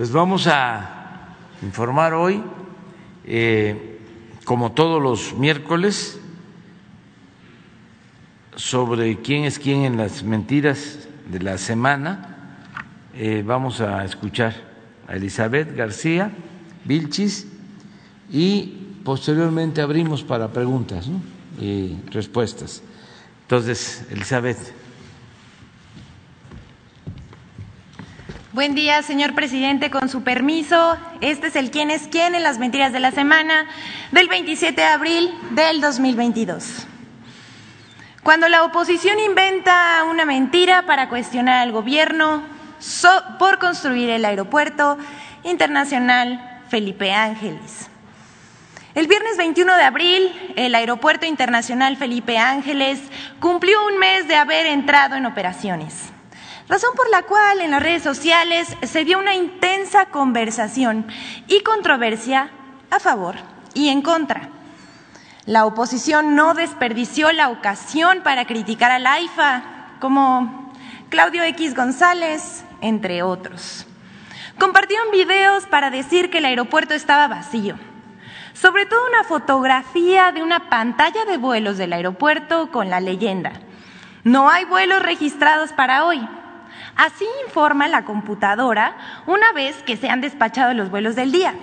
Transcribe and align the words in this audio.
Pues 0.00 0.12
vamos 0.12 0.46
a 0.46 1.36
informar 1.60 2.14
hoy, 2.14 2.42
eh, 3.26 4.00
como 4.46 4.72
todos 4.72 5.02
los 5.02 5.34
miércoles, 5.34 6.18
sobre 8.56 9.20
quién 9.20 9.44
es 9.44 9.58
quién 9.58 9.84
en 9.84 9.98
las 9.98 10.22
mentiras 10.22 11.06
de 11.30 11.40
la 11.40 11.58
semana. 11.58 12.56
Eh, 13.12 13.44
vamos 13.46 13.82
a 13.82 14.02
escuchar 14.06 14.54
a 15.06 15.16
Elizabeth 15.16 15.76
García 15.76 16.30
Vilchis 16.86 17.46
y 18.30 19.02
posteriormente 19.04 19.82
abrimos 19.82 20.22
para 20.24 20.48
preguntas 20.48 21.10
y 21.60 21.98
respuestas. 22.10 22.82
Entonces, 23.42 24.06
Elizabeth. 24.10 24.79
Buen 28.52 28.74
día, 28.74 29.00
señor 29.02 29.32
presidente. 29.36 29.92
Con 29.92 30.08
su 30.08 30.24
permiso, 30.24 30.98
este 31.20 31.46
es 31.46 31.54
el 31.54 31.70
quién 31.70 31.88
es 31.88 32.08
quién 32.08 32.34
en 32.34 32.42
las 32.42 32.58
mentiras 32.58 32.92
de 32.92 32.98
la 32.98 33.12
semana 33.12 33.68
del 34.10 34.26
27 34.26 34.74
de 34.74 34.86
abril 34.88 35.32
del 35.52 35.80
2022. 35.80 36.88
Cuando 38.24 38.48
la 38.48 38.64
oposición 38.64 39.20
inventa 39.20 40.02
una 40.10 40.24
mentira 40.24 40.84
para 40.84 41.08
cuestionar 41.08 41.60
al 41.60 41.70
gobierno 41.70 42.42
por 43.38 43.60
construir 43.60 44.10
el 44.10 44.24
aeropuerto 44.24 44.98
internacional 45.44 46.64
Felipe 46.68 47.12
Ángeles. 47.12 47.88
El 48.96 49.06
viernes 49.06 49.36
21 49.36 49.76
de 49.76 49.82
abril, 49.84 50.52
el 50.56 50.74
Aeropuerto 50.74 51.24
Internacional 51.24 51.96
Felipe 51.96 52.36
Ángeles 52.36 52.98
cumplió 53.38 53.86
un 53.86 53.98
mes 54.00 54.26
de 54.26 54.34
haber 54.34 54.66
entrado 54.66 55.14
en 55.14 55.26
operaciones 55.26 56.09
razón 56.70 56.94
por 56.96 57.10
la 57.10 57.22
cual 57.22 57.60
en 57.60 57.72
las 57.72 57.82
redes 57.82 58.02
sociales 58.02 58.76
se 58.82 59.04
dio 59.04 59.18
una 59.18 59.34
intensa 59.34 60.06
conversación 60.06 61.06
y 61.48 61.62
controversia 61.62 62.50
a 62.90 63.00
favor 63.00 63.34
y 63.74 63.88
en 63.88 64.02
contra. 64.02 64.48
La 65.46 65.66
oposición 65.66 66.36
no 66.36 66.54
desperdició 66.54 67.32
la 67.32 67.48
ocasión 67.48 68.20
para 68.22 68.44
criticar 68.46 68.92
al 68.92 69.06
AIFA, 69.06 69.64
como 70.00 70.72
Claudio 71.08 71.42
X 71.42 71.74
González, 71.74 72.64
entre 72.80 73.24
otros. 73.24 73.84
Compartieron 74.58 75.10
videos 75.10 75.66
para 75.66 75.90
decir 75.90 76.30
que 76.30 76.38
el 76.38 76.44
aeropuerto 76.44 76.94
estaba 76.94 77.26
vacío. 77.26 77.76
Sobre 78.52 78.86
todo 78.86 79.00
una 79.08 79.24
fotografía 79.24 80.30
de 80.30 80.42
una 80.42 80.68
pantalla 80.68 81.24
de 81.24 81.36
vuelos 81.36 81.78
del 81.78 81.94
aeropuerto 81.94 82.70
con 82.70 82.90
la 82.90 83.00
leyenda. 83.00 83.52
No 84.22 84.50
hay 84.50 84.66
vuelos 84.66 85.02
registrados 85.02 85.72
para 85.72 86.04
hoy. 86.04 86.20
Así 87.00 87.24
informa 87.46 87.88
la 87.88 88.04
computadora 88.04 88.94
una 89.26 89.52
vez 89.52 89.82
que 89.84 89.96
se 89.96 90.10
han 90.10 90.20
despachado 90.20 90.74
los 90.74 90.90
vuelos 90.90 91.16
del 91.16 91.32
día. 91.32 91.54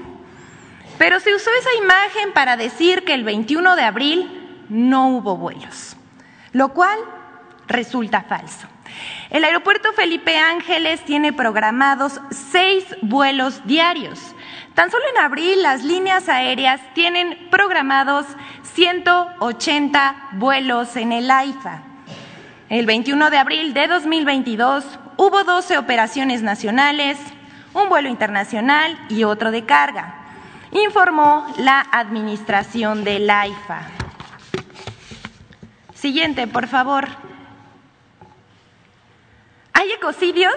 Pero 0.98 1.20
se 1.20 1.36
usó 1.36 1.52
esa 1.60 1.76
imagen 1.76 2.34
para 2.34 2.58
decir 2.58 3.06
que 3.06 3.14
el 3.14 3.24
21 3.24 3.76
de 3.76 3.84
abril 3.84 4.66
no 4.68 5.10
hubo 5.10 5.38
vuelos, 5.38 5.96
lo 6.54 6.70
cual 6.70 6.98
resulta 7.68 8.24
falso. 8.24 8.66
El 9.30 9.44
aeropuerto 9.44 9.94
Felipe 9.94 10.40
Ángeles 10.40 11.06
tiene 11.06 11.32
programados 11.32 12.20
seis 12.32 12.84
vuelos 13.04 13.62
diarios. 13.68 14.20
Tan 14.74 14.90
solo 14.90 15.04
en 15.12 15.20
abril 15.20 15.62
las 15.62 15.84
líneas 15.84 16.30
aéreas 16.30 16.82
tienen 16.96 17.48
programados 17.52 18.26
180 18.74 20.30
vuelos 20.32 20.96
en 20.96 21.12
el 21.12 21.30
AIFA. 21.30 21.84
El 22.70 22.88
21 22.88 23.30
de 23.30 23.38
abril 23.38 23.76
de 23.76 23.88
2022 23.88 25.00
hubo 25.18 25.44
12 25.44 25.78
operaciones 25.78 26.42
nacionales, 26.42 27.18
un 27.74 27.90
vuelo 27.90 28.08
internacional 28.08 28.98
y 29.10 29.24
otro 29.24 29.52
de 29.52 29.66
carga, 29.66 30.16
informó 30.72 31.46
la 31.58 31.86
administración 31.92 33.04
del 33.04 33.30
AIFA. 33.30 33.82
Siguiente, 35.94 36.48
por 36.48 36.68
favor. 36.68 37.08
Hay 39.74 39.92
ecocidios 39.92 40.54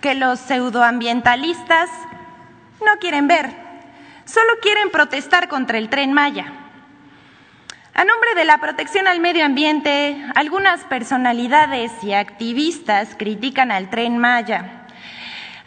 que 0.00 0.14
los 0.14 0.38
pseudoambientalistas 0.40 1.90
no 2.84 2.98
quieren 3.00 3.26
ver, 3.26 3.54
solo 4.24 4.52
quieren 4.60 4.90
protestar 4.90 5.48
contra 5.48 5.78
el 5.78 5.88
tren 5.88 6.12
Maya. 6.12 6.63
A 7.96 8.04
nombre 8.04 8.34
de 8.34 8.44
la 8.44 8.58
protección 8.58 9.06
al 9.06 9.20
medio 9.20 9.44
ambiente, 9.44 10.20
algunas 10.34 10.80
personalidades 10.80 11.92
y 12.02 12.12
activistas 12.12 13.14
critican 13.16 13.70
al 13.70 13.88
tren 13.88 14.18
Maya. 14.18 14.84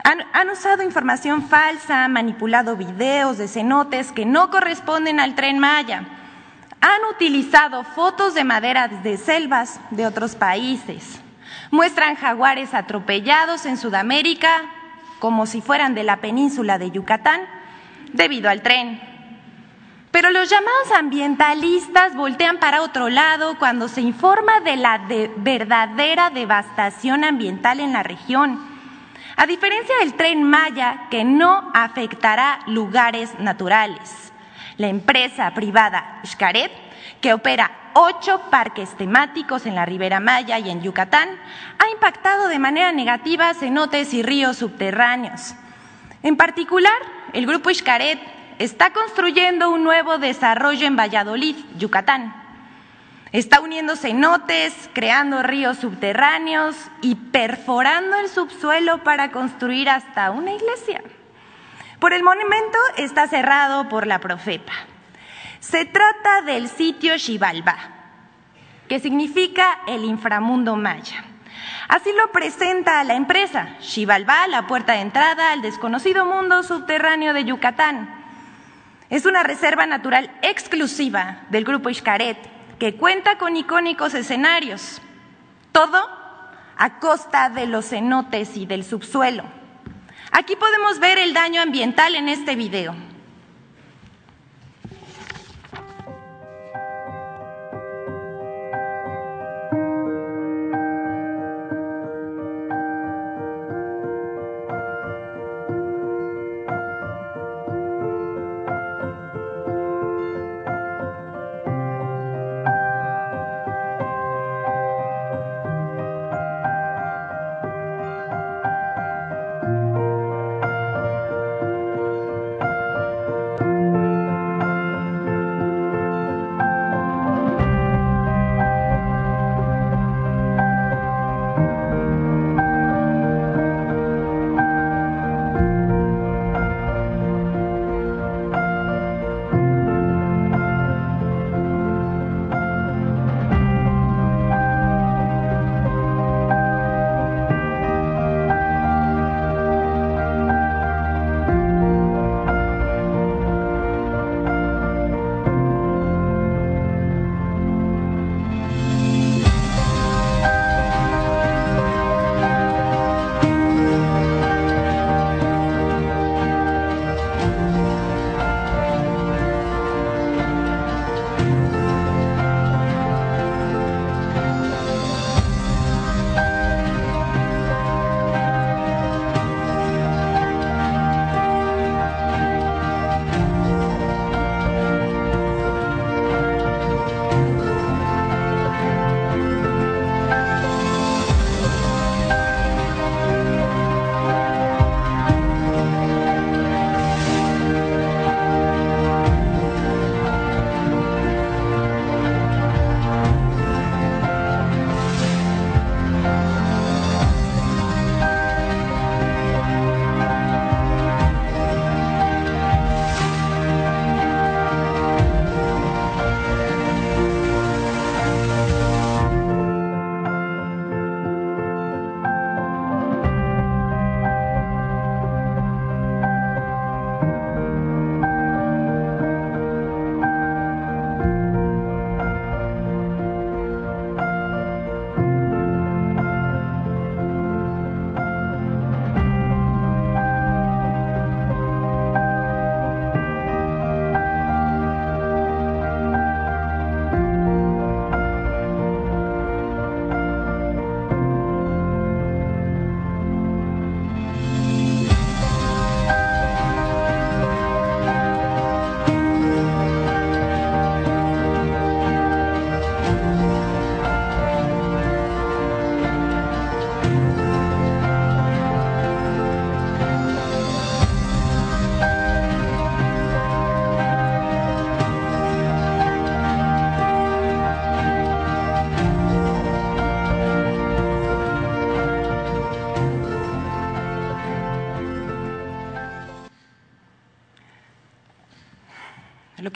Han, 0.03 0.49
usado 0.49 0.83
información 0.83 1.47
falsa, 1.47 2.05
manipulado 2.09 2.75
videos 2.75 3.37
de 3.37 3.47
cenotes 3.47 4.11
que 4.11 4.25
no 4.25 4.49
corresponden 4.49 5.21
al 5.21 5.35
tren 5.35 5.57
Maya. 5.59 6.03
Han 6.81 7.05
utilizado 7.15 7.85
fotos 7.85 8.33
de 8.33 8.43
maderas 8.43 9.03
de 9.03 9.15
selvas 9.15 9.79
de 9.91 10.05
otros 10.05 10.35
países. 10.35 11.21
Muestran 11.71 12.15
jaguares 12.15 12.73
atropellados 12.73 13.65
en 13.65 13.77
Sudamérica 13.77 14.63
como 15.19 15.45
si 15.45 15.61
fueran 15.61 15.95
de 15.95 16.03
la 16.03 16.17
península 16.17 16.77
de 16.77 16.91
Yucatán 16.91 17.39
debido 18.11 18.49
al 18.49 18.61
tren. 18.61 19.16
Pero 20.17 20.31
los 20.31 20.49
llamados 20.49 20.91
ambientalistas 20.97 22.15
voltean 22.15 22.57
para 22.57 22.81
otro 22.81 23.07
lado 23.07 23.55
cuando 23.59 23.87
se 23.87 24.01
informa 24.01 24.61
de 24.61 24.75
la 24.75 24.99
verdadera 25.35 26.31
devastación 26.31 27.23
ambiental 27.23 27.79
en 27.79 27.93
la 27.93 28.01
región. 28.01 28.59
A 29.35 29.45
diferencia 29.45 29.95
del 29.99 30.15
tren 30.15 30.41
Maya, 30.41 31.05
que 31.11 31.23
no 31.23 31.69
afectará 31.71 32.61
lugares 32.65 33.37
naturales. 33.37 34.33
La 34.77 34.87
empresa 34.87 35.53
privada 35.53 36.19
Xcaret, 36.25 36.71
que 37.21 37.33
opera 37.33 37.91
ocho 37.93 38.41
parques 38.49 38.97
temáticos 38.97 39.67
en 39.67 39.75
la 39.75 39.85
Ribera 39.85 40.19
Maya 40.19 40.57
y 40.57 40.71
en 40.71 40.81
Yucatán, 40.81 41.29
ha 41.77 41.91
impactado 41.91 42.47
de 42.47 42.57
manera 42.57 42.91
negativa 42.91 43.53
cenotes 43.53 44.15
y 44.15 44.23
ríos 44.23 44.57
subterráneos. 44.57 45.53
En 46.23 46.37
particular, 46.37 46.97
el 47.33 47.45
grupo 47.45 47.71
Xcaret 47.71 48.36
está 48.59 48.91
construyendo 48.91 49.69
un 49.69 49.83
nuevo 49.83 50.17
desarrollo 50.17 50.87
en 50.87 50.95
Valladolid, 50.95 51.55
Yucatán. 51.77 52.33
Está 53.31 53.59
uniendo 53.59 53.95
cenotes, 53.95 54.73
creando 54.93 55.43
ríos 55.43 55.77
subterráneos 55.77 56.75
y 57.01 57.15
perforando 57.15 58.15
el 58.17 58.29
subsuelo 58.29 59.03
para 59.03 59.31
construir 59.31 59.89
hasta 59.89 60.31
una 60.31 60.53
iglesia. 60.53 61.01
Por 61.99 62.13
el 62.13 62.23
monumento 62.23 62.77
está 62.95 63.27
cerrado 63.27 63.89
por 63.89 64.07
la 64.07 64.19
Profepa. 64.19 64.73
Se 65.59 65.85
trata 65.85 66.41
del 66.41 66.69
sitio 66.69 67.17
Xibalbá, 67.17 67.75
que 68.87 68.99
significa 68.99 69.81
el 69.87 70.05
inframundo 70.05 70.75
maya. 70.75 71.25
Así 71.89 72.11
lo 72.13 72.31
presenta 72.31 73.03
la 73.03 73.15
empresa, 73.15 73.75
Xibalbá, 73.81 74.47
la 74.47 74.67
puerta 74.67 74.93
de 74.93 75.01
entrada 75.01 75.51
al 75.51 75.61
desconocido 75.61 76.25
mundo 76.25 76.63
subterráneo 76.63 77.33
de 77.33 77.45
Yucatán. 77.45 78.16
Es 79.09 79.25
una 79.25 79.43
reserva 79.43 79.85
natural 79.85 80.29
exclusiva 80.41 81.43
del 81.49 81.63
Grupo 81.63 81.93
Xcaret 81.93 82.37
que 82.77 82.95
cuenta 82.95 83.37
con 83.37 83.55
icónicos 83.55 84.13
escenarios, 84.13 85.01
todo 85.71 85.97
a 86.77 86.99
costa 86.99 87.49
de 87.49 87.67
los 87.67 87.89
cenotes 87.89 88.57
y 88.57 88.65
del 88.65 88.83
subsuelo. 88.83 89.43
Aquí 90.31 90.55
podemos 90.55 90.99
ver 90.99 91.17
el 91.17 91.33
daño 91.33 91.61
ambiental 91.61 92.15
en 92.15 92.27
este 92.27 92.55
video. 92.55 92.95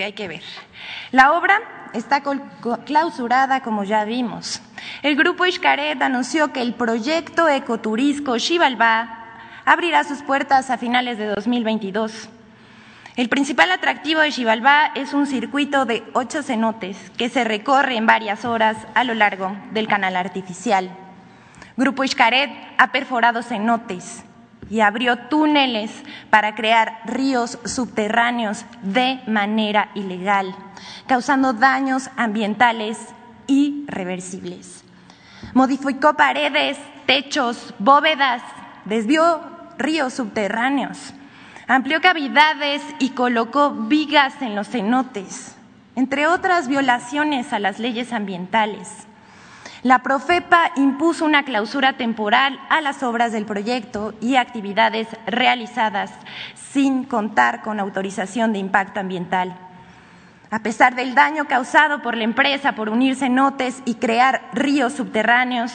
Hay 0.04 0.14
que 0.14 0.28
ver. 0.28 0.42
La 1.12 1.34
obra 1.34 1.60
está 1.94 2.22
clausurada, 2.86 3.62
como 3.62 3.84
ya 3.84 4.06
vimos. 4.06 4.62
El 5.04 5.16
grupo 5.16 5.46
Xcaret 5.46 6.02
anunció 6.02 6.54
que 6.54 6.62
el 6.62 6.74
proyecto 6.74 7.48
ecoturisco 7.50 8.40
Xibalbá 8.40 9.18
abrirá 9.66 10.04
sus 10.04 10.22
puertas 10.24 10.70
a 10.70 10.78
finales 10.78 11.18
de 11.18 11.28
2022. 11.28 12.30
El 13.18 13.30
principal 13.30 13.72
atractivo 13.72 14.22
de 14.22 14.32
Xibalbá 14.32 14.92
es 14.96 15.14
un 15.14 15.28
circuito 15.28 15.86
de 15.86 16.04
ocho 16.14 16.44
cenotes 16.44 16.98
que 17.18 17.30
se 17.30 17.44
recorre 17.44 17.98
en 17.98 18.06
varias 18.06 18.46
horas 18.46 18.78
a 18.96 19.04
lo 19.04 19.14
largo 19.14 19.56
del 19.72 19.88
canal 19.88 20.16
artificial. 20.16 20.90
Grupo 21.76 22.08
Xcaret 22.08 22.50
ha 22.78 22.92
perforado 22.92 23.44
cenotes 23.44 24.24
y 24.72 24.80
abrió 24.80 25.18
túneles 25.28 25.92
para 26.30 26.56
crear 26.56 27.02
ríos 27.04 27.60
subterráneos 27.66 28.66
de 28.82 29.20
manera 29.28 29.92
ilegal, 29.96 30.56
causando 31.08 31.52
daños 31.52 32.10
ambientales 32.16 32.98
irreversibles. 33.48 34.86
Modificó 35.54 36.14
paredes, 36.14 36.78
techos, 37.06 37.74
bóvedas, 37.80 38.42
desvió 38.86 39.42
ríos 39.78 40.14
subterráneos, 40.14 41.14
amplió 41.68 42.00
cavidades 42.00 42.82
y 42.98 43.10
colocó 43.10 43.72
vigas 43.72 44.42
en 44.42 44.56
los 44.56 44.70
cenotes, 44.70 45.58
entre 45.98 46.28
otras 46.28 46.70
violaciones 46.70 47.52
a 47.52 47.60
las 47.60 47.78
leyes 47.78 48.14
ambientales. 48.14 49.06
La 49.84 50.04
Profepa 50.04 50.72
impuso 50.76 51.26
una 51.26 51.44
clausura 51.44 51.94
temporal 51.94 52.60
a 52.70 52.82
las 52.82 53.02
obras 53.02 53.32
del 53.32 53.46
proyecto 53.46 54.14
y 54.22 54.36
actividades 54.36 55.08
realizadas 55.26 56.12
sin 56.72 57.04
contar 57.04 57.64
con 57.64 57.80
autorización 57.80 58.54
de 58.54 58.60
impacto 58.60 59.00
ambiental. 59.00 59.58
A 60.52 60.60
pesar 60.60 60.94
del 60.94 61.16
daño 61.16 61.46
causado 61.46 62.04
por 62.04 62.16
la 62.16 62.26
empresa 62.26 62.76
por 62.76 62.90
unir 62.90 63.16
cenotes 63.16 63.82
y 63.86 63.96
crear 63.96 64.52
ríos 64.54 64.94
subterráneos, 64.94 65.72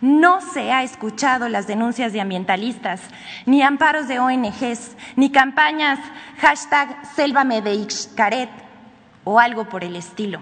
no 0.00 0.40
se 0.40 0.72
ha 0.72 0.82
escuchado 0.82 1.50
las 1.50 1.66
denuncias 1.66 2.14
de 2.14 2.22
ambientalistas, 2.22 3.02
ni 3.44 3.60
amparos 3.60 4.08
de 4.08 4.18
ONGs, 4.18 4.96
ni 5.16 5.30
campañas 5.30 5.98
hashtag 6.38 7.04
Selva 7.14 7.44
Caret 8.16 8.50
o 9.24 9.38
algo 9.38 9.68
por 9.68 9.84
el 9.84 9.96
estilo 9.96 10.40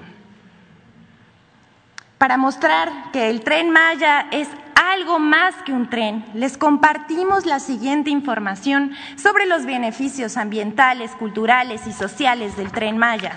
para 2.25 2.39
mostrar 2.39 2.89
que 3.13 3.29
el 3.29 3.43
tren 3.43 3.69
Maya 3.69 4.29
es 4.31 4.49
algo 4.75 5.19
más 5.19 5.55
que 5.67 5.75
un 5.75 5.91
tren, 5.91 6.25
les 6.33 6.57
compartimos 6.57 7.45
la 7.45 7.61
siguiente 7.61 8.09
información 8.09 8.93
sobre 9.23 9.45
los 9.45 9.67
beneficios 9.67 10.39
ambientales, 10.39 11.11
culturales 11.11 11.87
y 11.87 11.93
sociales 11.93 12.57
del 12.57 12.73
tren 12.73 12.97
Maya. 12.97 13.37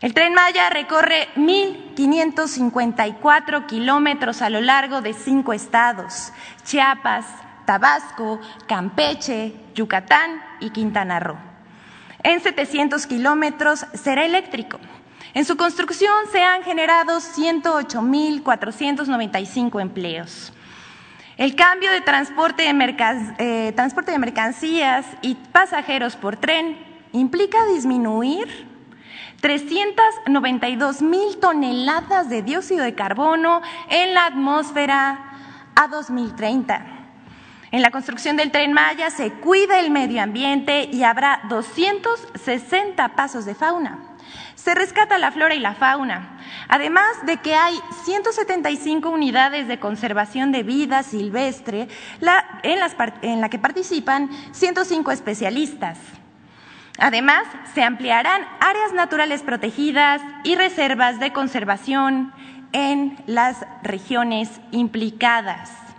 El 0.00 0.14
tren 0.14 0.34
Maya 0.34 0.70
recorre 0.70 1.26
1.554 1.34 3.66
kilómetros 3.66 4.40
a 4.40 4.48
lo 4.48 4.60
largo 4.60 5.02
de 5.02 5.12
cinco 5.12 5.52
estados, 5.52 6.32
Chiapas, 6.62 7.26
Tabasco, 7.64 8.38
Campeche, 8.68 9.52
Yucatán 9.74 10.40
y 10.60 10.70
Quintana 10.70 11.18
Roo. 11.18 11.38
En 12.22 12.40
700 12.40 13.04
kilómetros 13.08 13.84
será 13.94 14.24
eléctrico. 14.24 14.78
En 15.32 15.44
su 15.44 15.56
construcción 15.56 16.12
se 16.32 16.42
han 16.42 16.64
generado 16.64 17.18
108.495 17.18 19.80
empleos. 19.80 20.52
El 21.36 21.54
cambio 21.54 21.92
de 21.92 22.00
transporte 22.00 22.64
de, 22.64 23.34
eh, 23.38 23.70
transporte 23.72 24.10
de 24.10 24.18
mercancías 24.18 25.06
y 25.22 25.36
pasajeros 25.36 26.16
por 26.16 26.36
tren 26.36 26.76
implica 27.12 27.64
disminuir 27.66 28.68
392 29.40 31.00
mil 31.00 31.38
toneladas 31.38 32.28
de 32.28 32.42
dióxido 32.42 32.82
de 32.84 32.96
carbono 32.96 33.62
en 33.88 34.14
la 34.14 34.26
atmósfera 34.26 35.36
a 35.76 35.86
2030. 35.86 36.86
En 37.70 37.82
la 37.82 37.92
construcción 37.92 38.36
del 38.36 38.50
tren 38.50 38.72
Maya 38.72 39.10
se 39.10 39.30
cuida 39.34 39.78
el 39.78 39.90
medio 39.90 40.22
ambiente 40.22 40.90
y 40.92 41.04
habrá 41.04 41.42
260 41.48 43.14
pasos 43.14 43.44
de 43.44 43.54
fauna 43.54 44.09
se 44.62 44.74
rescata 44.74 45.18
la 45.18 45.32
flora 45.32 45.54
y 45.54 45.60
la 45.60 45.74
fauna, 45.74 46.38
además 46.68 47.06
de 47.24 47.38
que 47.38 47.54
hay 47.54 47.78
175 48.04 49.08
unidades 49.08 49.68
de 49.68 49.78
conservación 49.78 50.52
de 50.52 50.62
vida 50.62 51.02
silvestre 51.02 51.88
en, 52.62 53.40
la 53.40 53.48
que 53.48 53.58
participan 53.58 54.30
105 54.52 55.12
especialistas. 55.12 55.98
Además, 56.98 57.44
se 57.74 57.82
ampliarán 57.82 58.42
áreas 58.60 58.92
naturales 58.92 59.42
protegidas 59.42 60.20
y 60.44 60.56
reservas 60.56 61.18
de 61.18 61.32
conservación 61.32 62.32
en 62.72 63.16
las 63.26 63.64
regiones 63.82 64.50
implicadas. 64.72 65.89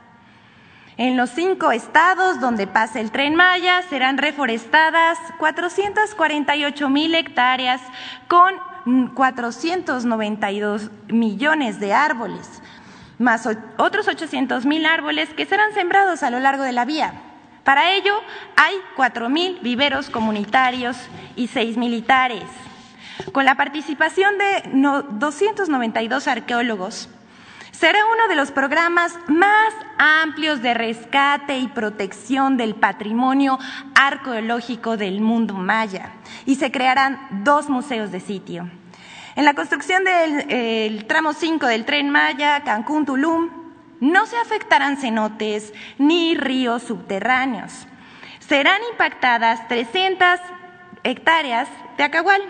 En 1.01 1.17
los 1.17 1.31
cinco 1.31 1.71
estados 1.71 2.39
donde 2.39 2.67
pasa 2.67 2.99
el 2.99 3.09
tren 3.09 3.33
Maya 3.33 3.81
serán 3.89 4.19
reforestadas 4.19 5.17
448 5.39 6.89
mil 6.89 7.15
hectáreas 7.15 7.81
con 8.27 8.53
492 9.15 10.91
millones 11.07 11.79
de 11.79 11.95
árboles, 11.95 12.61
más 13.17 13.49
otros 13.77 14.07
800 14.07 14.67
mil 14.67 14.85
árboles 14.85 15.29
que 15.29 15.47
serán 15.47 15.73
sembrados 15.73 16.21
a 16.21 16.29
lo 16.29 16.39
largo 16.39 16.61
de 16.61 16.71
la 16.71 16.85
vía. 16.85 17.15
Para 17.63 17.93
ello 17.95 18.13
hay 18.55 18.75
4 18.95 19.27
mil 19.27 19.57
viveros 19.63 20.11
comunitarios 20.11 20.97
y 21.35 21.47
6 21.47 21.77
militares. 21.77 22.43
Con 23.31 23.45
la 23.45 23.55
participación 23.55 24.37
de 24.37 24.69
292 25.13 26.27
arqueólogos, 26.27 27.09
será 27.81 28.05
uno 28.05 28.27
de 28.27 28.35
los 28.35 28.51
programas 28.51 29.17
más 29.27 29.73
amplios 29.97 30.61
de 30.61 30.75
rescate 30.75 31.57
y 31.57 31.67
protección 31.67 32.55
del 32.55 32.75
patrimonio 32.75 33.57
arqueológico 33.95 34.97
del 34.97 35.19
mundo 35.19 35.55
maya 35.55 36.11
y 36.45 36.57
se 36.57 36.71
crearán 36.71 37.19
dos 37.43 37.69
museos 37.69 38.11
de 38.11 38.19
sitio. 38.19 38.69
En 39.35 39.45
la 39.45 39.55
construcción 39.55 40.03
del 40.03 41.07
tramo 41.07 41.33
5 41.33 41.65
del 41.65 41.85
tren 41.85 42.11
Maya, 42.11 42.61
Cancún-Tulum, 42.63 43.49
no 43.99 44.27
se 44.27 44.37
afectarán 44.37 44.97
cenotes 44.97 45.73
ni 45.97 46.35
ríos 46.35 46.83
subterráneos. 46.83 47.87
Serán 48.47 48.79
impactadas 48.91 49.67
300 49.67 50.39
hectáreas 51.03 51.67
de 51.97 52.03
acahual. 52.03 52.43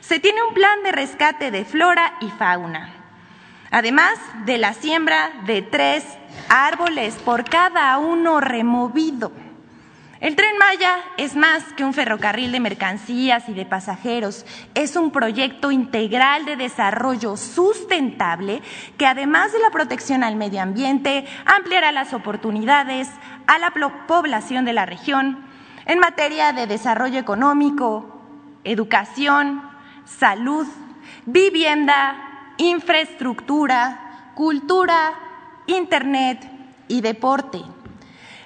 Se 0.00 0.18
tiene 0.18 0.42
un 0.42 0.54
plan 0.54 0.82
de 0.82 0.92
rescate 0.92 1.50
de 1.50 1.66
flora 1.66 2.14
y 2.22 2.30
fauna 2.30 3.01
además 3.72 4.18
de 4.44 4.58
la 4.58 4.74
siembra 4.74 5.32
de 5.46 5.62
tres 5.62 6.04
árboles 6.48 7.14
por 7.24 7.44
cada 7.44 7.98
uno 7.98 8.40
removido. 8.40 9.32
El 10.20 10.36
tren 10.36 10.56
Maya 10.56 10.98
es 11.16 11.34
más 11.34 11.64
que 11.72 11.82
un 11.82 11.94
ferrocarril 11.94 12.52
de 12.52 12.60
mercancías 12.60 13.48
y 13.48 13.54
de 13.54 13.66
pasajeros, 13.66 14.46
es 14.74 14.94
un 14.94 15.10
proyecto 15.10 15.72
integral 15.72 16.44
de 16.44 16.54
desarrollo 16.54 17.36
sustentable 17.36 18.62
que 18.98 19.06
además 19.06 19.52
de 19.52 19.58
la 19.58 19.70
protección 19.70 20.22
al 20.22 20.36
medio 20.36 20.62
ambiente, 20.62 21.26
ampliará 21.44 21.90
las 21.90 22.14
oportunidades 22.14 23.08
a 23.48 23.58
la 23.58 23.72
población 24.06 24.64
de 24.64 24.74
la 24.74 24.86
región 24.86 25.44
en 25.86 25.98
materia 25.98 26.52
de 26.52 26.68
desarrollo 26.68 27.18
económico, 27.18 28.22
educación, 28.62 29.60
salud, 30.04 30.68
vivienda, 31.26 32.31
infraestructura, 32.58 34.32
cultura, 34.34 35.14
Internet 35.66 36.50
y 36.88 37.00
deporte. 37.00 37.58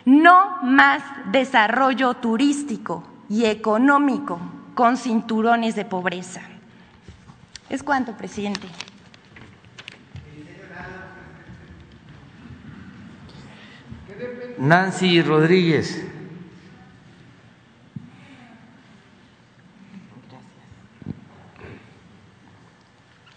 No 0.04 0.62
más 0.62 1.02
desarrollo 1.32 2.14
turístico 2.14 3.02
y 3.28 3.46
económico 3.46 4.38
con 4.74 4.96
cinturones 4.96 5.74
de 5.74 5.84
pobreza. 5.84 6.42
¿Es 7.68 7.82
cuánto, 7.82 8.16
presidente? 8.16 8.68
Nancy 14.58 15.22
Rodríguez. 15.22 16.04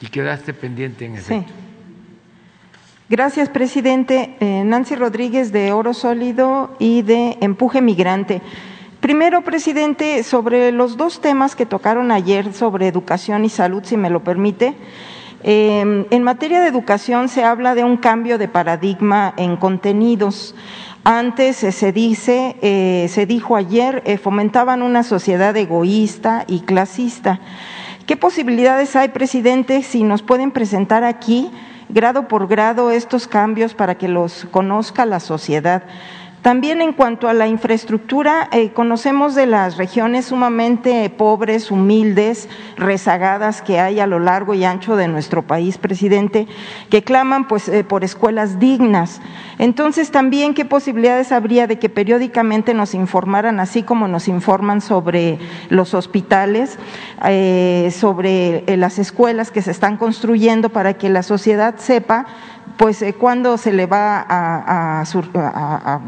Y 0.01 0.08
quedaste 0.08 0.53
pendiente 0.53 1.06
en 1.06 1.15
efecto. 1.15 1.51
Sí. 1.51 1.53
Gracias, 3.10 3.50
presidente. 3.50 4.36
Eh, 4.39 4.63
Nancy 4.65 4.96
Rodríguez 4.96 5.51
de 5.51 5.72
Oro 5.72 5.94
Sólido 5.94 6.75
y 6.79 7.01
de 7.01 7.38
Empuje 7.41 7.82
Migrante. 7.82 8.41
Primero, 9.00 9.44
presidente, 9.44 10.24
sobre 10.24 10.72
los 10.72 10.98
dos 10.98 11.22
temas 11.22 11.56
que 11.56 11.65
tocaron 11.65 12.12
ayer 12.12 12.53
sobre 12.53 12.88
educación 12.88 13.46
y 13.46 13.50
salud, 13.50 13.84
si 13.84 13.98
me 13.98 14.10
lo 14.10 14.24
permite. 14.24 14.75
Eh, 15.41 16.06
en 16.10 16.24
materia 16.24 16.60
de 16.60 16.68
educación 16.68 17.29
se 17.29 17.44
habla 17.44 17.75
de 17.75 17.86
un 17.86 17.98
cambio 17.98 18.38
de 18.38 18.50
paradigma 18.50 19.34
en 19.38 19.56
contenidos. 19.56 20.53
Antes 21.06 21.56
se 21.56 21.91
dice, 21.94 22.58
eh, 22.62 23.08
se 23.10 23.25
dijo 23.25 23.56
ayer, 23.56 24.03
eh, 24.06 24.18
fomentaban 24.18 24.82
una 24.82 25.03
sociedad 25.03 25.56
egoísta 25.56 26.44
y 26.46 26.60
clasista. 26.60 27.39
¿Qué 28.10 28.18
posibilidades 28.18 28.96
hay, 28.96 29.10
presidente, 29.10 29.84
si 29.84 30.01
nos 30.01 30.24
pueden 30.24 30.50
presentar 30.50 31.04
aquí, 31.04 31.51
grado 31.89 32.28
por 32.28 32.48
grado, 32.48 32.89
estos 32.89 33.28
cambios 33.28 33.75
para 33.75 34.00
que 34.00 34.08
los 34.08 34.48
conozca 34.50 35.06
la 35.06 35.20
sociedad? 35.20 35.84
También 36.41 36.81
en 36.81 36.93
cuanto 36.93 37.27
a 37.27 37.34
la 37.34 37.48
infraestructura, 37.48 38.48
eh, 38.53 38.72
conocemos 38.72 39.36
de 39.36 39.46
las 39.46 39.75
regiones 39.75 40.27
sumamente 40.27 41.10
pobres, 41.10 41.69
humildes, 41.69 42.48
rezagadas 42.77 43.62
que 43.62 43.81
hay 43.81 44.00
a 44.00 44.08
lo 44.08 44.19
largo 44.19 44.53
y 44.53 44.63
ancho 44.63 44.96
de 44.96 45.10
nuestro 45.10 45.41
país, 45.41 45.77
presidente, 45.77 46.48
que 46.89 47.03
claman 47.03 47.46
pues 47.50 47.67
eh, 47.67 47.84
por 47.84 48.05
escuelas 48.05 48.58
dignas. 48.58 49.19
Entonces, 49.58 50.12
también 50.12 50.53
qué 50.53 50.63
posibilidades 50.63 51.34
habría 51.34 51.67
de 51.67 51.77
que 51.77 51.89
periódicamente 51.89 52.74
nos 52.74 52.93
informaran, 52.93 53.60
así 53.60 53.84
como 53.84 54.08
nos 54.08 54.29
informan 54.29 54.79
sobre 54.79 55.39
los 55.67 55.93
hospitales, 55.93 56.79
eh, 57.25 57.91
sobre 57.93 58.63
las 58.77 58.98
escuelas 58.98 59.51
que 59.51 59.62
se 59.62 59.72
están 59.72 59.98
construyendo 59.98 60.69
para 60.69 60.93
que 60.93 61.10
la 61.10 61.22
sociedad 61.22 61.75
sepa 61.77 62.25
pues 62.78 63.02
eh, 63.02 63.14
cuándo 63.14 63.58
se 63.58 63.72
le 63.72 63.86
va 63.86 64.20
a, 64.20 65.02
a, 65.02 66.00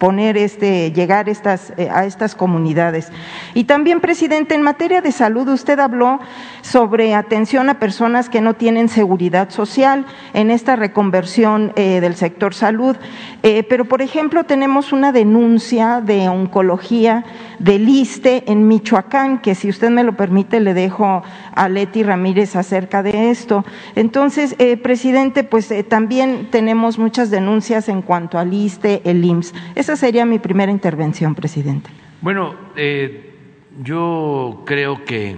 poner 0.00 0.38
este, 0.38 0.92
llegar 0.92 1.28
estas, 1.28 1.74
eh, 1.76 1.90
a 1.92 2.06
estas 2.06 2.34
comunidades. 2.34 3.12
Y 3.52 3.64
también, 3.64 4.00
presidente, 4.00 4.54
en 4.54 4.62
materia 4.62 5.02
de 5.02 5.12
salud, 5.12 5.46
usted 5.48 5.78
habló 5.78 6.20
sobre 6.62 7.14
atención 7.14 7.68
a 7.68 7.78
personas 7.78 8.30
que 8.30 8.40
no 8.40 8.54
tienen 8.54 8.88
seguridad 8.88 9.50
social 9.50 10.06
en 10.32 10.50
esta 10.50 10.74
reconversión 10.74 11.74
eh, 11.76 12.00
del 12.00 12.14
sector 12.14 12.54
salud. 12.54 12.96
Eh, 13.42 13.62
pero, 13.64 13.84
por 13.84 14.00
ejemplo, 14.00 14.44
tenemos 14.44 14.94
una 14.94 15.12
denuncia 15.12 16.00
de 16.00 16.30
oncología 16.30 17.26
del 17.58 17.86
ISTE 17.86 18.44
en 18.46 18.66
Michoacán, 18.68 19.42
que 19.42 19.54
si 19.54 19.68
usted 19.68 19.90
me 19.90 20.02
lo 20.02 20.16
permite, 20.16 20.60
le 20.60 20.72
dejo 20.72 21.22
a 21.54 21.68
Leti 21.68 22.02
Ramírez 22.02 22.56
acerca 22.56 23.02
de 23.02 23.30
esto. 23.30 23.66
Entonces, 23.96 24.56
presidente, 24.82 25.44
pues 25.44 25.70
también 25.90 26.48
tenemos 26.50 26.98
muchas 26.98 27.28
denuncias 27.28 27.90
en 27.90 28.00
cuanto 28.00 28.38
al 28.38 28.54
ISTE, 28.54 29.02
el 29.04 29.22
IMSS. 29.22 29.52
Esa 29.90 30.06
sería 30.06 30.24
mi 30.24 30.38
primera 30.38 30.70
intervención, 30.70 31.34
presidente. 31.34 31.90
Bueno, 32.20 32.54
eh, 32.76 33.34
yo 33.82 34.62
creo 34.64 35.04
que 35.04 35.34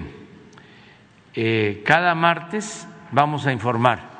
eh, 1.34 1.82
cada 1.86 2.14
martes 2.14 2.86
vamos 3.12 3.46
a 3.46 3.52
informar 3.54 4.10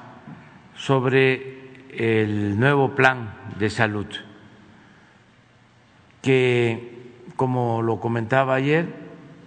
sobre 0.75 1.85
el 1.91 2.59
nuevo 2.59 2.95
plan 2.95 3.35
de 3.59 3.69
salud, 3.69 4.07
que, 6.23 7.11
como 7.37 7.83
lo 7.83 8.01
comentaba 8.01 8.55
ayer, 8.55 8.87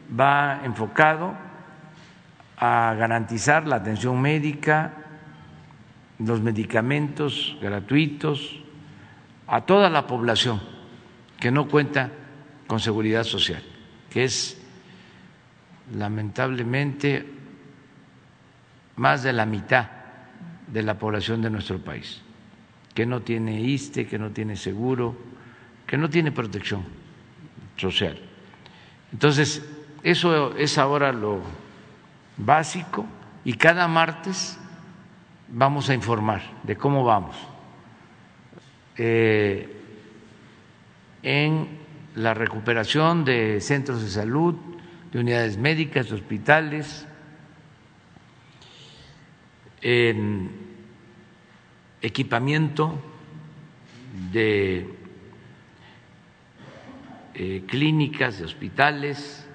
va 0.07 0.61
enfocado 0.65 1.33
a 2.59 2.93
garantizar 2.95 3.65
la 3.65 3.77
atención 3.77 4.21
médica, 4.21 4.93
los 6.19 6.41
medicamentos 6.41 7.57
gratuitos 7.59 8.61
a 9.47 9.61
toda 9.61 9.89
la 9.89 10.05
población 10.05 10.74
que 11.39 11.51
no 11.51 11.67
cuenta 11.67 12.11
con 12.67 12.79
seguridad 12.79 13.23
social, 13.23 13.61
que 14.09 14.23
es 14.23 14.57
lamentablemente 15.93 17.25
más 18.95 19.23
de 19.23 19.33
la 19.33 19.45
mitad 19.45 19.87
de 20.67 20.81
la 20.81 20.97
población 20.97 21.41
de 21.41 21.49
nuestro 21.49 21.79
país, 21.79 22.21
que 22.93 23.05
no 23.05 23.21
tiene 23.21 23.61
ISTE, 23.61 24.07
que 24.07 24.17
no 24.17 24.31
tiene 24.31 24.55
seguro, 24.55 25.15
que 25.85 25.97
no 25.97 26.09
tiene 26.09 26.31
protección 26.31 26.83
social. 27.77 28.19
Entonces, 29.11 29.63
eso 30.01 30.55
es 30.55 30.77
ahora 30.77 31.11
lo 31.11 31.41
básico 32.37 33.05
y 33.43 33.53
cada 33.53 33.87
martes 33.87 34.57
vamos 35.47 35.89
a 35.89 35.93
informar 35.93 36.41
de 36.63 36.75
cómo 36.75 37.03
vamos. 37.03 37.35
Eh, 38.97 39.84
en 41.25 41.67
la 42.15 42.35
recuperación 42.35 43.25
de 43.25 43.59
centros 43.59 44.01
de 44.03 44.09
salud, 44.09 44.55
de 45.11 45.19
unidades 45.19 45.57
médicas, 45.57 46.07
de 46.07 46.15
hospitales, 46.15 47.07
en 49.81 50.51
equipamiento 52.01 53.01
de 54.31 54.87
eh, 57.33 57.63
clínicas, 57.67 58.37
de 58.37 58.45
hospitales, 58.45 59.47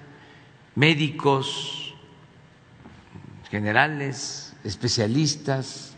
médicos 0.75 1.95
generales, 3.49 4.55
especialistas, 4.65 5.95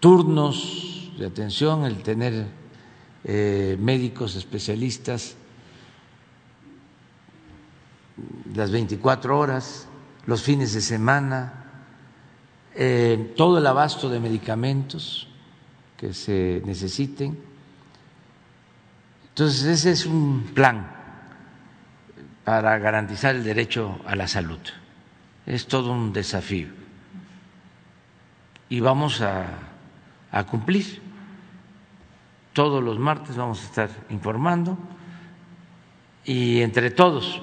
turnos 0.00 1.12
de 1.18 1.26
atención, 1.26 1.86
el 1.86 2.02
tener 2.02 2.46
eh, 3.28 3.76
médicos 3.80 4.36
especialistas 4.36 5.36
las 8.54 8.70
24 8.70 9.38
horas, 9.38 9.88
los 10.26 10.42
fines 10.42 10.72
de 10.72 10.80
semana, 10.80 11.64
eh, 12.74 13.34
todo 13.36 13.58
el 13.58 13.66
abasto 13.66 14.08
de 14.08 14.20
medicamentos 14.20 15.28
que 15.96 16.14
se 16.14 16.62
necesiten. 16.64 17.38
Entonces, 19.28 19.64
ese 19.64 19.90
es 19.90 20.06
un 20.06 20.50
plan 20.54 20.90
para 22.44 22.78
garantizar 22.78 23.34
el 23.34 23.44
derecho 23.44 23.98
a 24.06 24.14
la 24.14 24.28
salud. 24.28 24.60
Es 25.44 25.66
todo 25.66 25.92
un 25.92 26.12
desafío. 26.12 26.68
Y 28.68 28.80
vamos 28.80 29.20
a, 29.20 29.46
a 30.30 30.44
cumplir. 30.44 31.05
Todos 32.56 32.82
los 32.82 32.98
martes 32.98 33.36
vamos 33.36 33.60
a 33.60 33.64
estar 33.66 33.90
informando 34.08 34.78
y 36.24 36.62
entre 36.62 36.90
todos 36.90 37.42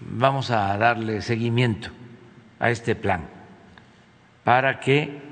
vamos 0.00 0.50
a 0.50 0.76
darle 0.76 1.22
seguimiento 1.22 1.90
a 2.58 2.72
este 2.72 2.96
plan 2.96 3.28
para 4.42 4.80
que 4.80 5.22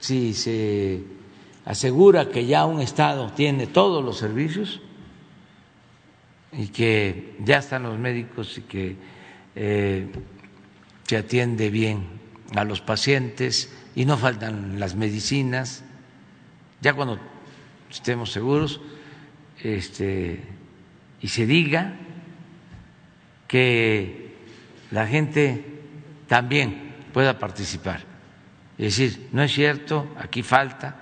si 0.00 0.34
se 0.34 1.04
asegura 1.64 2.28
que 2.28 2.44
ya 2.44 2.66
un 2.66 2.80
Estado 2.80 3.30
tiene 3.30 3.68
todos 3.68 4.04
los 4.04 4.18
servicios 4.18 4.80
y 6.50 6.66
que 6.66 7.36
ya 7.38 7.58
están 7.58 7.84
los 7.84 7.96
médicos 7.96 8.58
y 8.58 8.62
que 8.62 8.96
eh, 9.54 10.08
se 11.04 11.16
atiende 11.16 11.70
bien 11.70 12.02
a 12.56 12.64
los 12.64 12.80
pacientes 12.80 13.72
y 13.94 14.06
no 14.06 14.16
faltan 14.16 14.80
las 14.80 14.96
medicinas, 14.96 15.84
ya 16.80 16.94
cuando 16.94 17.33
estemos 17.94 18.32
seguros, 18.32 18.80
este, 19.62 20.42
y 21.20 21.28
se 21.28 21.46
diga 21.46 21.94
que 23.46 24.34
la 24.90 25.06
gente 25.06 25.64
también 26.26 26.94
pueda 27.12 27.38
participar. 27.38 28.00
Es 28.76 28.96
decir, 28.96 29.28
no 29.32 29.42
es 29.42 29.52
cierto, 29.52 30.08
aquí 30.18 30.42
falta. 30.42 30.96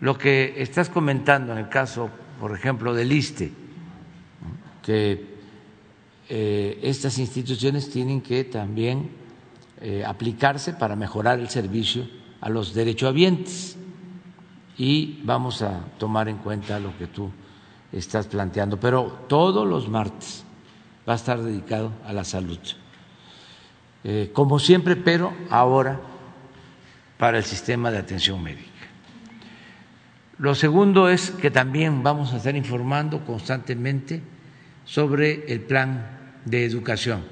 Lo 0.00 0.16
que 0.16 0.54
estás 0.56 0.88
comentando 0.88 1.52
en 1.52 1.58
el 1.58 1.68
caso, 1.68 2.10
por 2.40 2.56
ejemplo, 2.56 2.94
del 2.94 3.12
ISTE, 3.12 3.52
que 4.82 5.26
eh, 6.28 6.80
estas 6.82 7.18
instituciones 7.18 7.90
tienen 7.90 8.22
que 8.22 8.44
también 8.44 9.10
eh, 9.82 10.02
aplicarse 10.04 10.72
para 10.72 10.96
mejorar 10.96 11.38
el 11.38 11.50
servicio 11.50 12.08
a 12.40 12.48
los 12.48 12.72
derechohabientes 12.72 13.76
y 14.78 15.20
vamos 15.24 15.62
a 15.62 15.80
tomar 15.98 16.28
en 16.28 16.38
cuenta 16.38 16.80
lo 16.80 16.96
que 16.96 17.06
tú 17.06 17.30
estás 17.92 18.26
planteando. 18.26 18.78
Pero 18.80 19.24
todos 19.28 19.66
los 19.66 19.88
martes 19.88 20.44
va 21.08 21.14
a 21.14 21.16
estar 21.16 21.40
dedicado 21.40 21.92
a 22.04 22.12
la 22.12 22.24
salud. 22.24 22.58
Eh, 24.04 24.30
como 24.32 24.58
siempre, 24.58 24.96
pero 24.96 25.32
ahora 25.50 26.00
para 27.18 27.38
el 27.38 27.44
sistema 27.44 27.90
de 27.90 27.98
atención 27.98 28.42
médica. 28.42 28.68
Lo 30.38 30.56
segundo 30.56 31.08
es 31.08 31.30
que 31.30 31.52
también 31.52 32.02
vamos 32.02 32.32
a 32.32 32.38
estar 32.38 32.56
informando 32.56 33.24
constantemente 33.24 34.22
sobre 34.84 35.52
el 35.52 35.60
plan 35.60 36.34
de 36.44 36.64
educación. 36.64 37.22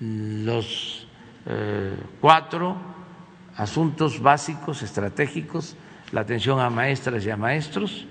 Los 0.00 1.06
eh, 1.46 1.94
cuatro 2.20 2.76
asuntos 3.56 4.20
básicos, 4.20 4.82
estratégicos 4.82 5.76
la 6.12 6.22
atención 6.22 6.60
a 6.60 6.70
maestras 6.70 7.24
y 7.24 7.30
a 7.30 7.36
maestros, 7.36 8.06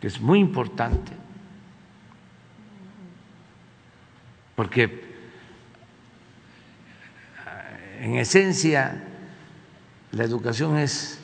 que 0.00 0.06
es 0.06 0.20
muy 0.20 0.38
importante, 0.38 1.12
porque 4.54 5.04
en 8.00 8.16
esencia 8.16 9.04
la 10.12 10.24
educación 10.24 10.78
es 10.78 11.20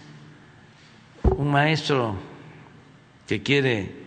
un 1.22 1.50
maestro 1.50 2.16
que 3.26 3.42
quiere 3.42 4.06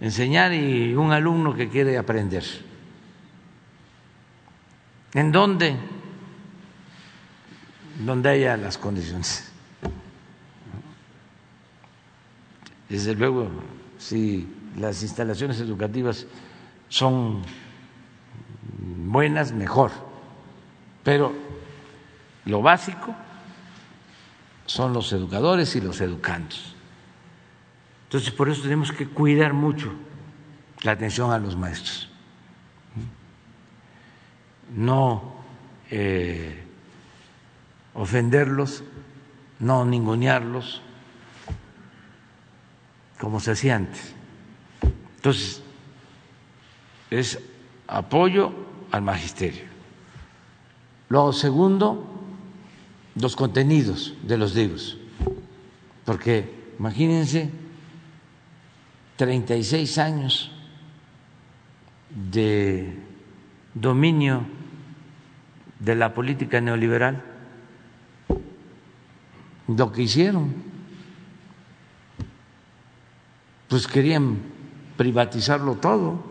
enseñar 0.00 0.52
y 0.54 0.94
un 0.94 1.12
alumno 1.12 1.54
que 1.54 1.68
quiere 1.68 1.98
aprender. 1.98 2.44
¿En 5.14 5.32
dónde? 5.32 5.76
Donde 7.98 8.28
haya 8.28 8.56
las 8.56 8.78
condiciones. 8.78 9.50
Desde 12.88 13.14
luego, 13.14 13.48
si 13.98 14.48
las 14.76 15.02
instalaciones 15.02 15.60
educativas 15.60 16.26
son 16.88 17.42
buenas, 18.78 19.52
mejor. 19.52 19.90
Pero 21.04 21.32
lo 22.44 22.62
básico 22.62 23.14
son 24.66 24.92
los 24.92 25.12
educadores 25.12 25.74
y 25.76 25.80
los 25.80 26.00
educandos. 26.00 26.74
Entonces, 28.04 28.30
por 28.30 28.48
eso 28.48 28.62
tenemos 28.62 28.92
que 28.92 29.06
cuidar 29.06 29.52
mucho 29.52 29.92
la 30.82 30.92
atención 30.92 31.30
a 31.30 31.38
los 31.38 31.56
maestros. 31.56 32.08
No 34.74 35.34
eh, 35.90 36.62
ofenderlos, 37.94 38.84
no 39.58 39.84
ningunearlos, 39.84 40.82
como 43.20 43.40
se 43.40 43.52
hacía 43.52 43.76
antes. 43.76 44.14
Entonces, 45.16 45.62
es 47.10 47.38
apoyo 47.86 48.52
al 48.90 49.02
magisterio. 49.02 49.64
Lo 51.08 51.32
segundo, 51.32 52.06
los 53.14 53.34
contenidos 53.34 54.14
de 54.22 54.38
los 54.38 54.54
libros, 54.54 54.98
porque 56.04 56.72
imagínense 56.78 57.50
36 59.16 59.98
años 59.98 60.52
de 62.30 62.96
dominio 63.74 64.42
de 65.80 65.94
la 65.94 66.14
política 66.14 66.60
neoliberal, 66.60 67.22
lo 69.66 69.92
que 69.92 70.02
hicieron, 70.02 70.54
pues 73.68 73.86
querían 73.86 74.38
privatizarlo 74.96 75.74
todo. 75.74 76.24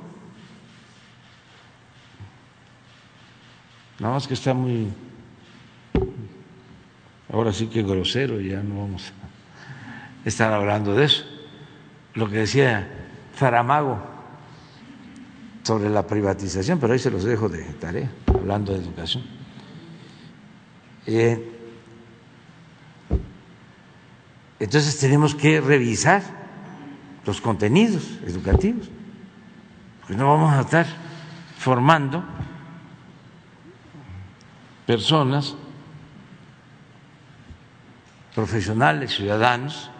Nada 4.00 4.14
más 4.14 4.28
que 4.28 4.34
está 4.34 4.54
muy, 4.54 4.90
ahora 7.32 7.52
sí 7.52 7.68
que 7.68 7.82
grosero, 7.82 8.40
ya 8.40 8.62
no 8.62 8.82
vamos 8.82 9.12
a 10.26 10.28
estar 10.28 10.54
hablando 10.54 10.94
de 10.94 11.06
eso. 11.06 11.26
Lo 12.14 12.30
que 12.30 12.38
decía 12.38 12.88
Zaramago 13.36 14.00
sobre 15.64 15.90
la 15.90 16.06
privatización, 16.06 16.80
pero 16.80 16.94
ahí 16.94 17.00
se 17.00 17.12
los 17.12 17.24
dejo 17.24 17.50
de 17.50 17.64
tarea, 17.74 18.12
hablando 18.28 18.74
de 18.74 18.80
educación. 18.80 19.24
Eh, 21.06 21.54
entonces 24.60 25.00
tenemos 25.00 25.36
que 25.36 25.62
revisar 25.62 26.47
los 27.28 27.42
contenidos 27.42 28.04
educativos, 28.26 28.88
porque 30.00 30.16
no 30.16 30.30
vamos 30.30 30.54
a 30.54 30.62
estar 30.62 30.88
formando 31.60 32.24
personas, 34.86 35.54
profesionales, 38.34 39.14
ciudadanos, 39.14 39.92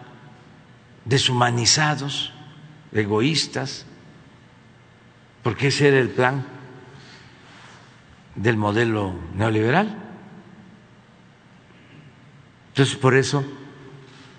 deshumanizados, 1.04 2.32
egoístas, 2.92 3.84
porque 5.42 5.66
ese 5.66 5.88
era 5.88 5.98
el 5.98 6.08
plan 6.08 6.46
del 8.36 8.56
modelo 8.56 9.14
neoliberal. 9.34 9.98
Entonces, 12.68 12.96
por 12.96 13.14
eso 13.14 13.44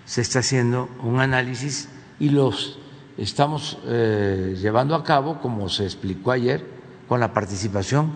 se 0.06 0.22
está 0.22 0.40
haciendo 0.40 0.90
un 1.04 1.20
análisis 1.20 1.88
y 2.20 2.28
los 2.28 2.78
estamos 3.16 3.78
eh, 3.86 4.56
llevando 4.60 4.94
a 4.94 5.02
cabo, 5.02 5.40
como 5.40 5.68
se 5.68 5.84
explicó 5.84 6.30
ayer, 6.30 6.64
con 7.08 7.18
la 7.18 7.32
participación 7.32 8.12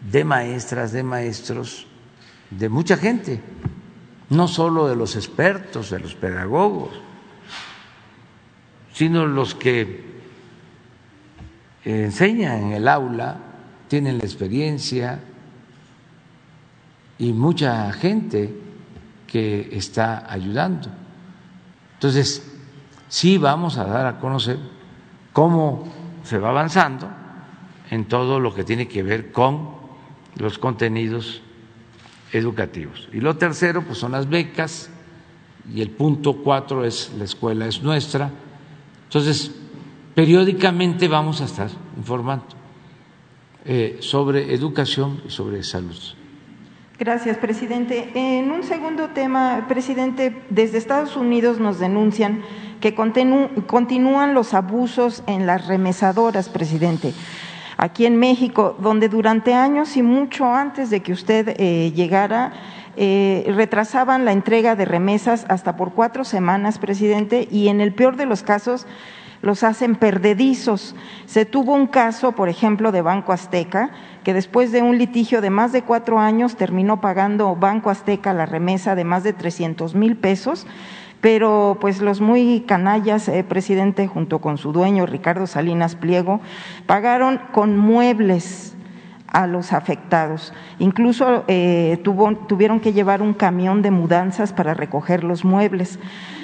de 0.00 0.24
maestras, 0.24 0.92
de 0.92 1.02
maestros, 1.02 1.86
de 2.50 2.68
mucha 2.68 2.96
gente, 2.96 3.40
no 4.30 4.46
solo 4.46 4.88
de 4.88 4.94
los 4.94 5.16
expertos, 5.16 5.90
de 5.90 6.00
los 6.00 6.14
pedagogos, 6.14 6.90
sino 8.92 9.26
los 9.26 9.54
que 9.54 10.12
enseñan 11.84 12.62
en 12.64 12.72
el 12.72 12.88
aula, 12.88 13.38
tienen 13.88 14.18
la 14.18 14.24
experiencia 14.24 15.20
y 17.18 17.32
mucha 17.32 17.90
gente 17.92 18.54
que 19.26 19.70
está 19.72 20.30
ayudando. 20.30 20.88
Entonces, 21.94 22.51
sí 23.12 23.36
vamos 23.36 23.76
a 23.76 23.84
dar 23.84 24.06
a 24.06 24.18
conocer 24.18 24.56
cómo 25.34 25.84
se 26.22 26.38
va 26.38 26.48
avanzando 26.48 27.10
en 27.90 28.06
todo 28.06 28.40
lo 28.40 28.54
que 28.54 28.64
tiene 28.64 28.88
que 28.88 29.02
ver 29.02 29.32
con 29.32 29.68
los 30.36 30.56
contenidos 30.56 31.42
educativos. 32.32 33.10
Y 33.12 33.20
lo 33.20 33.36
tercero, 33.36 33.82
pues 33.82 33.98
son 33.98 34.12
las 34.12 34.30
becas, 34.30 34.88
y 35.70 35.82
el 35.82 35.90
punto 35.90 36.38
cuatro 36.42 36.86
es 36.86 37.12
la 37.18 37.24
escuela 37.24 37.66
es 37.66 37.82
nuestra. 37.82 38.30
Entonces, 39.04 39.54
periódicamente 40.14 41.06
vamos 41.06 41.42
a 41.42 41.44
estar 41.44 41.68
informando 41.98 42.46
eh, 43.66 43.98
sobre 44.00 44.54
educación 44.54 45.20
y 45.26 45.30
sobre 45.30 45.62
salud. 45.64 45.98
Gracias, 46.98 47.36
presidente. 47.36 48.10
En 48.14 48.50
un 48.50 48.62
segundo 48.62 49.08
tema, 49.08 49.66
presidente, 49.68 50.34
desde 50.48 50.78
Estados 50.78 51.14
Unidos 51.14 51.58
nos 51.58 51.78
denuncian 51.78 52.40
que 52.82 52.94
continúan 52.94 54.34
los 54.34 54.52
abusos 54.52 55.22
en 55.26 55.46
las 55.46 55.66
remesadoras, 55.66 56.50
presidente 56.50 57.14
aquí 57.78 58.06
en 58.06 58.16
México, 58.16 58.76
donde 58.78 59.08
durante 59.08 59.54
años 59.54 59.96
y 59.96 60.02
mucho 60.02 60.46
antes 60.54 60.88
de 60.88 61.00
que 61.00 61.12
usted 61.12 61.56
eh, 61.58 61.90
llegara, 61.92 62.52
eh, 62.96 63.50
retrasaban 63.56 64.24
la 64.24 64.30
entrega 64.30 64.76
de 64.76 64.84
remesas 64.84 65.46
hasta 65.48 65.74
por 65.74 65.92
cuatro 65.92 66.22
semanas, 66.22 66.78
presidente, 66.78 67.48
y 67.50 67.68
en 67.68 67.80
el 67.80 67.92
peor 67.92 68.14
de 68.14 68.26
los 68.26 68.44
casos 68.44 68.86
los 69.40 69.64
hacen 69.64 69.96
perdedizos. 69.96 70.94
Se 71.26 71.44
tuvo 71.44 71.74
un 71.74 71.88
caso, 71.88 72.32
por 72.32 72.48
ejemplo, 72.48 72.92
de 72.92 73.02
Banco 73.02 73.32
Azteca, 73.32 73.90
que 74.22 74.32
después 74.32 74.70
de 74.70 74.82
un 74.82 74.96
litigio 74.96 75.40
de 75.40 75.50
más 75.50 75.72
de 75.72 75.82
cuatro 75.82 76.20
años 76.20 76.54
terminó 76.54 77.00
pagando 77.00 77.56
Banco 77.56 77.90
Azteca 77.90 78.32
la 78.32 78.46
remesa 78.46 78.94
de 78.94 79.02
más 79.02 79.24
de 79.24 79.32
300 79.32 79.96
mil 79.96 80.16
pesos 80.16 80.68
pero 81.22 81.78
pues 81.80 82.02
los 82.02 82.20
muy 82.20 82.64
canallas, 82.66 83.28
eh, 83.28 83.44
presidente, 83.44 84.08
junto 84.08 84.40
con 84.40 84.58
su 84.58 84.72
dueño 84.72 85.06
Ricardo 85.06 85.46
Salinas 85.46 85.94
Pliego, 85.94 86.40
pagaron 86.84 87.40
con 87.52 87.78
muebles 87.78 88.74
a 89.28 89.46
los 89.46 89.72
afectados. 89.72 90.52
Incluso 90.80 91.44
eh, 91.46 92.02
tuvieron 92.48 92.80
que 92.80 92.92
llevar 92.92 93.22
un 93.22 93.34
camión 93.34 93.82
de 93.82 93.92
mudanzas 93.92 94.52
para 94.52 94.74
recoger 94.74 95.22
los 95.22 95.44
muebles. 95.44 96.00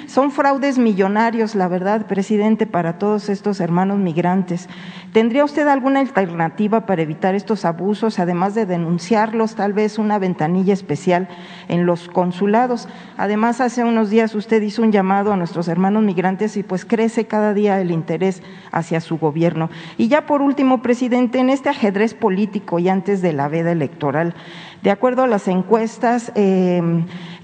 Son 0.09 0.31
fraudes 0.31 0.79
millonarios, 0.79 1.53
la 1.53 1.67
verdad, 1.67 2.07
presidente, 2.07 2.65
para 2.65 2.97
todos 2.97 3.29
estos 3.29 3.59
hermanos 3.59 3.99
migrantes. 3.99 4.67
¿Tendría 5.13 5.45
usted 5.45 5.67
alguna 5.67 5.99
alternativa 5.99 6.87
para 6.87 7.03
evitar 7.03 7.35
estos 7.35 7.63
abusos, 7.63 8.17
además 8.17 8.55
de 8.55 8.65
denunciarlos, 8.65 9.53
tal 9.53 9.73
vez 9.73 9.99
una 9.99 10.17
ventanilla 10.17 10.73
especial 10.73 11.27
en 11.67 11.85
los 11.85 12.09
consulados? 12.09 12.89
Además, 13.17 13.61
hace 13.61 13.83
unos 13.83 14.09
días 14.09 14.33
usted 14.33 14.63
hizo 14.63 14.81
un 14.81 14.91
llamado 14.91 15.31
a 15.31 15.37
nuestros 15.37 15.67
hermanos 15.67 16.01
migrantes 16.01 16.57
y 16.57 16.63
pues 16.63 16.85
crece 16.85 17.27
cada 17.27 17.53
día 17.53 17.79
el 17.79 17.91
interés 17.91 18.41
hacia 18.71 19.01
su 19.01 19.19
gobierno. 19.19 19.69
Y 19.95 20.07
ya 20.07 20.25
por 20.25 20.41
último, 20.41 20.81
presidente, 20.81 21.37
en 21.37 21.51
este 21.51 21.69
ajedrez 21.69 22.15
político 22.15 22.79
y 22.79 22.89
antes 22.89 23.21
de 23.21 23.33
la 23.33 23.47
veda 23.47 23.71
electoral, 23.71 24.33
de 24.81 24.91
acuerdo 24.91 25.23
a 25.23 25.27
las 25.27 25.47
encuestas, 25.49 26.31
eh, 26.35 26.81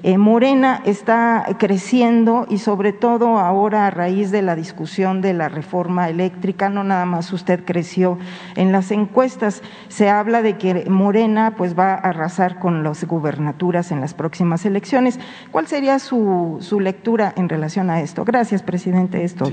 eh, 0.04 0.18
Morena 0.18 0.82
está 0.86 1.46
creciendo 1.60 2.46
y 2.50 2.60
sobre 2.60 2.94
todo 2.94 3.40
ahora 3.40 3.88
a 3.88 3.92
raíz 3.92 4.32
de 4.32 4.42
la 4.42 4.56
discusión 4.56 5.20
de 5.20 5.34
la 5.34 5.50
reforma 5.50 6.10
eléctrica, 6.10 6.70
no 6.70 6.86
nada 6.86 7.06
más 7.06 7.34
usted 7.34 7.66
creció 7.66 8.18
en 8.56 8.72
las 8.72 8.92
encuestas, 8.92 9.64
se 9.90 10.10
habla 10.10 10.42
de 10.42 10.58
que 10.58 10.90
Morena 10.90 11.56
pues 11.58 11.78
va 11.78 11.94
a 11.94 11.96
arrasar 11.96 12.60
con 12.60 12.84
las 12.84 13.04
gubernaturas 13.04 13.92
en 13.92 14.00
las 14.00 14.14
próximas 14.14 14.66
elecciones. 14.66 15.20
¿Cuál 15.52 15.68
sería 15.68 16.00
su, 16.00 16.60
su 16.62 16.80
lectura 16.80 17.34
en 17.36 17.50
relación 17.50 17.90
a 17.90 18.00
esto? 18.02 18.24
Gracias, 18.24 18.64
presidente. 18.64 19.24
Esto. 19.24 19.52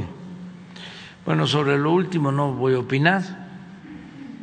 Bueno, 1.24 1.46
sobre 1.46 1.78
lo 1.78 1.92
último 1.92 2.30
no 2.30 2.52
voy 2.52 2.74
a 2.74 2.78
opinar. 2.78 3.22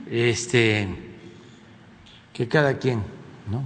Este, 0.10 0.88
que 2.34 2.48
cada 2.48 2.80
quien 2.80 3.19
¿no? 3.50 3.64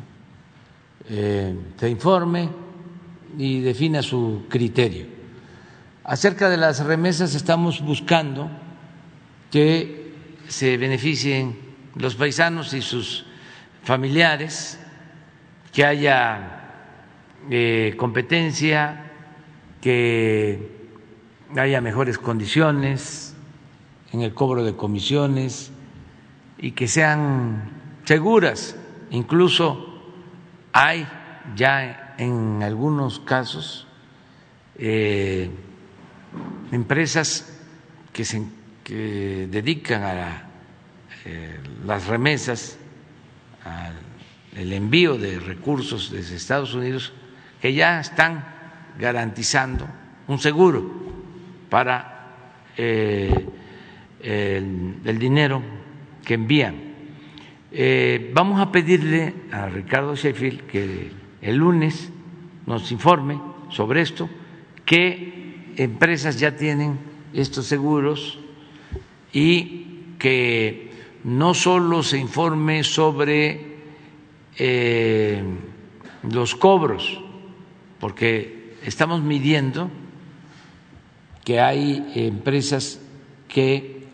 Eh, 1.10 1.56
se 1.78 1.90
informe 1.90 2.50
y 3.38 3.62
defina 3.62 4.02
su 4.02 4.46
criterio. 4.50 5.08
Acerca 6.04 6.50
de 6.50 6.58
las 6.58 6.84
remesas 6.84 7.36
estamos 7.36 7.82
buscando 7.82 8.50
que 9.52 10.14
se 10.48 10.78
beneficien 10.78 11.58
los 11.96 12.16
paisanos 12.16 12.74
y 12.74 12.82
sus 12.82 13.26
familiares, 13.84 14.80
que 15.72 15.86
haya 15.86 16.64
eh, 17.50 17.96
competencia, 17.98 19.12
que 19.82 20.72
haya 21.56 21.82
mejores 21.82 22.18
condiciones 22.18 23.36
en 24.12 24.22
el 24.22 24.34
cobro 24.34 24.64
de 24.64 24.76
comisiones 24.76 25.72
y 26.58 26.72
que 26.72 26.88
sean 26.88 27.72
seguras. 28.06 28.78
Incluso 29.14 30.02
hay 30.74 31.08
ya 31.56 32.16
en 32.18 32.62
algunos 32.62 33.20
casos 33.20 33.88
eh, 34.76 35.50
empresas 36.72 37.62
que 38.12 38.26
se 38.26 38.44
dedican 38.86 40.04
a 40.04 40.50
eh, 41.26 41.60
las 41.86 42.08
remesas, 42.08 42.78
al 43.64 44.74
envío 44.74 45.18
de 45.18 45.40
recursos 45.40 46.12
desde 46.12 46.36
Estados 46.36 46.74
Unidos, 46.74 47.14
que 47.62 47.74
ya 47.74 48.00
están 48.00 48.44
garantizando 49.00 49.88
un 50.28 50.38
seguro 50.40 50.92
para 51.70 52.14
eh, 52.78 53.48
el, 54.22 55.20
dinero 55.20 55.62
que 56.26 56.34
envían. 56.34 56.93
Eh, 57.76 58.30
vamos 58.36 58.62
a 58.62 58.72
pedirle 58.72 59.34
a 59.52 59.66
Ricardo 59.66 60.16
Sheffield 60.16 60.68
que 60.68 61.10
el 61.42 61.56
lunes 61.56 62.12
nos 62.68 62.92
informe 62.92 63.42
sobre 63.70 64.02
esto, 64.02 64.30
qué 64.86 65.74
empresas 65.78 66.40
ya 66.40 66.56
tienen 66.56 67.00
estos 67.34 67.66
seguros 67.66 68.38
y 69.34 70.14
que 70.20 70.92
no 71.24 71.56
solo 71.56 72.04
se 72.04 72.20
informe 72.20 72.84
sobre 72.84 73.74
eh, 74.60 75.44
los 76.32 76.54
cobros, 76.54 77.20
porque 78.00 78.76
estamos 78.86 79.24
midiendo 79.24 79.90
que 81.44 81.60
hay 81.60 82.12
empresas 82.14 83.02
que 83.48 84.06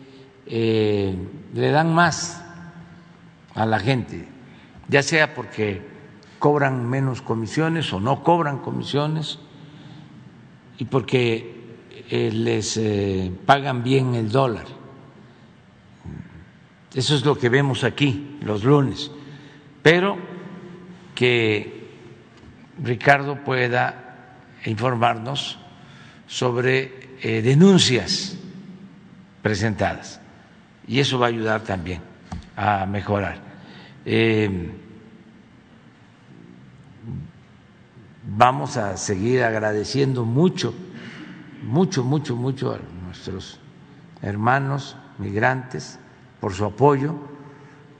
eh, 0.46 1.14
le 1.52 1.70
dan 1.70 1.92
más 1.92 2.39
a 3.60 3.66
la 3.66 3.78
gente, 3.78 4.26
ya 4.88 5.02
sea 5.02 5.34
porque 5.34 5.82
cobran 6.38 6.88
menos 6.88 7.20
comisiones 7.20 7.92
o 7.92 8.00
no 8.00 8.22
cobran 8.22 8.60
comisiones 8.60 9.38
y 10.78 10.86
porque 10.86 11.76
eh, 12.08 12.30
les 12.32 12.78
eh, 12.78 13.30
pagan 13.44 13.82
bien 13.82 14.14
el 14.14 14.32
dólar. 14.32 14.64
Eso 16.94 17.14
es 17.14 17.22
lo 17.26 17.36
que 17.36 17.50
vemos 17.50 17.84
aquí 17.84 18.38
los 18.40 18.64
lunes. 18.64 19.10
Pero 19.82 20.16
que 21.14 21.86
Ricardo 22.82 23.44
pueda 23.44 24.38
informarnos 24.64 25.58
sobre 26.26 27.10
eh, 27.20 27.42
denuncias 27.42 28.38
presentadas 29.42 30.18
y 30.88 31.00
eso 31.00 31.18
va 31.18 31.26
a 31.26 31.28
ayudar 31.28 31.60
también 31.60 32.00
a 32.56 32.86
mejorar. 32.86 33.49
Eh, 34.04 34.70
vamos 38.36 38.76
a 38.76 38.96
seguir 38.96 39.42
agradeciendo 39.42 40.24
mucho, 40.24 40.72
mucho, 41.62 42.04
mucho, 42.04 42.36
mucho 42.36 42.72
a 42.72 42.78
nuestros 43.04 43.58
hermanos 44.22 44.96
migrantes 45.18 45.98
por 46.40 46.54
su 46.54 46.64
apoyo, 46.64 47.14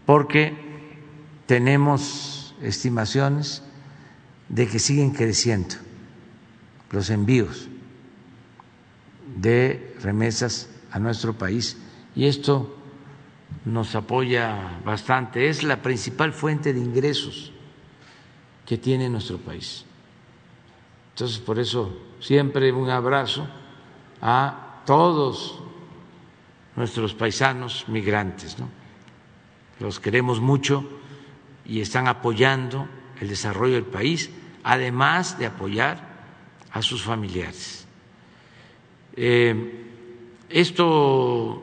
porque 0.06 0.56
tenemos 1.46 2.54
estimaciones 2.62 3.62
de 4.48 4.66
que 4.66 4.78
siguen 4.78 5.10
creciendo 5.10 5.76
los 6.90 7.10
envíos 7.10 7.68
de 9.36 9.96
remesas 10.02 10.68
a 10.90 10.98
nuestro 10.98 11.34
país. 11.34 11.76
Y 12.16 12.26
esto 12.26 12.79
nos 13.64 13.94
apoya 13.94 14.80
bastante. 14.84 15.48
Es 15.48 15.62
la 15.62 15.82
principal 15.82 16.32
fuente 16.32 16.72
de 16.72 16.80
ingresos 16.80 17.52
que 18.66 18.78
tiene 18.78 19.08
nuestro 19.08 19.38
país. 19.38 19.84
Entonces, 21.14 21.38
por 21.38 21.58
eso 21.58 21.96
siempre 22.20 22.72
un 22.72 22.88
abrazo 22.88 23.46
a 24.22 24.82
todos 24.86 25.58
nuestros 26.76 27.14
paisanos 27.14 27.84
migrantes. 27.88 28.56
Los 29.78 30.00
queremos 30.00 30.40
mucho 30.40 30.88
y 31.66 31.80
están 31.80 32.08
apoyando 32.08 32.88
el 33.20 33.28
desarrollo 33.28 33.74
del 33.74 33.84
país, 33.84 34.30
además 34.62 35.38
de 35.38 35.46
apoyar 35.46 36.08
a 36.70 36.82
sus 36.82 37.02
familiares. 37.02 37.86
Eh, 39.16 39.86
esto, 40.48 41.62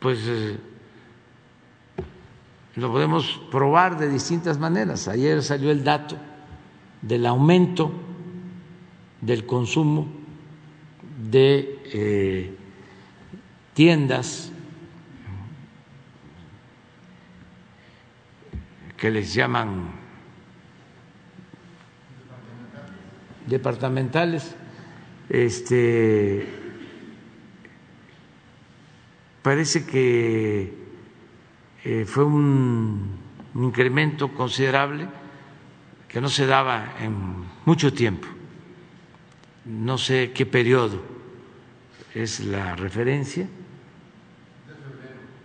pues, 0.00 0.18
eh, 0.26 0.58
lo 2.78 2.92
podemos 2.92 3.40
probar 3.50 3.98
de 3.98 4.08
distintas 4.08 4.58
maneras. 4.58 5.08
Ayer 5.08 5.42
salió 5.42 5.70
el 5.70 5.82
dato 5.82 6.16
del 7.02 7.26
aumento 7.26 7.92
del 9.20 9.46
consumo 9.46 10.08
de 11.30 11.82
eh, 11.92 12.56
tiendas 13.74 14.52
que 18.96 19.10
les 19.10 19.34
llaman 19.34 19.92
departamentales 23.46 24.54
este, 25.28 26.46
parece 29.42 29.84
que 29.84 30.77
eh, 31.84 32.04
fue 32.06 32.24
un, 32.24 33.18
incremento 33.54 34.28
considerable 34.28 35.08
que 36.08 36.20
no 36.20 36.28
se 36.28 36.46
daba 36.46 36.94
en 37.00 37.14
mucho 37.64 37.92
tiempo. 37.92 38.28
No 39.64 39.98
sé 39.98 40.32
qué 40.32 40.46
periodo 40.46 41.02
es 42.14 42.40
la 42.40 42.76
referencia. 42.76 43.48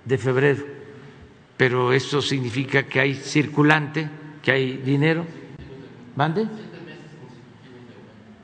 De 0.05 0.17
febrero. 0.17 0.63
Pero 1.57 1.93
esto 1.93 2.21
significa 2.21 2.83
que 2.83 2.99
hay 2.99 3.15
circulante, 3.15 4.09
que 4.41 4.51
hay 4.51 4.77
dinero. 4.77 5.25
¿Mande? 6.15 6.47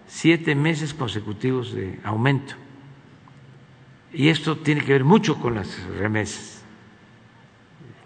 siete 0.09 0.55
meses 0.55 0.93
consecutivos 0.93 1.71
de 1.71 1.99
aumento. 2.03 2.55
Y 4.11 4.29
esto 4.29 4.57
tiene 4.57 4.81
que 4.81 4.91
ver 4.91 5.03
mucho 5.03 5.39
con 5.39 5.55
las 5.55 5.81
remesas 5.99 6.58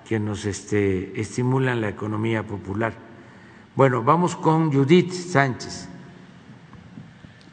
que 0.08 0.20
nos 0.20 0.46
este, 0.46 1.20
estimulan 1.20 1.82
la 1.82 1.90
economía 1.90 2.44
popular. 2.44 2.94
Bueno, 3.76 4.04
vamos 4.04 4.36
con 4.36 4.72
Judith 4.72 5.12
Sánchez. 5.12 5.90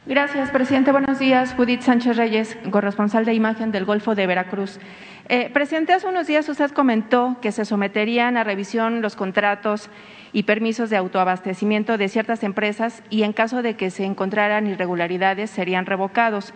Gracias, 0.07 0.51
presidente. 0.51 0.93
Buenos 0.93 1.19
días. 1.19 1.55
Judith 1.55 1.83
Sánchez 1.83 2.17
Reyes, 2.17 2.59
corresponsal 2.71 3.25
de 3.25 3.35
imagen 3.35 3.71
del 3.71 3.85
Golfo 3.85 4.15
de 4.15 4.27
Veracruz. 4.27 4.81
Eh, 5.29 5.49
presidente, 5.53 5.93
hace 5.93 6.09
unos 6.09 6.27
días 6.27 6.49
usted 6.49 6.73
comentó 6.73 7.37
que 7.41 7.53
se 7.53 7.65
someterían 7.65 8.37
a 8.37 8.43
revisión 8.43 9.03
los 9.03 9.15
contratos 9.15 9.89
y 10.33 10.43
permisos 10.43 10.91
de 10.91 10.97
autoabastecimiento 10.97 11.97
de 11.99 12.09
ciertas 12.09 12.43
empresas 12.43 13.05
y 13.11 13.23
en 13.23 13.33
caso 13.33 13.63
de 13.63 13.77
que 13.77 13.91
se 13.91 14.05
encontraran 14.05 14.67
irregularidades 14.67 15.51
serían 15.51 15.87
revocados. 15.87 16.53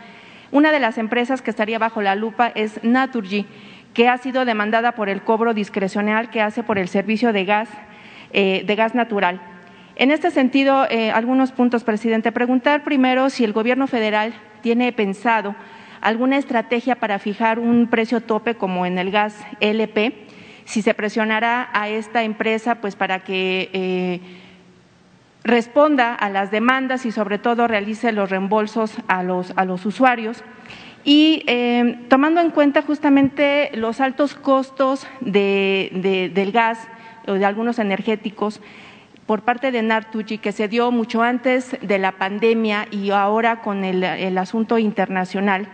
Una 0.50 0.72
de 0.72 0.80
las 0.80 0.98
empresas 0.98 1.40
que 1.40 1.50
estaría 1.50 1.78
bajo 1.78 2.02
la 2.02 2.16
lupa 2.16 2.48
es 2.48 2.82
Naturgy, 2.82 3.46
que 3.94 4.08
ha 4.08 4.18
sido 4.18 4.44
demandada 4.44 4.92
por 4.92 5.08
el 5.08 5.22
cobro 5.22 5.54
discrecional 5.54 6.28
que 6.28 6.42
hace 6.42 6.62
por 6.62 6.78
el 6.78 6.88
servicio 6.88 7.32
de 7.32 7.44
gas, 7.44 7.68
eh, 8.32 8.64
de 8.66 8.76
gas 8.76 8.94
natural. 8.94 9.40
En 9.96 10.10
este 10.10 10.30
sentido, 10.32 10.86
eh, 10.90 11.12
algunos 11.12 11.52
puntos, 11.52 11.84
presidente. 11.84 12.32
Preguntar 12.32 12.82
primero 12.82 13.30
si 13.30 13.44
el 13.44 13.52
Gobierno 13.52 13.86
federal 13.86 14.34
tiene 14.60 14.92
pensado 14.92 15.54
alguna 16.00 16.36
estrategia 16.36 16.96
para 16.96 17.18
fijar 17.18 17.58
un 17.58 17.86
precio 17.86 18.20
tope 18.20 18.56
como 18.56 18.84
en 18.84 18.98
el 18.98 19.10
gas 19.10 19.36
LP 19.60 20.26
si 20.64 20.82
se 20.82 20.94
presionará 20.94 21.68
a 21.72 21.88
esta 21.88 22.22
empresa 22.22 22.76
pues 22.76 22.96
para 22.96 23.20
que 23.20 23.70
eh, 23.72 24.20
responda 25.42 26.14
a 26.14 26.30
las 26.30 26.50
demandas 26.50 27.06
y 27.06 27.12
sobre 27.12 27.38
todo 27.38 27.68
realice 27.68 28.12
los 28.12 28.30
reembolsos 28.30 28.94
a 29.08 29.22
los, 29.22 29.52
a 29.56 29.64
los 29.64 29.84
usuarios. 29.86 30.42
Y 31.04 31.42
eh, 31.46 31.98
tomando 32.08 32.40
en 32.40 32.50
cuenta 32.50 32.80
justamente 32.82 33.70
los 33.74 34.00
altos 34.00 34.34
costos 34.34 35.06
de, 35.20 36.30
del 36.34 36.50
gas 36.50 36.88
o 37.26 37.34
de 37.34 37.44
algunos 37.44 37.78
energéticos, 37.78 38.60
por 39.26 39.42
parte 39.42 39.70
de 39.70 39.82
Nartuchi 39.82 40.38
que 40.38 40.52
se 40.52 40.68
dio 40.68 40.90
mucho 40.90 41.22
antes 41.22 41.76
de 41.80 41.98
la 41.98 42.12
pandemia 42.12 42.86
y 42.90 43.10
ahora 43.10 43.62
con 43.62 43.84
el, 43.84 44.04
asunto 44.38 44.78
internacional, 44.78 45.68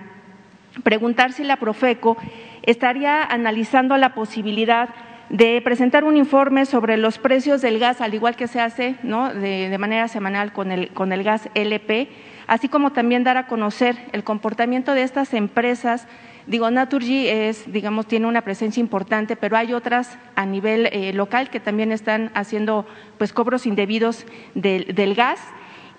preguntar 0.85 1.33
si 1.33 1.45
la 1.45 1.57
Profeco 1.57 2.17
estaría 2.63 3.25
analizando 3.25 3.97
la 3.97 4.15
posibilidad 4.15 4.91
de 5.31 5.61
presentar 5.63 6.05
un 6.05 6.17
informe 6.17 6.67
sobre 6.67 6.97
los 6.97 7.19
precios 7.19 7.61
del 7.61 7.79
gas, 7.79 8.01
al 8.01 8.15
igual 8.15 8.37
que 8.37 8.49
se 8.49 8.61
hace 8.61 8.97
de, 9.03 9.69
de, 9.69 9.79
manera 9.79 10.09
semanal 10.09 10.53
con 10.53 10.71
el, 10.73 10.89
con 10.91 11.13
el 11.13 11.23
gas 11.23 11.49
LP, 11.55 12.09
así 12.51 12.69
como 12.69 12.91
también 12.91 13.23
dar 13.23 13.37
a 13.37 13.47
conocer 13.47 13.97
el 14.11 14.25
comportamiento 14.25 14.93
de 14.93 15.05
estas 15.05 15.35
empresas. 15.35 16.09
Digo, 16.49 16.69
Naturgy 16.69 17.29
es, 17.29 17.73
digamos, 17.73 18.07
tiene 18.07 18.27
una 18.27 18.43
presencia 18.43 18.81
importante, 18.81 19.37
pero 19.37 19.57
hay 19.57 19.73
otras 19.73 20.19
a 20.35 20.47
nivel 20.47 20.87
eh, 20.87 21.13
local 21.13 21.49
que 21.49 21.61
también 21.61 21.93
están 21.93 22.33
haciendo 22.35 22.87
pues 23.19 23.33
cobros 23.33 23.67
indebidos 23.67 24.27
del, 24.57 25.15
gas 25.15 25.39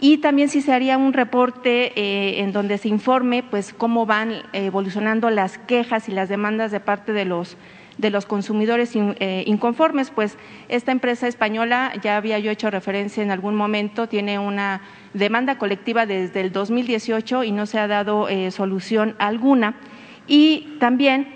y 0.02 0.18
también 0.18 0.50
si 0.50 0.62
se 0.62 0.74
haría 0.74 0.98
un 0.98 1.14
reporte 1.14 1.94
eh, 1.96 2.42
en 2.42 2.52
donde 2.52 2.78
se 2.78 2.90
informe 2.90 3.44
pues 3.44 3.74
cómo 3.74 4.06
van 4.06 4.44
evolucionando 4.52 5.30
las 5.30 5.58
quejas 5.58 6.10
y 6.10 6.12
las 6.12 6.28
demandas 6.28 6.72
de 6.72 6.82
parte 6.82 7.14
de 7.14 7.24
los 7.24 7.56
de 8.02 8.10
los 8.10 8.26
consumidores 8.26 8.92
eh, 8.96 9.44
inconformes, 9.46 10.10
pues 10.10 10.38
esta 10.68 10.92
empresa 10.92 11.28
española, 11.28 11.94
ya 12.02 12.18
había 12.18 12.40
yo 12.40 12.52
hecho 12.52 12.70
referencia 12.70 13.24
en 13.24 13.32
algún 13.32 13.56
momento, 13.56 14.08
tiene 14.08 14.40
una 14.40 14.82
demanda 15.14 15.58
colectiva 15.58 16.06
desde 16.06 16.42
el 16.42 16.52
2018 16.52 17.44
y 17.44 17.52
no 17.52 17.66
se 17.66 17.80
ha 17.80 17.88
dado 17.88 18.28
eh, 18.28 18.52
solución 18.52 19.16
alguna. 19.20 19.76
Y 20.28 20.78
también 20.80 21.28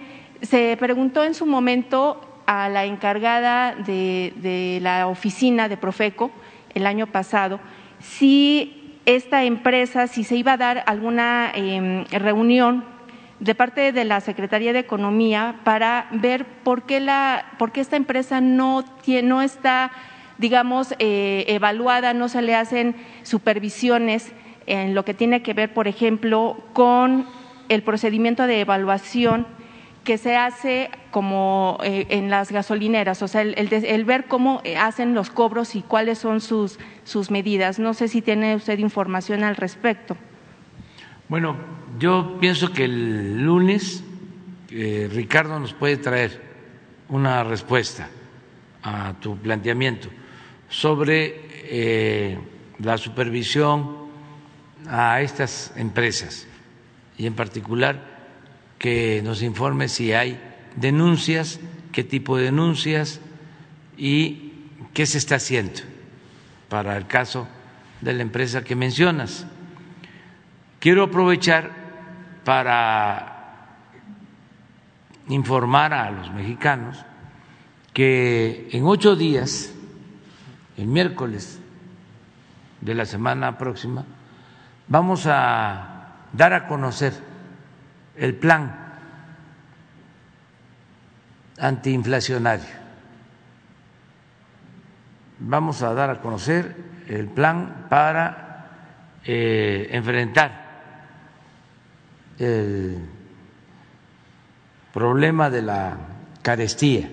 se 0.42 0.76
preguntó 0.78 1.24
en 1.24 1.34
su 1.34 1.46
momento 1.46 2.22
a 2.48 2.68
la 2.70 2.86
encargada 2.86 3.76
de, 3.76 4.34
de 4.38 4.80
la 4.82 5.08
oficina 5.08 5.70
de 5.70 5.78
Profeco 5.78 6.32
el 6.74 6.86
año 6.86 7.08
pasado 7.08 7.60
si 8.00 9.00
esta 9.06 9.44
empresa, 9.44 10.08
si 10.08 10.24
se 10.24 10.36
iba 10.36 10.54
a 10.54 10.58
dar 10.58 10.84
alguna 10.88 11.52
eh, 11.54 12.06
reunión 12.12 12.95
de 13.40 13.56
parte 13.56 13.92
de 13.92 14.06
la 14.06 14.22
Secretaría 14.22 14.74
de 14.74 14.80
Economía 14.80 15.60
para 15.64 16.08
ver 16.12 16.46
por 16.46 16.84
qué, 16.84 17.00
la, 17.00 17.54
por 17.58 17.72
qué 17.72 17.82
esta 17.82 17.98
empresa 17.98 18.42
no, 18.42 18.84
tiene, 19.02 19.28
no 19.28 19.42
está, 19.42 19.92
digamos, 20.38 20.94
eh, 21.00 21.46
evaluada, 21.48 22.14
no 22.14 22.30
se 22.30 22.42
le 22.42 22.56
hacen 22.56 22.96
supervisiones 23.24 24.32
en 24.68 24.96
lo 24.96 25.06
que 25.06 25.14
tiene 25.14 25.42
que 25.42 25.54
ver, 25.54 25.74
por 25.74 25.88
ejemplo, 25.88 26.58
con 26.74 27.26
el 27.70 27.84
procedimiento 27.84 28.48
de 28.48 28.62
evaluación 28.62 29.48
que 30.04 30.18
se 30.18 30.38
hace 30.38 30.92
como 31.12 31.80
eh, 31.84 32.06
en 32.10 32.30
las 32.30 32.52
gasolineras, 32.52 33.22
o 33.22 33.28
sea, 33.28 33.42
el, 33.42 33.56
el, 33.58 33.74
el, 33.74 34.06
ver 34.06 34.26
cómo 34.26 34.62
hacen 34.80 35.16
los 35.16 35.32
cobros 35.32 35.76
y 35.76 35.82
cuáles 35.82 36.20
son 36.20 36.42
sus, 36.42 36.80
sus 37.04 37.32
medidas. 37.32 37.80
No 37.80 37.94
sé 37.96 38.08
si 38.08 38.22
tiene 38.22 38.56
usted 38.56 38.78
información 38.78 39.44
al 39.44 39.56
respecto. 39.56 40.16
Bueno, 41.28 41.56
yo 41.98 42.38
pienso 42.40 42.72
que 42.72 42.86
el 42.86 43.44
lunes 43.44 44.04
eh, 44.70 45.10
Ricardo 45.12 45.60
nos 45.60 45.74
puede 45.74 45.98
traer 45.98 46.42
una 47.10 47.44
respuesta 47.44 48.10
a 48.84 49.14
tu 49.20 49.38
planteamiento 49.38 50.10
sobre 50.70 51.48
eh, 51.70 52.38
la 52.80 52.98
supervisión 52.98 54.06
a 54.88 55.22
estas 55.22 55.72
empresas 55.78 56.48
y 57.18 57.26
en 57.26 57.34
particular 57.36 58.16
que 58.78 59.22
nos 59.24 59.42
informe 59.42 59.88
si 59.88 60.14
hay 60.14 60.40
denuncias, 60.76 61.60
qué 61.92 62.04
tipo 62.04 62.38
de 62.38 62.46
denuncias 62.46 63.22
y 63.98 64.52
qué 64.94 65.06
se 65.06 65.18
está 65.18 65.36
haciendo 65.36 65.82
para 66.70 66.98
el 66.98 67.08
caso 67.08 67.48
de 68.02 68.14
la 68.14 68.22
empresa 68.22 68.64
que 68.64 68.76
mencionas. 68.76 69.48
Quiero 70.80 71.04
aprovechar 71.04 71.85
para 72.46 73.36
informar 75.28 75.94
a 75.94 76.12
los 76.12 76.32
mexicanos 76.32 77.04
que 77.92 78.70
en 78.72 78.86
ocho 78.86 79.16
días, 79.16 79.74
el 80.78 80.88
miércoles 80.88 81.60
de 82.82 82.94
la 82.94 83.06
semana 83.06 83.58
próxima, 83.58 84.06
vamos 84.88 85.26
a 85.28 86.14
dar 86.34 86.54
a 86.54 86.68
conocer 86.68 87.14
el 88.16 88.36
plan 88.36 88.94
antiinflacionario. 91.58 92.86
Vamos 95.40 95.82
a 95.82 95.94
dar 95.94 96.10
a 96.12 96.22
conocer 96.22 96.76
el 97.08 97.28
plan 97.28 97.88
para 97.90 98.70
eh, 99.24 99.88
enfrentar 99.92 100.65
el 102.38 102.98
problema 104.94 105.50
de 105.50 105.62
la 105.62 105.98
carestía. 106.42 107.10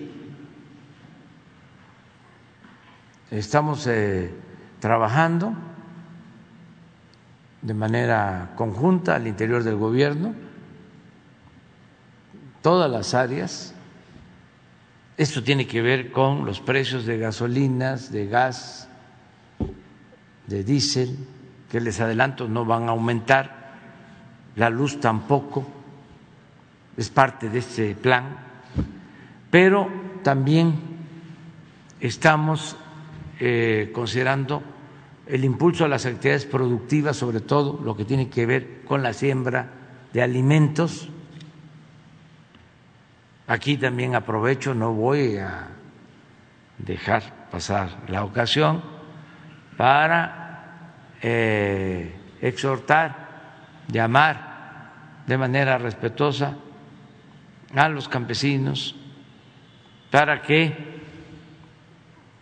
Estamos 3.31 3.87
eh, 3.87 4.31
trabajando 4.79 5.53
de 7.61 7.73
manera 7.73 8.51
conjunta 8.55 9.15
al 9.15 9.25
interior 9.25 9.63
del 9.63 9.77
gobierno, 9.77 10.33
todas 12.61 12.91
las 12.91 13.13
áreas. 13.13 13.73
Esto 15.17 15.43
tiene 15.43 15.65
que 15.65 15.81
ver 15.81 16.11
con 16.11 16.45
los 16.45 16.59
precios 16.59 17.05
de 17.05 17.17
gasolinas, 17.17 18.11
de 18.11 18.27
gas, 18.27 18.89
de 20.47 20.63
diésel, 20.63 21.17
que 21.71 21.79
les 21.79 21.99
adelanto 21.99 22.47
no 22.47 22.65
van 22.65 22.83
a 22.83 22.91
aumentar 22.91 23.62
la 24.55 24.69
luz 24.69 24.99
tampoco 24.99 25.65
es 26.95 27.09
parte 27.09 27.49
de 27.49 27.59
este 27.59 27.95
plan, 27.95 28.37
pero 29.49 29.89
también 30.23 30.73
estamos 31.99 32.77
eh, 33.39 33.91
considerando 33.93 34.61
el 35.25 35.43
impulso 35.43 35.85
a 35.85 35.87
las 35.87 36.05
actividades 36.05 36.45
productivas, 36.45 37.17
sobre 37.17 37.39
todo 37.39 37.79
lo 37.83 37.95
que 37.95 38.05
tiene 38.05 38.29
que 38.29 38.45
ver 38.45 38.81
con 38.85 39.01
la 39.01 39.13
siembra 39.13 39.69
de 40.11 40.21
alimentos. 40.21 41.09
Aquí 43.47 43.77
también 43.77 44.15
aprovecho, 44.15 44.73
no 44.73 44.93
voy 44.93 45.37
a 45.37 45.69
dejar 46.77 47.47
pasar 47.49 47.89
la 48.07 48.23
ocasión 48.23 48.83
para 49.77 50.93
eh, 51.21 52.13
exhortar 52.41 53.22
llamar 53.87 55.23
de 55.27 55.37
manera 55.37 55.77
respetuosa 55.77 56.55
a 57.75 57.89
los 57.89 58.07
campesinos 58.07 58.95
para 60.11 60.41
que 60.41 61.01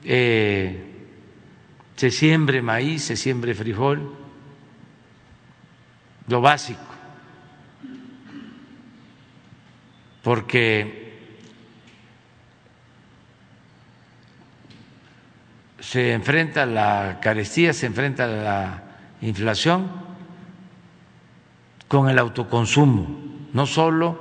eh, 0.04 0.92
se 1.96 2.12
siembre 2.12 2.62
maíz, 2.62 3.04
se 3.04 3.16
siembre 3.16 3.54
frijol, 3.54 4.16
lo 6.28 6.42
básico, 6.42 6.82
porque 10.24 11.02
se 15.80 16.14
enfrenta 16.14 16.66
la 16.66 17.20
carestía, 17.22 17.74
se 17.74 17.86
enfrenta 17.86 18.28
la 18.28 18.84
inflación 19.22 20.11
con 21.92 22.08
el 22.08 22.18
autoconsumo, 22.20 23.06
no 23.52 23.66
solo 23.66 24.18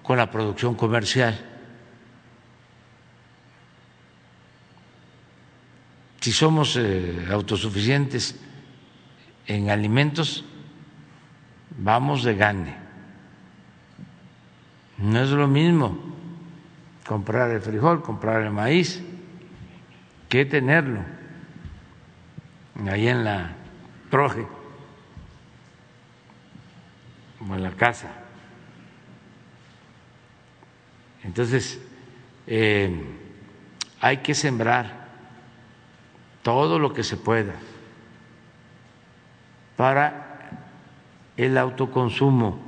con 0.00 0.16
la 0.16 0.30
producción 0.30 0.76
comercial. 0.76 1.44
Si 6.20 6.30
somos 6.30 6.76
eh, 6.76 7.26
autosuficientes 7.32 8.38
en 9.48 9.70
alimentos, 9.70 10.44
vamos 11.78 12.22
de 12.22 12.36
gane. 12.36 12.76
No 14.98 15.20
es 15.20 15.30
lo 15.30 15.48
mismo 15.48 15.98
comprar 17.04 17.50
el 17.50 17.60
frijol, 17.60 18.02
comprar 18.02 18.42
el 18.42 18.52
maíz, 18.52 19.02
que 20.28 20.44
tenerlo 20.44 21.00
ahí 22.88 23.08
en 23.08 23.24
la 23.24 23.56
proje 24.12 24.59
como 27.40 27.54
en 27.54 27.62
la 27.62 27.70
casa. 27.70 28.12
Entonces, 31.24 31.80
eh, 32.46 32.94
hay 33.98 34.18
que 34.18 34.34
sembrar 34.34 35.08
todo 36.42 36.78
lo 36.78 36.92
que 36.92 37.02
se 37.02 37.16
pueda 37.16 37.54
para 39.74 40.50
el 41.38 41.56
autoconsumo 41.56 42.60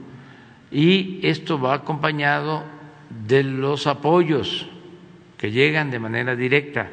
y 0.71 1.21
esto 1.23 1.61
va 1.61 1.75
acompañado 1.75 2.65
de 3.11 3.43
los 3.43 3.87
apoyos 3.87 4.71
que 5.37 5.51
llegan 5.51 5.91
de 5.91 5.99
manera 5.99 6.35
directa 6.35 6.89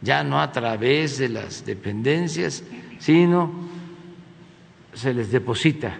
ya 0.00 0.22
no 0.22 0.40
a 0.40 0.52
través 0.52 1.18
de 1.18 1.28
las 1.28 1.66
dependencias, 1.66 2.62
sino 3.00 3.50
se 4.92 5.12
les 5.12 5.32
deposita 5.32 5.96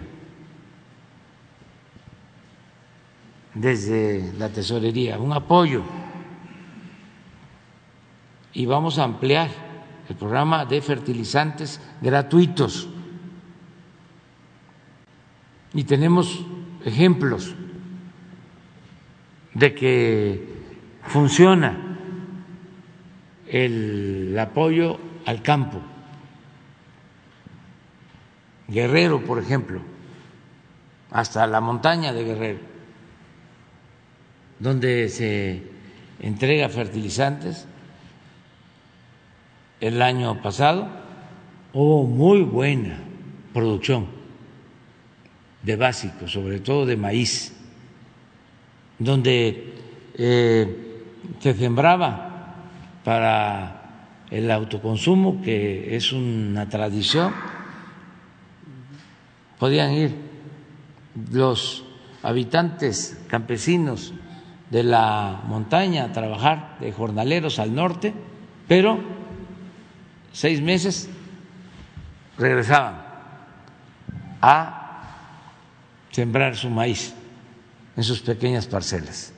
desde 3.53 4.33
la 4.37 4.49
tesorería 4.49 5.19
un 5.19 5.33
apoyo 5.33 5.83
y 8.53 8.65
vamos 8.65 8.99
a 8.99 9.03
ampliar 9.03 9.49
el 10.07 10.15
programa 10.15 10.65
de 10.65 10.81
fertilizantes 10.81 11.81
gratuitos. 12.01 12.89
Y 15.73 15.83
tenemos 15.85 16.45
ejemplos 16.85 17.55
de 19.53 19.73
que 19.73 20.53
funciona 21.03 21.97
el 23.47 24.37
apoyo 24.39 24.99
al 25.25 25.41
campo. 25.41 25.79
Guerrero, 28.67 29.23
por 29.23 29.39
ejemplo, 29.39 29.81
hasta 31.11 31.45
la 31.47 31.61
montaña 31.61 32.13
de 32.13 32.23
Guerrero, 32.23 32.59
donde 34.63 35.09
se 35.09 35.61
entrega 36.21 36.69
fertilizantes 36.69 37.67
el 39.81 40.01
año 40.01 40.41
pasado 40.41 40.87
hubo 41.73 42.07
muy 42.07 42.43
buena 42.43 42.97
producción 43.53 44.07
de 45.63 45.75
básicos, 45.75 46.31
sobre 46.31 46.61
todo 46.61 46.85
de 46.85 46.95
maíz, 46.95 47.53
donde 48.99 49.73
eh, 50.17 51.03
se 51.39 51.53
sembraba 51.55 52.55
para 53.03 54.21
el 54.31 54.49
autoconsumo, 54.49 55.41
que 55.41 55.93
es 55.93 56.13
una 56.13 56.69
tradición, 56.69 57.33
podían 59.59 59.91
ir 59.91 60.15
los 61.33 61.83
habitantes 62.21 63.21
campesinos 63.27 64.13
de 64.73 64.81
la 64.81 65.43
montaña 65.45 66.05
a 66.05 66.11
trabajar 66.11 66.77
de 66.79 66.91
jornaleros 66.91 67.59
al 67.59 67.75
norte, 67.75 68.11
pero 68.67 68.99
seis 70.31 70.63
meses 70.63 71.07
regresaban 72.39 73.03
a 74.41 75.03
sembrar 76.09 76.55
su 76.55 76.71
maíz 76.71 77.13
en 77.95 78.03
sus 78.03 78.21
pequeñas 78.21 78.65
parcelas. 78.65 79.31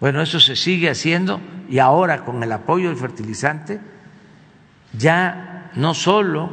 Bueno, 0.00 0.22
eso 0.22 0.40
se 0.40 0.56
sigue 0.56 0.88
haciendo 0.88 1.38
y 1.68 1.78
ahora 1.78 2.24
con 2.24 2.42
el 2.42 2.50
apoyo 2.50 2.88
del 2.88 2.96
fertilizante, 2.96 3.78
ya 4.94 5.70
no 5.74 5.92
solo 5.92 6.48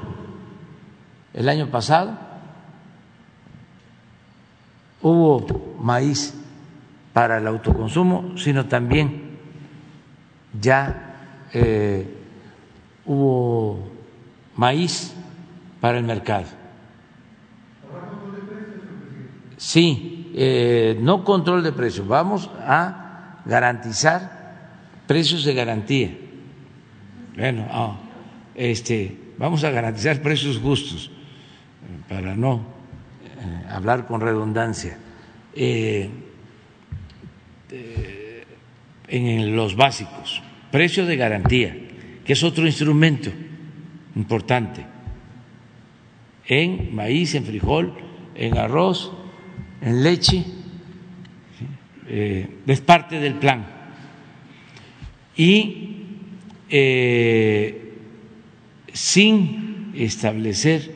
el 1.34 1.48
año 1.48 1.68
pasado 1.68 2.20
hubo 5.02 5.78
maíz 5.80 6.41
para 7.14 7.38
el 7.38 7.48
autoconsumo, 7.48 8.38
sino 8.38 8.68
también 8.68 9.38
ya 10.60 11.48
eh, 11.54 12.08
hubo 13.06 13.92
maíz 14.56 15.14
para 15.80 15.98
el 15.98 16.04
mercado. 16.04 16.46
Sí, 19.58 20.32
eh, 20.34 20.98
no 21.02 21.24
control 21.24 21.64
de 21.64 21.72
precios, 21.72 22.08
vamos 22.08 22.50
a 22.66 23.42
garantizar 23.46 24.42
precios 25.08 25.44
de 25.44 25.54
garantía. 25.54 26.18
Bueno, 27.36 27.68
ah, 27.70 27.98
este, 28.56 29.18
vamos 29.38 29.64
a 29.64 29.72
garantizar 29.72 30.22
precios 30.22 30.58
justos 30.58 31.12
para 32.08 32.36
no 32.36 32.62
eh, 33.24 33.66
hablar 33.70 34.08
con 34.08 34.22
redundancia. 34.22 34.98
Eh, 35.54 36.10
en 39.08 39.56
los 39.56 39.76
básicos, 39.76 40.42
precio 40.72 41.06
de 41.06 41.18
garantía 41.18 41.76
que 42.26 42.34
es 42.34 42.44
otro 42.44 42.66
instrumento 42.66 43.32
importante, 44.16 44.86
en 46.46 46.94
maíz, 46.94 47.36
en 47.36 47.46
frijol, 47.46 47.94
en 48.36 48.58
arroz, 48.58 49.12
en 49.82 50.04
leche, 50.04 50.46
eh, 52.08 52.58
es 52.68 52.82
parte 52.82 53.20
del 53.20 53.36
plan. 53.36 53.66
Y 55.36 56.06
eh, 56.70 57.98
sin 58.92 59.92
establecer 59.96 60.94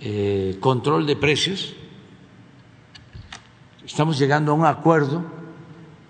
eh, 0.00 0.56
control 0.60 1.06
de 1.06 1.16
precios, 1.16 1.74
estamos 3.84 4.18
llegando 4.18 4.52
a 4.52 4.54
un 4.54 4.66
acuerdo 4.66 5.33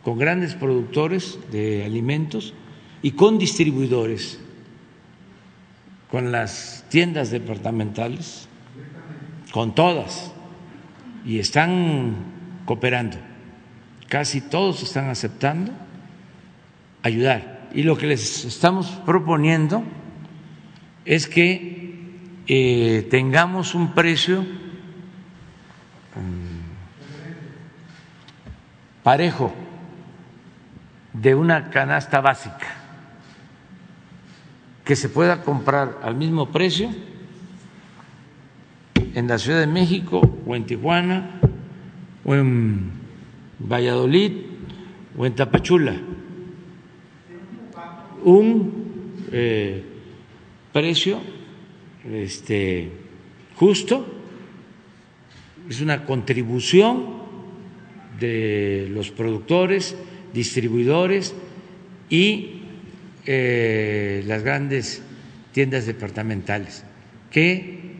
con 0.04 0.18
grandes 0.18 0.54
productores 0.54 1.38
de 1.50 1.84
alimentos 1.84 2.52
y 3.00 3.12
con 3.12 3.38
distribuidores, 3.38 4.38
con 6.10 6.30
las 6.30 6.84
tiendas 6.90 7.30
departamentales, 7.30 8.46
con 9.50 9.74
todas, 9.74 10.32
y 11.24 11.38
están 11.38 12.16
cooperando. 12.66 13.16
Casi 14.08 14.42
todos 14.42 14.82
están 14.82 15.08
aceptando 15.08 15.72
ayudar. 17.02 17.70
Y 17.72 17.82
lo 17.82 17.96
que 17.96 18.06
les 18.06 18.44
estamos 18.44 18.88
proponiendo 19.06 19.82
es 21.06 21.26
que 21.26 21.82
eh, 22.46 23.06
tengamos 23.10 23.74
un 23.74 23.94
precio 23.94 24.42
mm, 24.42 24.44
parejo 29.02 29.63
de 31.14 31.34
una 31.34 31.70
canasta 31.70 32.20
básica 32.20 32.74
que 34.84 34.96
se 34.96 35.08
pueda 35.08 35.42
comprar 35.42 35.98
al 36.02 36.14
mismo 36.14 36.50
precio 36.50 36.90
en 39.14 39.26
la 39.26 39.38
Ciudad 39.38 39.60
de 39.60 39.66
México 39.66 40.20
o 40.46 40.54
en 40.54 40.66
Tijuana 40.66 41.40
o 42.24 42.34
en 42.34 42.92
Valladolid 43.58 44.32
o 45.16 45.24
en 45.24 45.34
Tapachula. 45.34 45.94
Un 48.24 49.22
eh, 49.32 49.82
precio 50.72 51.20
este, 52.04 52.90
justo, 53.56 54.06
es 55.68 55.80
una 55.80 56.04
contribución 56.04 57.24
de 58.20 58.88
los 58.90 59.10
productores, 59.10 59.96
distribuidores 60.34 61.34
y 62.10 62.60
eh, 63.24 64.22
las 64.26 64.42
grandes 64.42 65.02
tiendas 65.52 65.86
departamentales 65.86 66.84
que 67.30 67.94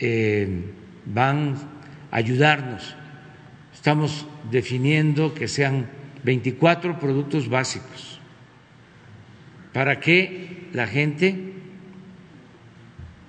eh, 0.00 0.48
van 1.04 1.56
a 2.10 2.16
ayudarnos. 2.16 2.94
Estamos 3.74 4.26
definiendo 4.50 5.34
que 5.34 5.48
sean 5.48 5.90
24 6.22 6.98
productos 6.98 7.48
básicos 7.48 8.20
para 9.72 10.00
que 10.00 10.68
la 10.72 10.86
gente 10.86 11.52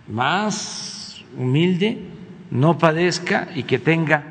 más 0.08 1.24
humilde 1.38 1.98
no 2.52 2.78
padezca 2.78 3.50
y 3.56 3.64
que 3.64 3.80
tenga 3.80 4.24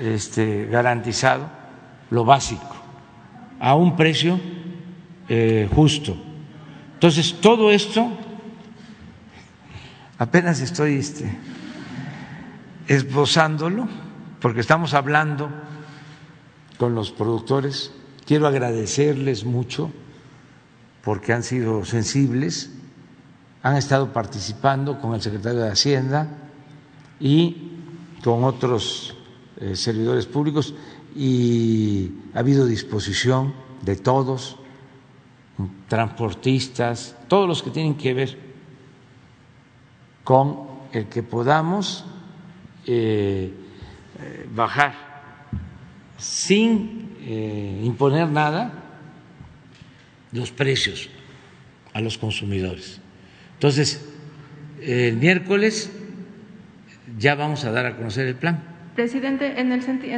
este, 0.00 0.66
garantizado 0.66 1.50
lo 2.10 2.24
básico 2.24 2.71
a 3.62 3.76
un 3.76 3.94
precio 3.94 4.40
eh, 5.28 5.68
justo. 5.72 6.16
Entonces, 6.94 7.36
todo 7.40 7.70
esto, 7.70 8.10
apenas 10.18 10.60
estoy 10.60 10.96
este, 10.96 11.38
esbozándolo, 12.88 13.86
porque 14.40 14.58
estamos 14.58 14.94
hablando 14.94 15.48
con 16.76 16.96
los 16.96 17.12
productores. 17.12 17.92
Quiero 18.26 18.48
agradecerles 18.48 19.44
mucho 19.44 19.92
porque 21.04 21.32
han 21.32 21.44
sido 21.44 21.84
sensibles, 21.84 22.72
han 23.62 23.76
estado 23.76 24.12
participando 24.12 25.00
con 25.00 25.14
el 25.14 25.22
secretario 25.22 25.60
de 25.60 25.70
Hacienda 25.70 26.50
y 27.20 27.70
con 28.24 28.42
otros 28.42 29.16
eh, 29.60 29.76
servidores 29.76 30.26
públicos 30.26 30.74
y 31.14 32.10
ha 32.34 32.40
habido 32.40 32.66
disposición 32.66 33.54
de 33.82 33.96
todos 33.96 34.56
transportistas, 35.88 37.16
todos 37.28 37.46
los 37.48 37.62
que 37.62 37.70
tienen 37.70 37.94
que 37.94 38.14
ver 38.14 38.38
con 40.24 40.68
el 40.92 41.06
que 41.06 41.22
podamos 41.22 42.04
eh, 42.86 43.52
eh, 44.20 44.48
bajar 44.54 44.94
sin 46.16 47.16
eh, 47.20 47.82
imponer 47.84 48.28
nada 48.28 48.72
los 50.32 50.50
precios 50.50 51.08
a 51.92 52.00
los 52.00 52.16
consumidores. 52.18 53.00
Entonces, 53.54 54.08
el 54.80 55.16
miércoles 55.16 55.90
ya 57.18 57.34
vamos 57.34 57.64
a 57.64 57.72
dar 57.72 57.86
a 57.86 57.96
conocer 57.96 58.26
el 58.26 58.36
plan. 58.36 58.71
Presidente, 58.94 59.58
en 59.58 59.72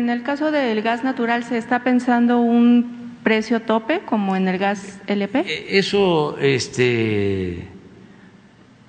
el, 0.09 0.23
caso 0.25 0.51
del 0.51 0.83
gas 0.83 1.05
natural, 1.05 1.45
¿se 1.45 1.59
está 1.59 1.85
pensando 1.85 2.41
un 2.41 3.19
precio 3.23 3.63
tope 3.63 4.01
como 4.01 4.35
en 4.35 4.49
el 4.49 4.59
gas 4.59 5.01
LP? 5.07 5.45
E, 5.47 5.79
eso 5.79 6.37
este, 6.39 7.69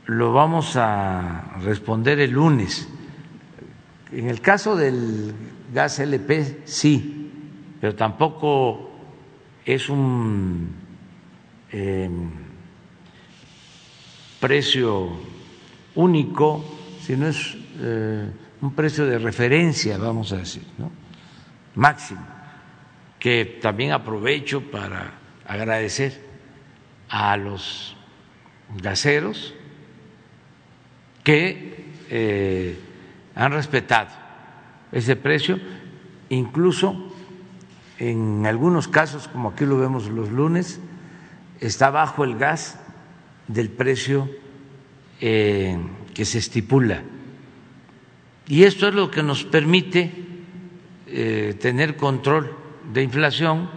lo 0.07 0.33
vamos 0.33 0.75
a 0.75 1.55
responder 1.63 2.19
el 2.19 2.31
lunes. 2.31 2.87
En 4.11 4.27
el 4.27 4.41
caso 4.41 4.75
del 4.75 5.33
gas 5.71 5.99
LP, 5.99 6.61
sí, 6.65 7.31
pero 7.79 7.93
tampoco 7.93 8.89
es 9.65 9.87
un 9.89 10.69
em, 11.71 12.29
precio 14.39 15.09
único, 15.93 16.65
sino 17.01 17.27
es 17.27 17.55
eh, 17.79 18.31
un 18.61 18.73
precio 18.73 19.05
de 19.05 19.19
referencia, 19.19 19.97
vamos 19.97 20.31
a 20.31 20.37
decir, 20.37 20.63
¿no? 20.77 20.91
máximo, 21.75 22.25
que 23.19 23.59
también 23.61 23.91
aprovecho 23.91 24.61
para 24.71 25.13
agradecer 25.45 26.21
a 27.09 27.37
los 27.37 27.95
gaseros 28.81 29.53
que 31.23 31.85
eh, 32.09 32.79
han 33.35 33.51
respetado 33.51 34.09
ese 34.91 35.15
precio, 35.15 35.59
incluso 36.29 37.11
en 37.99 38.45
algunos 38.45 38.87
casos, 38.87 39.27
como 39.27 39.49
aquí 39.49 39.65
lo 39.65 39.77
vemos 39.77 40.07
los 40.09 40.29
lunes, 40.29 40.79
está 41.59 41.89
bajo 41.89 42.23
el 42.23 42.37
gas 42.37 42.79
del 43.47 43.69
precio 43.69 44.29
eh, 45.21 45.77
que 46.13 46.25
se 46.25 46.39
estipula. 46.39 47.03
Y 48.47 48.63
esto 48.63 48.87
es 48.87 48.93
lo 48.93 49.09
que 49.09 49.23
nos 49.23 49.43
permite 49.43 50.11
eh, 51.07 51.55
tener 51.59 51.95
control 51.95 52.55
de 52.93 53.01
inflación 53.03 53.69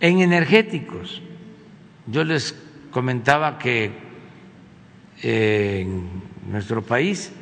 en 0.00 0.20
energéticos. 0.20 1.20
Yo 2.06 2.24
les 2.24 2.54
comentaba 2.90 3.58
que 3.58 3.90
eh, 5.22 5.80
en 5.82 6.22
nuestro 6.50 6.82
país 6.82 7.32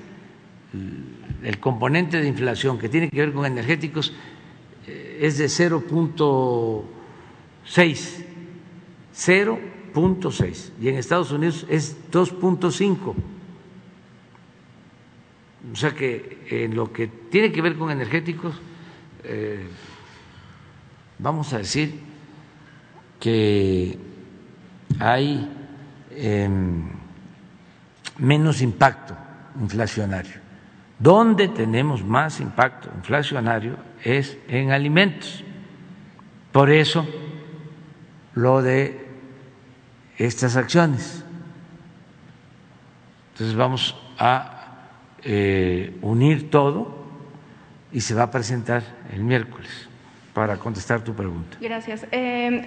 el 1.43 1.59
componente 1.59 2.21
de 2.21 2.29
inflación 2.29 2.79
que 2.79 2.89
tiene 2.89 3.11
que 3.11 3.21
ver 3.21 3.33
con 3.33 3.45
energéticos 3.45 4.15
es 4.87 5.37
de 5.39 5.47
0.6, 5.47 6.85
0.6 9.15 10.71
y 10.81 10.89
en 10.89 10.97
Estados 10.97 11.33
Unidos 11.33 11.67
es 11.69 11.97
2.5. 12.11 13.15
O 15.73 15.77
sea 15.77 15.93
que 15.93 16.47
en 16.51 16.75
lo 16.75 16.93
que 16.93 17.07
tiene 17.07 17.53
que 17.53 17.63
ver 17.63 17.77
con 17.77 17.91
energéticos, 17.91 18.61
eh, 19.25 19.67
vamos 21.19 21.53
a 21.53 21.59
decir 21.59 22.01
que 23.21 23.97
hay 24.99 25.49
em, 26.11 26.89
menos 28.19 28.63
impacto 28.63 29.17
inflacionario. 29.61 30.41
Donde 30.99 31.49
tenemos 31.49 32.05
más 32.05 32.41
impacto 32.41 32.91
inflacionario 32.97 33.77
es 34.05 34.37
en 34.49 34.73
alimentos. 34.73 35.45
Por 36.53 36.71
eso 36.71 37.07
lo 38.35 38.61
de 38.61 39.07
estas 40.19 40.57
acciones. 40.57 41.25
Entonces 43.33 43.57
vamos 43.57 43.97
a 44.19 44.60
eh, 45.25 45.97
unir 46.03 46.51
todo 46.51 46.99
y 47.93 48.01
se 48.01 48.15
va 48.15 48.25
a 48.25 48.31
presentar 48.31 48.83
el 49.13 49.23
miércoles 49.23 49.89
para 50.33 50.57
contestar 50.57 51.03
tu 51.03 51.15
pregunta. 51.15 51.57
Gracias. 51.61 52.07
Eh, 52.13 52.65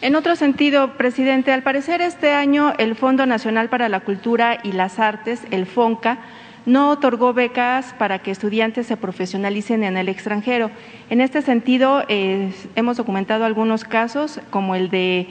en 0.00 0.14
otro 0.14 0.36
sentido, 0.36 0.96
presidente, 0.96 1.52
al 1.52 1.62
parecer 1.62 2.00
este 2.00 2.32
año 2.32 2.72
el 2.78 2.94
Fondo 2.94 3.26
Nacional 3.26 3.68
para 3.68 3.88
la 3.88 4.00
Cultura 4.00 4.58
y 4.62 4.72
las 4.72 4.98
Artes, 4.98 5.42
el 5.50 5.66
FONCA, 5.66 6.18
no 6.66 6.90
otorgó 6.90 7.32
becas 7.32 7.94
para 7.94 8.18
que 8.18 8.30
estudiantes 8.30 8.86
se 8.86 8.96
profesionalicen 8.96 9.82
en 9.82 9.96
el 9.96 10.08
extranjero. 10.08 10.70
En 11.08 11.20
este 11.20 11.40
sentido, 11.40 12.04
hemos 12.08 12.98
documentado 12.98 13.44
algunos 13.44 13.84
casos, 13.84 14.40
como 14.50 14.74
el 14.74 14.90
de 14.90 15.26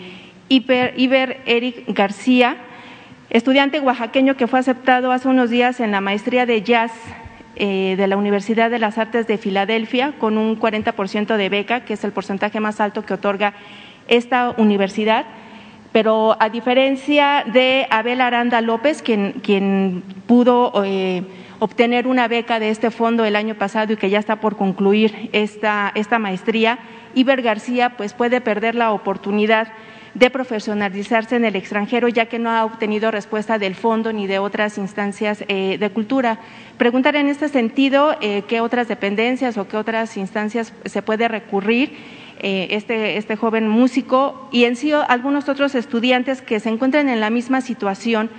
Iber, 0.49 1.41
Eric 1.45 1.83
García, 1.89 2.57
estudiante 3.29 3.79
oaxaqueño 3.79 4.37
que 4.37 4.47
fue 4.47 4.59
aceptado 4.59 5.11
hace 5.11 5.27
unos 5.27 5.49
días 5.49 5.79
en 5.79 5.91
la 5.91 6.01
maestría 6.01 6.45
de 6.45 6.61
jazz 6.61 6.91
eh, 7.55 7.95
de 7.97 8.07
la 8.07 8.17
Universidad 8.17 8.69
de 8.69 8.79
las 8.79 8.97
Artes 8.97 9.27
de 9.27 9.37
Filadelfia 9.37 10.13
con 10.19 10.37
un 10.37 10.59
40% 10.59 11.37
de 11.37 11.49
beca, 11.49 11.85
que 11.85 11.93
es 11.93 12.03
el 12.03 12.11
porcentaje 12.11 12.59
más 12.59 12.79
alto 12.79 13.03
que 13.03 13.15
otorga 13.15 13.53
esta 14.07 14.53
universidad. 14.57 15.25
Pero 15.91 16.37
a 16.39 16.49
diferencia 16.49 17.43
de 17.51 17.87
Abel 17.89 18.21
Aranda 18.21 18.61
López, 18.61 19.01
quien, 19.01 20.03
pudo 20.27 20.71
eh, 20.85 21.23
obtener 21.59 22.07
una 22.07 22.27
beca 22.27 22.59
de 22.59 22.69
este 22.69 22.91
fondo 22.91 23.25
el 23.25 23.35
año 23.35 23.55
pasado 23.55 23.93
y 23.93 23.97
que 23.97 24.09
ya 24.09 24.19
está 24.19 24.35
por 24.39 24.55
concluir 24.55 25.29
esta, 25.33 25.91
esta 25.95 26.19
maestría, 26.19 26.77
Iber 27.15 27.41
García 27.41 27.97
pues 27.97 28.13
puede 28.13 28.41
perder 28.41 28.75
la 28.75 28.91
oportunidad 28.91 29.69
de 30.13 30.29
profesionalizarse 30.29 31.35
en 31.35 31.45
el 31.45 31.55
extranjero, 31.55 32.07
ya 32.07 32.27
que 32.27 32.39
no 32.39 32.49
ha 32.49 32.65
obtenido 32.65 33.11
respuesta 33.11 33.59
del 33.59 33.75
fondo 33.75 34.13
ni 34.13 34.27
de 34.27 34.39
otras 34.39 34.77
instancias 34.77 35.43
eh, 35.47 35.77
de 35.79 35.89
cultura. 35.89 36.39
Preguntar 36.77 37.15
en 37.15 37.27
este 37.27 37.49
sentido 37.49 38.15
eh, 38.21 38.43
qué 38.47 38.61
otras 38.61 38.87
dependencias 38.87 39.57
o 39.57 39.67
qué 39.67 39.77
otras 39.77 40.17
instancias 40.17 40.73
se 40.85 41.01
puede 41.01 41.27
recurrir 41.27 41.95
eh, 42.39 42.67
este, 42.71 43.17
este 43.17 43.35
joven 43.35 43.67
músico 43.67 44.47
y 44.51 44.65
en 44.65 44.75
sí 44.75 44.91
algunos 44.91 45.49
otros 45.49 45.75
estudiantes 45.75 46.41
que 46.41 46.59
se 46.59 46.69
encuentran 46.69 47.09
en 47.09 47.19
la 47.19 47.29
misma 47.29 47.61
situación. 47.61 48.29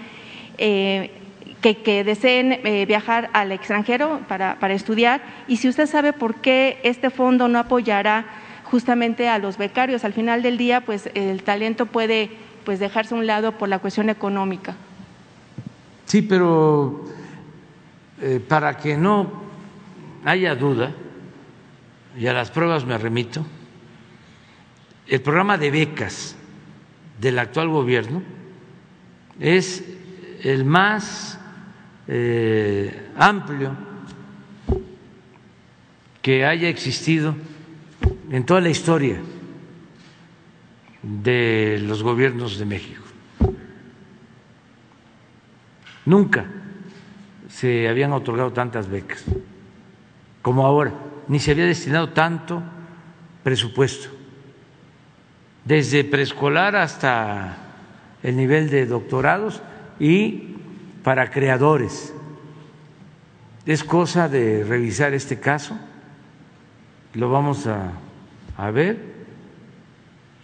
Que, 0.56 2.04
deseen 2.04 2.60
viajar 2.86 3.30
al 3.32 3.52
extranjero 3.52 4.20
para, 4.26 4.72
estudiar 4.72 5.20
y 5.46 5.58
si 5.58 5.68
usted 5.68 5.86
sabe 5.86 6.12
por 6.12 6.36
qué 6.36 6.80
este 6.82 7.10
fondo 7.10 7.46
no 7.46 7.58
apoyará 7.60 8.26
justamente 8.70 9.28
a 9.28 9.38
los 9.38 9.58
becarios. 9.58 10.04
Al 10.04 10.12
final 10.12 10.42
del 10.42 10.58
día, 10.58 10.82
pues 10.82 11.10
el 11.14 11.42
talento 11.42 11.86
puede 11.86 12.30
pues, 12.64 12.78
dejarse 12.78 13.14
a 13.14 13.18
un 13.18 13.26
lado 13.26 13.52
por 13.52 13.68
la 13.68 13.78
cuestión 13.78 14.10
económica. 14.10 14.76
Sí, 16.06 16.22
pero 16.22 17.04
para 18.48 18.76
que 18.76 18.96
no 18.96 19.30
haya 20.24 20.54
duda, 20.54 20.92
y 22.16 22.26
a 22.26 22.32
las 22.32 22.50
pruebas 22.50 22.84
me 22.84 22.98
remito, 22.98 23.44
el 25.06 25.20
programa 25.22 25.56
de 25.56 25.70
becas 25.70 26.36
del 27.20 27.38
actual 27.38 27.68
gobierno 27.68 28.22
es 29.40 29.84
el 30.42 30.64
más 30.64 31.38
eh, 32.06 33.08
amplio 33.16 33.76
que 36.20 36.44
haya 36.44 36.68
existido 36.68 37.34
en 38.30 38.44
toda 38.44 38.60
la 38.60 38.68
historia 38.68 39.20
de 41.02 41.78
los 41.82 42.02
gobiernos 42.02 42.58
de 42.58 42.64
México. 42.64 43.02
Nunca 46.04 46.46
se 47.48 47.88
habían 47.88 48.12
otorgado 48.12 48.52
tantas 48.52 48.88
becas 48.88 49.24
como 50.42 50.64
ahora, 50.64 50.92
ni 51.28 51.38
se 51.40 51.50
había 51.50 51.66
destinado 51.66 52.10
tanto 52.10 52.62
presupuesto 53.42 54.08
desde 55.64 56.04
preescolar 56.04 56.76
hasta 56.76 57.56
el 58.22 58.36
nivel 58.36 58.70
de 58.70 58.86
doctorados 58.86 59.60
y 60.00 60.56
para 61.04 61.30
creadores. 61.30 62.14
Es 63.66 63.84
cosa 63.84 64.30
de 64.30 64.64
revisar 64.64 65.12
este 65.12 65.38
caso, 65.38 65.78
lo 67.12 67.30
vamos 67.30 67.66
a, 67.66 67.92
ver 68.70 69.18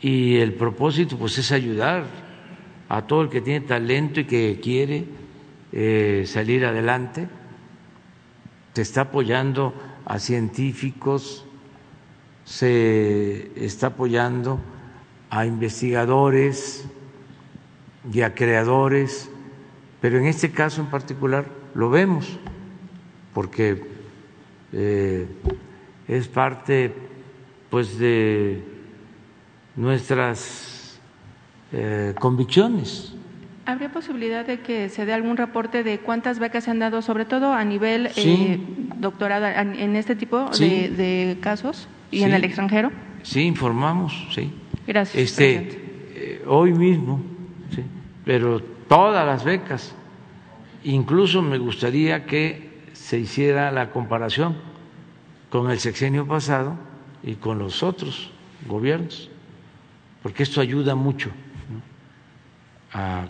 y 0.00 0.36
el 0.36 0.54
propósito 0.54 1.18
pues 1.18 1.38
es 1.38 1.50
ayudar 1.50 2.04
a 2.88 3.06
todo 3.06 3.22
el 3.22 3.28
que 3.28 3.40
tiene 3.40 3.66
talento 3.66 4.20
y 4.20 4.24
que 4.24 4.60
quiere 4.62 5.06
eh, 5.72 6.24
salir 6.26 6.64
adelante. 6.64 7.26
Se 8.74 8.82
está 8.82 9.02
apoyando 9.02 9.74
a 10.04 10.18
científicos, 10.18 11.44
se 12.44 13.50
está 13.56 13.88
apoyando 13.88 14.60
a 15.30 15.46
investigadores 15.46 16.86
y 18.12 18.20
a 18.20 18.34
creadores, 18.34 19.30
pero 20.00 20.18
en 20.18 20.26
este 20.26 20.50
caso 20.50 20.80
en 20.82 20.88
particular 20.88 21.46
lo 21.74 21.90
vemos, 21.90 22.38
porque 23.32 23.82
eh, 24.72 25.26
es 26.06 26.28
parte 26.28 26.94
pues 27.74 27.98
de 27.98 28.62
nuestras 29.74 31.00
eh, 31.72 32.14
convicciones 32.20 33.12
¿Habría 33.66 33.90
posibilidad 33.90 34.46
de 34.46 34.60
que 34.60 34.88
se 34.90 35.04
dé 35.04 35.12
algún 35.12 35.36
reporte 35.36 35.82
de 35.82 35.98
cuántas 35.98 36.38
becas 36.38 36.62
se 36.64 36.70
han 36.70 36.78
dado, 36.78 37.02
sobre 37.02 37.24
todo 37.24 37.52
a 37.52 37.64
nivel 37.64 38.10
Sí. 38.10 38.46
eh, 38.48 38.60
doctorado, 38.98 39.46
en 39.46 39.96
este 39.96 40.14
tipo 40.14 40.52
Sí. 40.52 40.68
de, 40.68 40.90
de 40.90 41.36
casos 41.40 41.88
y 42.12 42.22
en 42.22 42.28
Sí. 42.30 42.36
el 42.36 42.44
extranjero? 42.44 42.92
Sí, 43.24 43.40
informamos, 43.42 44.28
sí. 44.32 44.52
Gracias. 44.86 45.20
Este, 45.20 45.56
eh, 46.14 46.42
hoy 46.46 46.72
mismo, 46.72 47.22
sí, 47.74 47.82
pero 48.24 48.60
todas 48.86 49.26
las 49.26 49.42
becas, 49.42 49.96
incluso 50.84 51.42
me 51.42 51.58
gustaría 51.58 52.24
que 52.24 52.70
se 52.92 53.18
hiciera 53.18 53.72
la 53.72 53.90
comparación 53.90 54.54
con 55.50 55.72
el 55.72 55.80
sexenio 55.80 56.24
pasado 56.24 56.93
y 57.24 57.34
con 57.36 57.58
los 57.58 57.82
otros 57.82 58.30
gobiernos, 58.66 59.30
porque 60.22 60.42
esto 60.42 60.60
ayuda 60.60 60.94
mucho 60.94 61.30
a 62.92 63.26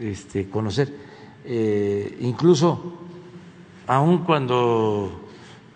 este, 0.00 0.48
conocer. 0.48 0.92
Eh, 1.44 2.18
incluso, 2.20 2.98
aun 3.86 4.24
cuando 4.24 5.28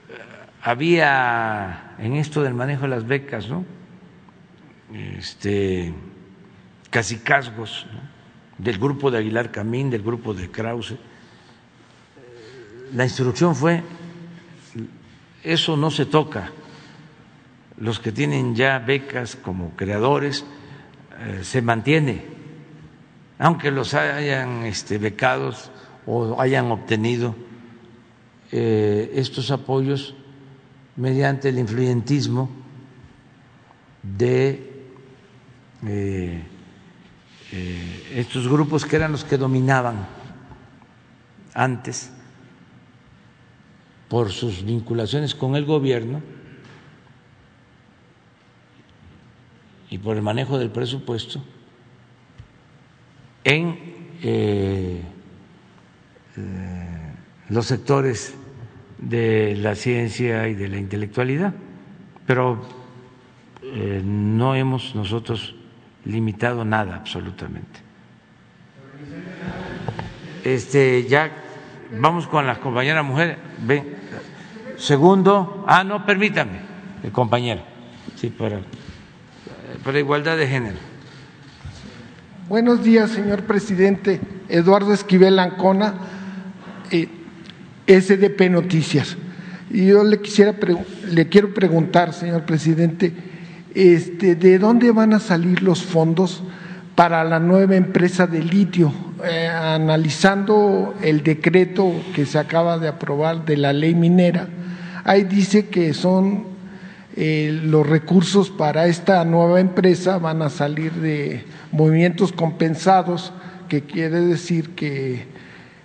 eh, 0.09 0.15
había 0.63 1.95
en 1.99 2.17
esto 2.17 2.43
del 2.43 2.55
manejo 2.55 2.83
de 2.83 2.89
las 2.89 3.07
becas, 3.07 3.49
¿no? 3.49 3.65
este, 4.93 5.95
¿no? 7.93 8.01
del 8.59 8.79
grupo 8.79 9.11
de 9.11 9.19
Aguilar 9.19 9.51
Camín, 9.51 9.91
del 9.91 10.03
grupo 10.03 10.35
de 10.35 10.51
Krause. 10.51 10.97
La 12.95 13.05
instrucción 13.05 13.55
fue, 13.55 13.83
eso 15.45 15.77
no 15.77 15.91
se 15.91 16.07
toca. 16.07 16.51
Los 17.81 17.99
que 17.99 18.13
tienen 18.13 18.55
ya 18.55 18.79
becas 18.79 19.37
como 19.37 19.71
creadores 19.75 20.45
eh, 21.19 21.41
se 21.43 21.63
mantiene, 21.63 22.25
aunque 23.39 23.71
los 23.71 23.95
hayan 23.95 24.65
este, 24.65 24.99
becados 24.99 25.71
o 26.07 26.39
hayan 26.41 26.71
obtenido 26.71 27.35
eh, 28.53 29.13
estos 29.15 29.51
apoyos 29.51 30.15
mediante 30.97 31.49
el 31.49 31.59
influyentismo 31.59 32.51
de 34.03 34.85
eh, 35.87 36.43
estos 38.15 38.47
grupos 38.47 38.85
que 38.85 38.97
eran 38.97 39.13
los 39.13 39.25
que 39.25 39.39
dominaban 39.39 40.07
antes 41.55 42.13
por 44.09 44.31
sus 44.31 44.65
vinculaciones 44.65 45.35
con 45.35 45.57
el 45.57 45.65
gobierno 45.65 46.21
y 49.91 49.99
por 49.99 50.17
el 50.17 50.23
manejo 50.23 50.59
del 50.59 50.71
presupuesto 50.71 51.43
en 53.45 53.79
eh, 54.23 55.03
eh, 56.37 57.13
los 57.49 57.67
sectores 57.67 58.37
de 58.99 59.57
la 59.57 59.75
ciencia 59.75 60.47
y 60.47 60.55
de 60.55 60.69
la 60.69 60.77
intelectualidad, 60.77 61.55
pero 62.27 62.61
eh, 63.63 64.03
no 64.05 64.55
hemos 64.55 64.95
nosotros 64.95 65.55
limitado 66.05 66.65
nada 66.65 66.95
absolutamente. 66.97 67.81
Este, 70.45 71.07
ya 71.09 71.31
vamos 71.99 72.27
con 72.27 72.47
la 72.47 72.61
compañera 72.61 73.03
mujer. 73.03 73.39
Ven. 73.59 73.97
Segundo, 74.77 75.65
ah, 75.67 75.85
no, 75.85 76.07
permítame, 76.07 76.61
compañera, 77.13 77.63
sí, 78.17 78.31
para, 78.31 78.61
para 79.85 79.99
igualdad 79.99 80.37
de 80.37 80.47
género. 80.47 80.77
Buenos 82.49 82.83
días, 82.83 83.11
señor 83.11 83.43
presidente. 83.43 84.21
Eduardo 84.49 84.93
Esquivel 84.93 85.39
Ancona, 85.39 85.95
eh, 86.91 87.09
SDP 87.87 88.51
Noticias. 88.51 89.17
Y 89.71 89.87
yo 89.87 90.03
le 90.03 90.21
quisiera 90.21 90.55
le 91.11 91.29
quiero 91.29 91.55
preguntar, 91.55 92.13
señor 92.13 92.43
presidente, 92.43 93.13
este, 93.75 94.35
¿de 94.35 94.59
dónde 94.59 94.91
van 94.91 95.15
a 95.15 95.21
salir 95.21 95.63
los 95.63 95.85
fondos 95.85 96.43
para 96.97 97.23
la 97.23 97.39
nueva 97.39 97.77
empresa 97.77 98.27
de 98.27 98.43
litio? 98.43 98.93
Eh, 99.25 99.47
analizando 99.47 100.95
el 101.03 101.23
decreto 101.23 101.93
que 102.15 102.27
se 102.27 102.39
acaba 102.39 102.79
de 102.79 102.89
aprobar 102.89 103.45
de 103.45 103.57
la 103.57 103.73
ley 103.73 103.95
minera, 103.95 104.49
ahí 105.05 105.23
dice 105.23 105.69
que 105.69 105.95
son 105.95 106.50
eh, 107.23 107.61
los 107.65 107.87
recursos 107.87 108.49
para 108.49 108.87
esta 108.87 109.23
nueva 109.27 109.61
empresa 109.61 110.17
van 110.17 110.41
a 110.41 110.49
salir 110.49 110.91
de 110.93 111.45
movimientos 111.71 112.33
compensados, 112.33 113.35
que 113.69 113.83
quiere 113.83 114.21
decir 114.21 114.71
que 114.71 115.27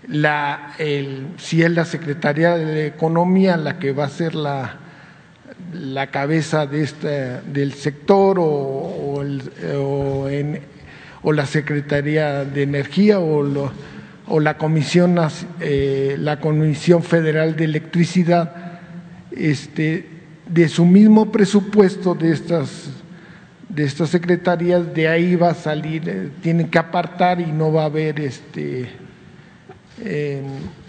la, 0.07 0.71
si 1.35 1.61
es 1.61 1.71
la 1.71 1.83
Secretaría 1.83 2.55
de 2.55 2.87
Economía 2.87 3.57
la 3.57 3.79
que 3.79 3.91
va 3.91 4.05
a 4.05 4.09
ser 4.09 4.33
la, 4.33 4.77
la 5.73 6.07
cabeza 6.07 6.67
de 6.67 6.83
esta, 6.83 7.41
del 7.41 7.73
sector 7.73 8.39
o, 8.39 9.21
o, 11.21 11.33
la 11.33 11.45
Secretaría 11.45 12.45
de 12.45 12.63
Energía 12.63 13.19
o, 13.19 13.43
la, 14.39 14.57
Comisión, 14.57 15.17
eh, 15.59 16.15
la 16.17 16.39
Comisión 16.39 17.03
Federal 17.03 17.57
de 17.57 17.65
Electricidad 17.65 18.55
este, 19.31 20.14
de 20.49 20.69
su 20.69 20.85
mismo 20.85 21.31
presupuesto 21.31 22.13
de 22.15 22.31
estas, 22.31 22.89
de 23.69 23.83
estas 23.83 24.09
secretarías, 24.09 24.93
de 24.93 25.07
ahí 25.07 25.35
va 25.35 25.49
a 25.49 25.53
salir, 25.55 26.03
eh, 26.07 26.29
tienen 26.41 26.69
que 26.69 26.77
apartar 26.77 27.41
y 27.41 27.47
no 27.47 27.71
va 27.71 27.83
a 27.83 27.85
haber 27.85 28.19
este, 28.19 28.87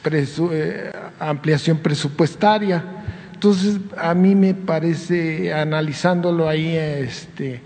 presu- 0.03 0.51
eh, 0.53 0.93
ampliación 1.19 1.79
presupuestaria. 1.79 2.85
Entonces, 3.33 3.79
a 3.97 4.15
mí 4.15 4.35
me 4.35 4.55
parece, 4.55 5.53
analizándolo 5.53 6.49
ahí 6.49 6.75
este, 6.77 7.61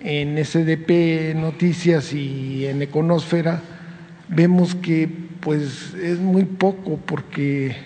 en 0.00 0.36
SDP 0.38 1.34
Noticias 1.34 2.12
y 2.12 2.66
en 2.66 2.82
Econósfera, 2.82 3.60
vemos 4.28 4.74
que 4.74 5.08
pues 5.40 5.94
es 5.94 6.18
muy 6.18 6.44
poco 6.44 6.98
porque 7.04 7.76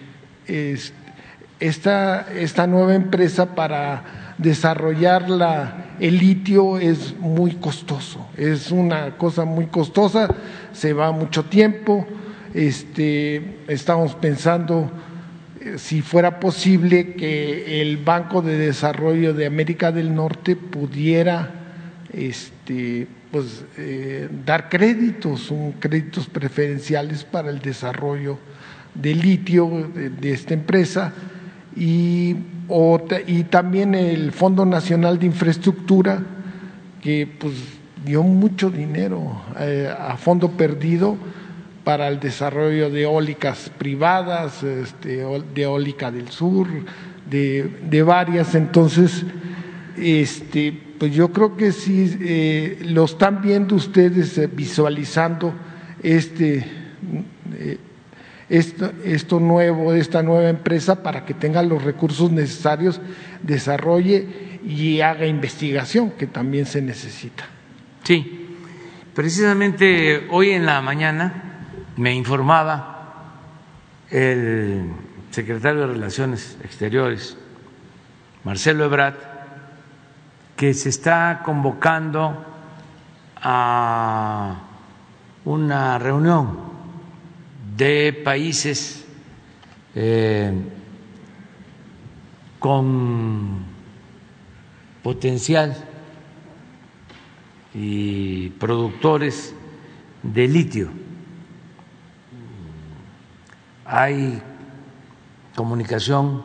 es- 0.47 0.93
esta, 1.63 2.27
esta 2.37 2.67
nueva 2.67 2.95
empresa 2.95 3.55
para 3.55 4.35
desarrollar 4.37 5.31
la, 5.31 5.95
el 6.01 6.19
litio 6.19 6.77
es 6.79 7.17
muy 7.21 7.53
costoso, 7.53 8.29
es 8.37 8.73
una 8.73 9.17
cosa 9.17 9.45
muy 9.45 9.67
costosa, 9.67 10.29
se 10.73 10.93
va 10.93 11.13
mucho 11.13 11.45
tiempo, 11.45 12.05
este, 12.53 13.59
estamos 13.69 14.17
pensando 14.17 14.91
eh, 15.61 15.75
si 15.79 16.03
fuera 16.03 16.41
posible 16.41 17.15
que 17.15 17.81
el 17.81 17.99
Banco 17.99 18.43
de 18.43 18.59
Desarrollo 18.59 19.33
de 19.33 19.47
América 19.47 19.93
del 19.93 20.13
Norte 20.13 20.57
pudiera 20.57 21.49
este, 22.13 23.07
pues, 23.31 23.65
eh, 23.79 24.29
dar 24.45 24.69
créditos, 24.69 25.53
un, 25.53 25.75
créditos 25.79 26.27
preferenciales 26.27 27.23
para 27.23 27.51
el 27.51 27.61
desarrollo 27.61 28.39
de 28.97 29.15
litio 29.15 29.89
de, 29.95 30.11
de 30.11 30.33
esta 30.33 30.55
empresa 30.55 31.13
y, 31.77 32.37
o 32.69 33.01
y 33.27 33.45
también 33.45 33.95
el 33.95 34.33
Fondo 34.33 34.65
Nacional 34.65 35.19
de 35.19 35.27
Infraestructura 35.27 36.23
que 37.01 37.29
pues 37.39 37.55
dio 38.05 38.23
mucho 38.23 38.71
dinero 38.71 39.43
eh, 39.59 39.93
a 39.97 40.17
fondo 40.17 40.51
perdido 40.53 41.17
para 41.85 42.09
el 42.09 42.21
desarrollo 42.21 42.91
de 42.91 43.03
eólicas 43.03 43.71
privadas, 43.77 44.63
este, 44.63 45.25
de 45.55 45.63
eólica 45.63 46.11
del 46.11 46.29
sur, 46.29 46.69
de, 47.29 47.69
de 47.89 48.03
varias. 48.03 48.55
Entonces, 48.55 49.25
este, 49.97 50.73
pues 50.99 51.13
yo 51.15 51.33
creo 51.33 51.57
que 51.57 51.73
sí 51.73 52.17
eh, 52.21 52.79
lo 52.85 53.05
están 53.05 53.43
viendo 53.43 53.75
ustedes 53.75 54.39
eh, 54.39 54.47
visualizando 54.47 55.53
este 56.03 56.65
eh, 57.59 57.79
esto, 58.53 58.93
esto 59.03 59.41
nuevo, 59.41 59.95
esta 59.95 60.23
nueva 60.23 60.51
empresa 60.51 61.03
para 61.03 61.25
que 61.25 61.33
tenga 61.33 61.63
los 61.63 61.83
recursos 61.83 62.31
necesarios, 62.31 63.01
desarrolle 63.43 64.61
y 64.63 65.01
haga 65.01 65.25
investigación, 65.27 66.11
que 66.11 66.27
también 66.27 66.67
se 66.67 66.83
necesita. 66.83 67.45
Sí, 68.03 68.59
precisamente 69.15 70.27
hoy 70.31 70.51
en 70.51 70.67
la 70.67 70.83
mañana 70.83 71.67
me 71.97 72.15
informaba 72.15 73.39
el 74.11 74.85
secretario 75.31 75.81
de 75.81 75.87
Relaciones 75.87 76.59
Exteriores, 76.63 77.39
Marcelo 78.45 78.85
Ebrard, 78.85 79.17
que 80.57 80.75
se 80.75 80.91
está 80.91 81.41
convocando 81.43 82.45
a 83.37 84.57
una 85.47 85.99
reunión 85.99 86.72
de 87.77 88.13
países 88.25 89.05
eh, 89.95 90.53
con 92.59 93.65
potencial 95.03 95.77
y 97.75 98.51
productores 98.51 99.55
de 100.23 100.49
litio. 100.49 100.91
Hay 103.85 104.41
comunicación 105.57 106.43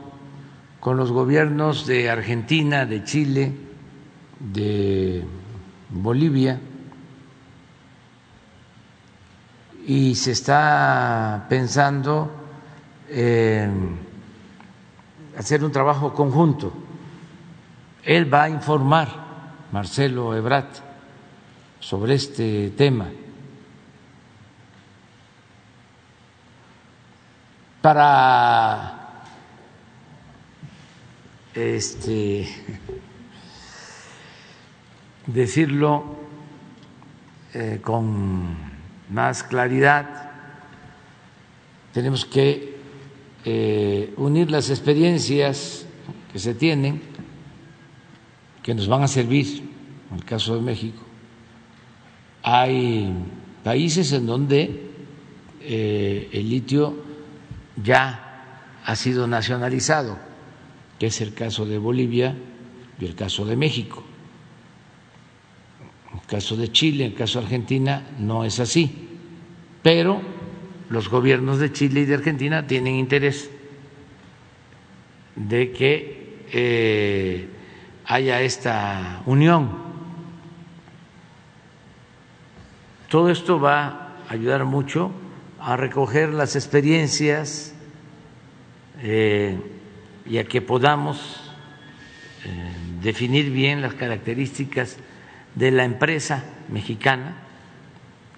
con 0.80 0.98
los 0.98 1.12
gobiernos 1.12 1.86
de 1.86 2.10
Argentina, 2.10 2.86
de 2.86 3.04
Chile, 3.04 3.54
de 4.40 5.24
Bolivia 5.90 6.60
y 9.88 10.16
se 10.16 10.34
está 10.34 11.46
pensando 11.48 12.30
en 13.10 13.98
hacer 15.38 15.64
un 15.64 15.72
trabajo 15.72 16.14
conjunto. 16.14 16.74
Él 18.04 18.32
va 18.32 18.44
a 18.44 18.50
informar, 18.50 19.08
Marcelo 19.72 20.36
Ebrat, 20.36 20.68
sobre 21.80 22.16
este 22.16 22.72
tema. 22.72 23.08
Para 27.82 29.24
este, 31.54 32.46
decirlo 35.28 36.04
eh, 37.54 37.80
con 37.82 38.67
más 39.10 39.44
claridad, 39.44 40.32
tenemos 41.94 42.26
que 42.26 42.78
eh, 43.46 44.14
unir 44.18 44.52
las 44.52 44.70
experiencias 44.70 45.86
que 46.32 46.40
se 46.40 46.54
tienen, 46.54 47.02
que 48.62 48.76
nos 48.76 48.88
van 48.88 49.04
a 49.04 49.08
servir, 49.08 49.64
en 50.12 50.18
el 50.18 50.26
caso 50.26 50.56
de 50.56 50.62
México. 50.62 51.02
Hay 52.44 53.14
países 53.64 54.12
en 54.14 54.26
donde 54.26 54.92
eh, 55.62 56.30
el 56.32 56.50
litio 56.50 56.96
ya 57.84 58.28
ha 58.86 58.96
sido 58.96 59.28
nacionalizado, 59.28 60.18
que 61.00 61.08
es 61.08 61.22
el 61.22 61.34
caso 61.34 61.66
de 61.66 61.78
Bolivia 61.78 62.36
y 63.00 63.06
el 63.06 63.16
caso 63.16 63.46
de 63.46 63.56
México. 63.56 64.04
Caso 66.28 66.58
de 66.58 66.72
Chile, 66.72 67.06
en 67.06 67.12
el 67.12 67.18
caso 67.18 67.40
de 67.40 67.46
Argentina, 67.46 68.06
no 68.20 68.44
es 68.44 68.60
así. 68.60 69.08
Pero 69.82 70.22
los 70.90 71.10
gobiernos 71.10 71.60
de 71.60 71.72
Chile 71.72 72.02
y 72.02 72.06
de 72.06 72.16
Argentina 72.16 72.68
tienen 72.68 72.96
interés 72.96 73.50
de 75.36 75.72
que 75.72 76.46
eh, 76.52 77.48
haya 78.06 78.42
esta 78.42 79.22
unión. 79.26 79.70
Todo 83.10 83.30
esto 83.30 83.60
va 83.60 84.16
a 84.28 84.34
ayudar 84.34 84.66
mucho 84.66 85.12
a 85.60 85.78
recoger 85.78 86.34
las 86.34 86.56
experiencias 86.56 87.74
eh, 89.02 89.58
y 90.26 90.38
a 90.40 90.44
que 90.46 90.62
podamos 90.62 91.54
eh, 92.44 92.74
definir 93.02 93.52
bien 93.52 93.82
las 93.82 93.94
características 93.94 94.98
de 95.58 95.72
la 95.72 95.86
empresa 95.86 96.44
mexicana 96.70 97.36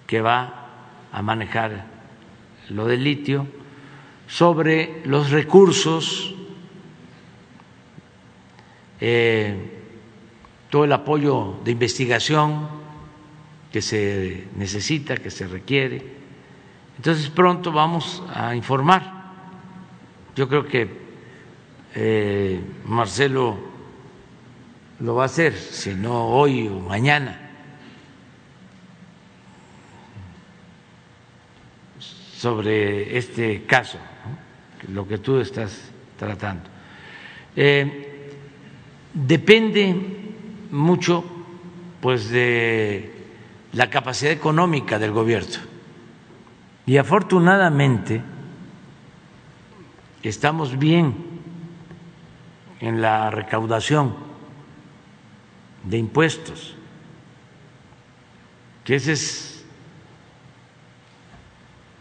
que 0.07 0.22
va 0.22 0.70
a 1.11 1.22
manejar 1.22 1.86
lo 2.70 2.86
del 2.86 3.03
litio, 3.03 3.45
sobre 4.26 5.01
los 5.05 5.30
recursos, 5.32 6.34
eh, 9.01 9.82
todo 10.70 10.86
el 10.86 10.93
apoyo 10.93 11.59
de 11.65 11.72
investigación 11.72 12.70
que 13.72 13.82
se 13.82 14.47
necesita, 14.55 15.17
que 15.17 15.30
se 15.30 15.45
requiere. 15.47 16.01
Entonces 16.95 17.30
pronto 17.30 17.72
vamos 17.72 18.24
a 18.34 18.55
informar. 18.55 19.34
Yo 20.36 20.47
creo 20.47 20.65
que 20.65 20.88
eh, 21.95 22.61
Marcelo 22.86 23.68
lo 25.00 25.16
va 25.16 25.24
a 25.24 25.26
hacer, 25.26 25.54
si 25.54 25.93
no 25.93 26.28
hoy 26.28 26.68
o 26.68 26.80
mañana 26.80 27.50
sobre 32.39 33.18
este 33.18 33.64
caso, 33.66 33.97
lo 34.93 35.06
que 35.06 35.18
tú 35.18 35.39
estás 35.39 35.91
tratando. 36.18 36.70
Eh, 37.54 38.32
depende 39.14 39.93
mucho 40.72 41.22
pues 42.00 42.30
de 42.30 43.12
la 43.74 43.89
capacidad 43.89 44.32
económica 44.32 44.97
del 44.97 45.12
gobierno. 45.12 45.58
Y 46.86 46.95
afortunadamente 46.95 48.22
estamos 50.24 50.80
bien 50.80 51.14
en 52.80 53.02
la 53.02 53.32
recaudación 53.32 54.29
de 55.84 55.98
impuestos, 55.98 56.76
que 58.84 58.96
ese 58.96 59.14
es 59.14 59.66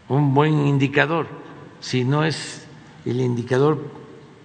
un 0.07 0.33
buen 0.33 0.67
indicador. 0.67 1.27
Si 1.79 2.03
no 2.03 2.23
es 2.23 2.67
el 3.05 3.21
indicador 3.21 3.91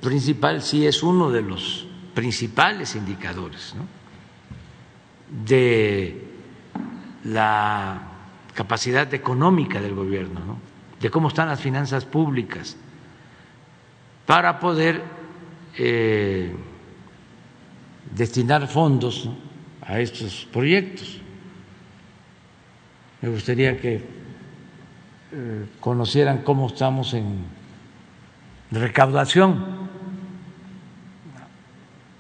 principal, 0.01 0.63
sí 0.63 0.87
es 0.87 1.03
uno 1.03 1.31
de 1.31 1.43
los 1.43 1.87
principales 2.15 2.95
indicadores 2.95 3.75
de 5.29 6.23
la 7.25 8.03
capacidad 8.55 9.13
económica 9.15 9.81
del 9.81 9.95
gobierno, 9.95 10.59
de 11.01 11.11
cómo 11.11 11.29
están 11.29 11.49
las 11.49 11.61
finanzas 11.61 12.05
públicas, 12.05 12.77
para 14.27 14.61
poder 14.61 15.03
eh, 15.77 16.55
destinar 18.15 18.69
fondos 18.69 19.29
a 19.83 20.01
estos 20.01 20.47
proyectos. 20.53 21.21
Me 23.21 23.29
gustaría 23.29 23.81
que 23.81 24.03
eh, 25.33 25.67
conocieran 25.81 26.43
cómo 26.43 26.69
estamos 26.69 27.15
en 27.15 27.45
recaudación 28.71 29.89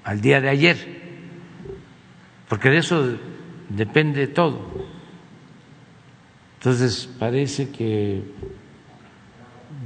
al 0.02 0.20
día 0.20 0.40
de 0.40 0.48
ayer, 0.48 0.76
porque 2.48 2.70
de 2.70 2.78
eso 2.78 3.16
depende 3.68 4.26
todo. 4.26 4.60
Entonces 6.58 7.08
parece 7.18 7.70
que 7.70 8.22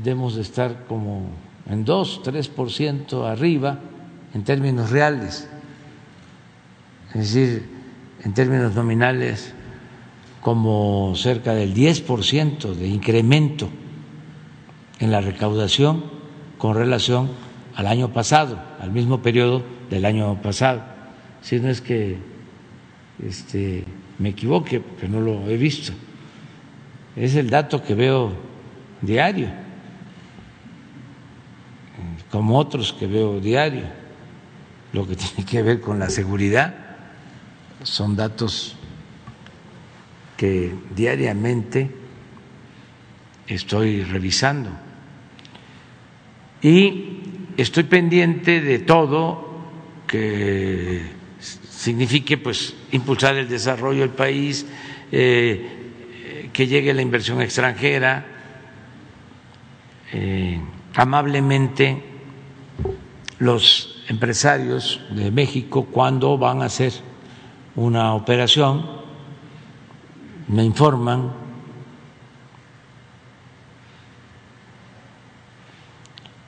debemos 0.02 0.36
de 0.36 0.42
estar 0.42 0.84
como 0.86 1.30
en 1.68 1.84
2, 1.84 2.22
3% 2.24 3.30
arriba 3.30 3.78
en 4.32 4.44
términos 4.44 4.90
reales, 4.90 5.48
es 7.14 7.34
decir, 7.34 7.68
en 8.24 8.34
términos 8.34 8.74
nominales 8.74 9.54
como 10.40 11.14
cerca 11.16 11.54
del 11.54 11.74
10% 11.74 12.74
de 12.74 12.86
incremento 12.86 13.68
en 14.98 15.10
la 15.10 15.20
recaudación 15.20 16.04
con 16.58 16.74
relación 16.74 17.30
al 17.74 17.86
año 17.86 18.12
pasado, 18.12 18.60
al 18.80 18.90
mismo 18.90 19.22
periodo 19.22 19.62
del 19.90 20.04
año 20.04 20.40
pasado. 20.42 20.82
Si 21.40 21.60
no 21.60 21.68
es 21.68 21.80
que 21.80 22.18
este, 23.24 23.84
me 24.18 24.30
equivoque, 24.30 24.80
porque 24.80 25.08
no 25.08 25.20
lo 25.20 25.48
he 25.48 25.56
visto. 25.56 25.92
Es 27.16 27.34
el 27.36 27.50
dato 27.50 27.82
que 27.82 27.94
veo 27.94 28.32
diario, 29.00 29.48
como 32.30 32.58
otros 32.58 32.92
que 32.92 33.06
veo 33.06 33.40
diario. 33.40 33.84
Lo 34.92 35.06
que 35.06 35.16
tiene 35.16 35.44
que 35.44 35.62
ver 35.62 35.80
con 35.80 35.98
la 35.98 36.10
seguridad 36.10 36.87
son 37.82 38.16
datos 38.16 38.76
que 40.36 40.72
diariamente 40.94 41.90
estoy 43.46 44.04
revisando. 44.04 44.70
Y 46.62 47.20
estoy 47.56 47.84
pendiente 47.84 48.60
de 48.60 48.80
todo 48.80 49.48
que 50.06 51.02
signifique 51.68 52.38
pues 52.38 52.74
impulsar 52.92 53.36
el 53.36 53.48
desarrollo 53.48 54.00
del 54.00 54.10
país, 54.10 54.66
eh, 55.12 56.50
que 56.52 56.66
llegue 56.66 56.92
la 56.94 57.02
inversión 57.02 57.40
extranjera. 57.40 58.26
Eh, 60.12 60.60
amablemente 60.94 62.02
los 63.38 64.04
empresarios 64.08 65.00
de 65.10 65.30
México 65.30 65.84
cuando 65.84 66.38
van 66.38 66.62
a 66.62 66.66
hacer 66.66 66.92
una 67.78 68.14
operación 68.14 68.84
me 70.48 70.64
informan 70.64 71.30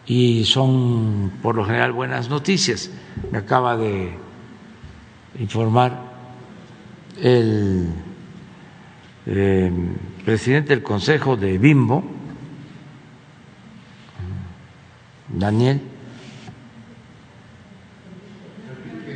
y 0.07 0.45
son 0.45 1.35
por 1.41 1.55
lo 1.55 1.64
general 1.64 1.93
buenas 1.93 2.28
noticias. 2.28 2.91
Me 3.31 3.39
acaba 3.39 3.76
de 3.76 4.12
informar 5.39 6.03
el 7.22 7.91
eh, 9.26 9.72
presidente 10.24 10.70
del 10.70 10.83
Consejo 10.83 11.37
de 11.37 11.59
Bimbo 11.59 12.03
Daniel. 15.28 15.81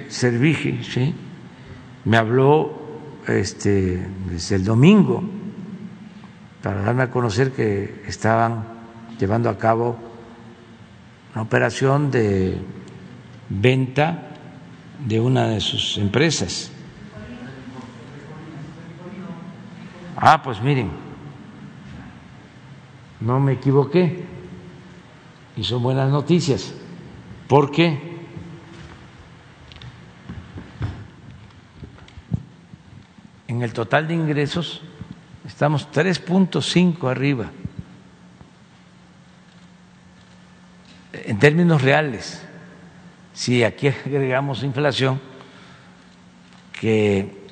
Servigi, 0.08 0.84
sí. 0.84 1.12
Me 2.04 2.16
habló 2.16 2.72
este, 3.26 4.06
desde 4.28 4.56
el 4.56 4.64
domingo 4.64 5.22
para 6.62 6.82
darme 6.82 7.04
a 7.04 7.10
conocer 7.10 7.52
que 7.52 8.02
estaban 8.06 8.64
llevando 9.18 9.48
a 9.48 9.58
cabo 9.58 9.96
una 11.34 11.42
operación 11.42 12.10
de 12.10 12.58
venta 13.48 14.30
de 15.06 15.20
una 15.20 15.48
de 15.48 15.60
sus 15.60 15.98
empresas. 15.98 16.70
Ah, 20.16 20.42
pues 20.42 20.62
miren, 20.62 20.90
no 23.20 23.40
me 23.40 23.52
equivoqué 23.54 24.24
y 25.56 25.64
son 25.64 25.82
buenas 25.82 26.10
noticias, 26.10 26.72
porque 27.48 28.13
el 33.64 33.72
total 33.72 34.06
de 34.06 34.12
ingresos 34.14 34.82
estamos 35.46 35.88
3.5 35.90 37.10
arriba. 37.10 37.50
En 41.14 41.38
términos 41.38 41.80
reales, 41.80 42.42
si 43.32 43.64
aquí 43.64 43.88
agregamos 44.06 44.62
inflación, 44.62 45.18
que 46.78 47.46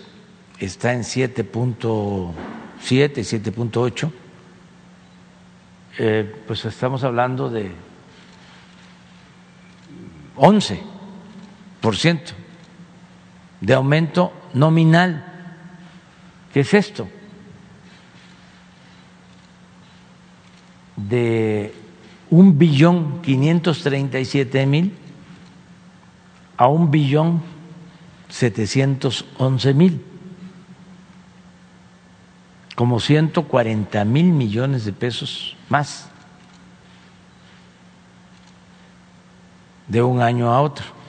está 0.59 0.93
en 0.93 1.01
7.7, 1.01 2.35
7.8, 2.83 4.13
eh, 5.99 6.43
pues 6.47 6.63
estamos 6.67 7.05
hablando 7.05 7.49
de 7.49 7.71
11% 10.37 12.21
de 13.63 13.75
aumento 13.75 14.35
nominal. 14.53 15.32
¿Qué 16.53 16.61
es 16.61 16.75
esto? 16.75 17.09
De 20.97 21.75
un 22.31 22.59
billón 22.59 23.23
quinientos 23.23 23.83
treinta 23.83 24.19
y 24.19 24.25
siete 24.25 24.67
mil 24.67 24.95
a 26.57 26.67
un 26.69 26.91
billón 26.91 27.43
setecientos 28.29 29.25
once 29.39 29.75
mil, 29.75 30.05
como 32.77 33.01
ciento 33.01 33.45
cuarenta 33.45 34.05
mil 34.05 34.27
millones 34.27 34.85
de 34.85 34.93
pesos 34.93 35.57
más 35.69 36.09
de 39.89 40.03
un 40.03 40.21
año 40.23 40.53
a 40.53 40.61
otro. 40.61 41.02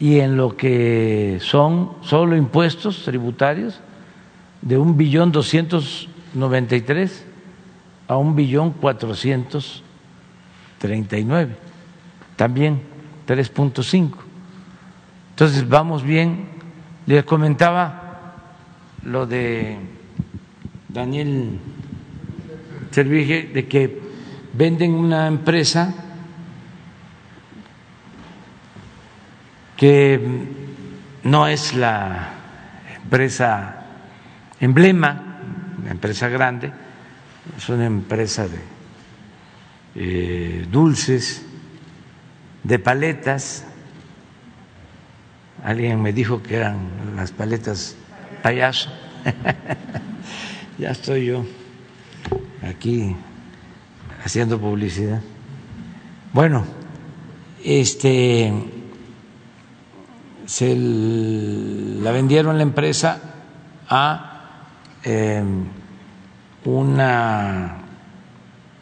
Y 0.00 0.20
en 0.20 0.36
lo 0.36 0.56
que 0.56 1.38
son 1.40 1.92
solo 2.02 2.36
impuestos 2.36 3.04
tributarios, 3.04 3.80
de 4.62 4.78
un 4.78 4.96
billón 4.96 5.32
doscientos 5.32 6.08
noventa 6.34 6.76
y 6.76 6.82
tres 6.82 7.24
a 8.06 8.16
un 8.16 8.34
billón 8.36 8.72
cuatrocientos 8.72 9.82
treinta 10.78 11.18
y 11.18 11.24
nueve, 11.24 11.56
también 12.36 12.80
3.5. 13.28 14.10
Entonces 15.30 15.68
vamos 15.68 16.02
bien. 16.02 16.48
Les 17.06 17.24
comentaba 17.24 18.34
lo 19.04 19.26
de 19.26 19.76
Daniel 20.88 21.58
Servige 22.90 23.50
de 23.52 23.68
que 23.68 24.00
venden 24.54 24.94
una 24.94 25.26
empresa 25.26 25.94
que 29.78 30.20
no 31.22 31.46
es 31.46 31.72
la 31.72 32.30
empresa 33.00 33.86
emblema, 34.58 35.38
la 35.84 35.92
empresa 35.92 36.28
grande, 36.28 36.72
es 37.56 37.68
una 37.68 37.86
empresa 37.86 38.48
de 38.48 38.58
eh, 39.94 40.66
dulces, 40.68 41.46
de 42.64 42.78
paletas. 42.80 43.66
Alguien 45.62 46.02
me 46.02 46.12
dijo 46.12 46.42
que 46.42 46.56
eran 46.56 47.14
las 47.14 47.30
paletas 47.30 47.94
payaso. 48.42 48.90
ya 50.78 50.90
estoy 50.90 51.26
yo 51.26 51.46
aquí 52.68 53.14
haciendo 54.24 54.60
publicidad. 54.60 55.22
Bueno, 56.32 56.64
este 57.62 58.52
se 60.48 60.74
la 60.74 62.10
vendieron 62.10 62.56
la 62.56 62.62
empresa 62.62 63.20
a 63.86 64.64
eh, 65.04 65.44
una 66.64 67.76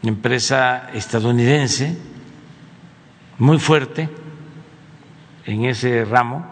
empresa 0.00 0.90
estadounidense 0.94 1.98
muy 3.38 3.58
fuerte 3.58 4.08
en 5.44 5.64
ese 5.64 6.04
ramo 6.04 6.46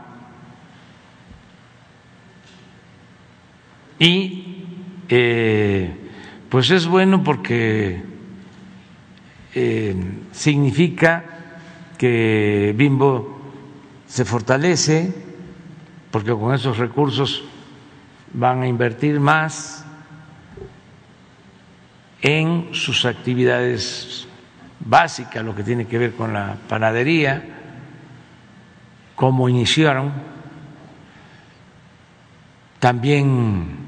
y 4.01 4.65
eh, 5.09 5.97
pues 6.49 6.73
es 6.73 6.89
bueno 6.89 7.23
porque 7.23 8.03
eh, 9.55 9.95
significa 10.33 11.25
que 11.97 12.75
Bimbo 12.77 13.34
se 14.15 14.25
fortalece 14.25 15.13
porque 16.13 16.31
con 16.31 16.55
esos 16.55 16.79
recursos 16.79 17.43
van 18.33 18.63
a 18.63 18.69
invertir 18.69 19.19
más 19.19 19.85
en 22.23 22.69
sus 22.73 23.07
actividades 23.07 24.29
básicas, 24.79 25.45
lo 25.45 25.53
que 25.53 25.65
tiene 25.65 25.89
que 25.89 25.99
ver 25.99 26.15
con 26.15 26.33
la 26.33 26.57
panadería, 26.69 27.43
cómo 29.17 29.49
iniciaron, 29.49 30.13
también 32.79 33.79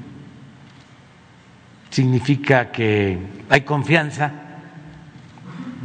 significa 1.89 2.69
que 2.69 3.17
hay 3.47 3.61
confianza 3.61 4.29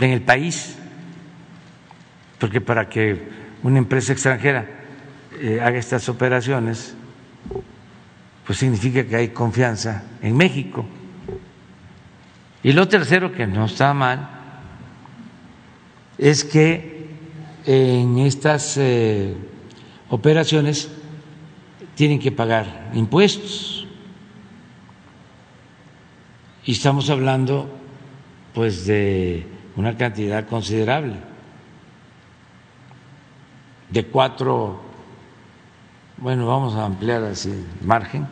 en 0.00 0.10
el 0.10 0.22
país, 0.22 0.76
porque 2.40 2.60
para 2.60 2.88
que 2.88 3.41
una 3.62 3.78
empresa 3.78 4.12
extranjera 4.12 4.66
eh, 5.40 5.60
haga 5.60 5.78
estas 5.78 6.08
operaciones, 6.08 6.94
pues 8.46 8.58
significa 8.58 9.04
que 9.04 9.16
hay 9.16 9.28
confianza 9.28 10.04
en 10.20 10.36
México. 10.36 10.84
Y 12.62 12.72
lo 12.72 12.86
tercero, 12.86 13.32
que 13.32 13.46
no 13.46 13.64
está 13.64 13.92
mal, 13.94 14.28
es 16.18 16.44
que 16.44 17.08
en 17.66 18.18
estas 18.18 18.76
eh, 18.76 19.34
operaciones 20.08 20.90
tienen 21.94 22.18
que 22.18 22.32
pagar 22.32 22.90
impuestos. 22.94 23.86
Y 26.64 26.72
estamos 26.72 27.10
hablando 27.10 27.68
pues 28.54 28.86
de 28.86 29.46
una 29.76 29.96
cantidad 29.96 30.46
considerable, 30.46 31.16
de 33.92 34.06
cuatro, 34.06 34.80
bueno, 36.16 36.46
vamos 36.46 36.74
a 36.74 36.86
ampliar 36.86 37.22
así 37.24 37.50
el 37.50 37.86
margen 37.86 38.26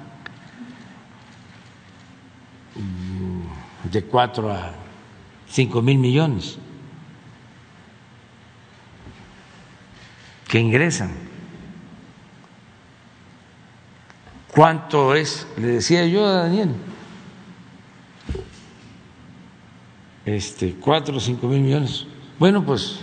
de 3.85 4.05
cuatro 4.05 4.51
a 4.51 4.73
cinco 5.47 5.83
mil 5.83 5.99
millones 5.99 6.57
que 10.49 10.59
ingresan. 10.59 11.13
¿Cuánto 14.55 15.15
es? 15.15 15.47
Le 15.59 15.67
decía 15.67 16.07
yo 16.07 16.27
a 16.27 16.33
Daniel. 16.33 16.75
Este, 20.25 20.75
cuatro 20.75 21.19
o 21.19 21.21
cinco 21.21 21.47
mil 21.49 21.61
millones. 21.61 22.07
Bueno, 22.39 22.65
pues 22.65 23.01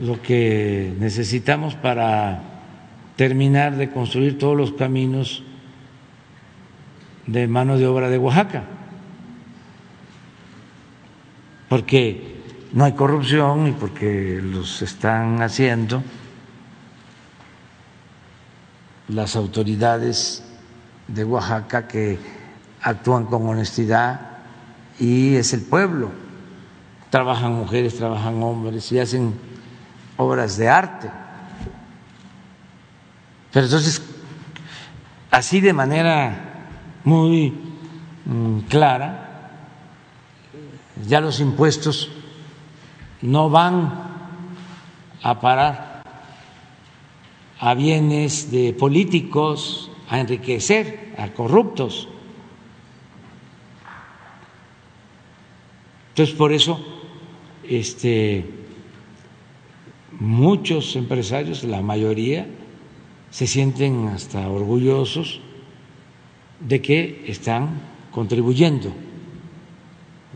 lo 0.00 0.20
que 0.20 0.94
necesitamos 0.98 1.74
para 1.74 2.42
terminar 3.16 3.76
de 3.76 3.90
construir 3.90 4.38
todos 4.38 4.56
los 4.56 4.72
caminos 4.72 5.42
de 7.26 7.48
mano 7.48 7.78
de 7.78 7.86
obra 7.86 8.08
de 8.08 8.18
Oaxaca. 8.18 8.64
Porque 11.68 12.36
no 12.72 12.84
hay 12.84 12.92
corrupción 12.92 13.68
y 13.68 13.72
porque 13.72 14.40
los 14.42 14.82
están 14.82 15.42
haciendo 15.42 16.02
las 19.08 19.36
autoridades 19.36 20.44
de 21.08 21.24
Oaxaca 21.24 21.88
que 21.88 22.18
actúan 22.82 23.24
con 23.26 23.46
honestidad 23.48 24.20
y 24.98 25.36
es 25.36 25.52
el 25.52 25.62
pueblo. 25.62 26.10
Trabajan 27.10 27.52
mujeres, 27.52 27.96
trabajan 27.96 28.42
hombres 28.42 28.90
y 28.92 28.98
hacen 28.98 29.34
obras 30.16 30.56
de 30.56 30.68
arte. 30.68 31.10
Pero 33.52 33.66
entonces, 33.66 34.02
así 35.30 35.60
de 35.60 35.72
manera 35.72 36.68
muy 37.04 37.54
mm, 38.24 38.60
clara, 38.68 39.50
ya 41.06 41.20
los 41.20 41.40
impuestos 41.40 42.10
no 43.22 43.50
van 43.50 43.92
a 45.22 45.40
parar 45.40 46.02
a 47.58 47.74
bienes 47.74 48.50
de 48.50 48.72
políticos, 48.74 49.90
a 50.08 50.20
enriquecer 50.20 51.14
a 51.18 51.28
corruptos. 51.28 52.08
Entonces, 56.10 56.34
por 56.34 56.52
eso, 56.52 56.80
este, 57.64 58.65
muchos 60.20 60.96
empresarios, 60.96 61.64
la 61.64 61.82
mayoría, 61.82 62.46
se 63.30 63.46
sienten 63.46 64.08
hasta 64.08 64.48
orgullosos 64.48 65.40
de 66.60 66.80
que 66.80 67.24
están 67.26 67.80
contribuyendo. 68.10 68.92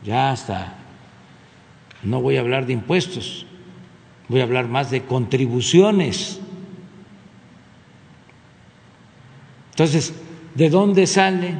Ya 0.05 0.31
hasta, 0.31 0.74
no 2.03 2.20
voy 2.20 2.37
a 2.37 2.41
hablar 2.41 2.66
de 2.66 2.74
impuestos, 2.74 3.47
voy 4.28 4.41
a 4.41 4.45
hablar 4.45 4.68
más 4.68 4.91
de 4.91 5.03
contribuciones. 5.05 6.41
Entonces, 9.70 10.12
¿de 10.55 10.68
dónde 10.68 11.07
sale 11.07 11.55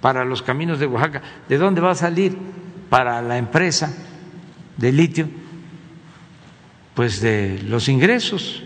para 0.00 0.24
los 0.24 0.42
caminos 0.42 0.78
de 0.78 0.86
Oaxaca? 0.86 1.22
¿De 1.48 1.56
dónde 1.56 1.80
va 1.80 1.92
a 1.92 1.94
salir 1.94 2.36
para 2.90 3.22
la 3.22 3.38
empresa 3.38 3.94
de 4.76 4.92
litio? 4.92 5.43
Pues 6.94 7.20
de 7.20 7.60
los 7.66 7.88
ingresos 7.88 8.62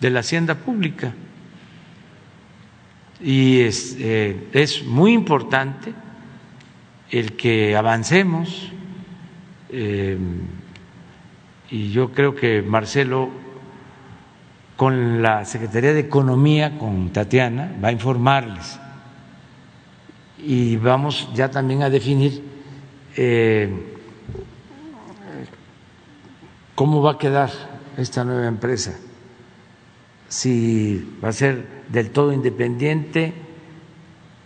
de 0.00 0.10
la 0.10 0.20
hacienda 0.20 0.56
pública. 0.56 1.14
Y 3.20 3.60
es, 3.60 3.96
eh, 3.98 4.48
es 4.52 4.84
muy 4.84 5.12
importante 5.12 5.94
el 7.10 7.32
que 7.36 7.76
avancemos. 7.76 8.72
Eh, 9.70 10.18
y 11.70 11.90
yo 11.90 12.12
creo 12.12 12.34
que 12.34 12.62
Marcelo, 12.62 13.30
con 14.76 15.22
la 15.22 15.44
Secretaría 15.44 15.92
de 15.92 16.00
Economía, 16.00 16.78
con 16.78 17.10
Tatiana, 17.10 17.74
va 17.82 17.88
a 17.88 17.92
informarles. 17.92 18.78
Y 20.38 20.76
vamos 20.76 21.28
ya 21.34 21.50
también 21.50 21.82
a 21.82 21.90
definir 21.90 22.42
eh, 23.16 23.95
cómo 26.76 27.02
va 27.02 27.12
a 27.12 27.18
quedar 27.18 27.50
esta 27.96 28.22
nueva 28.22 28.46
empresa 28.46 28.92
si 30.28 31.18
va 31.24 31.30
a 31.30 31.32
ser 31.32 31.66
del 31.88 32.10
todo 32.10 32.32
independiente 32.32 33.32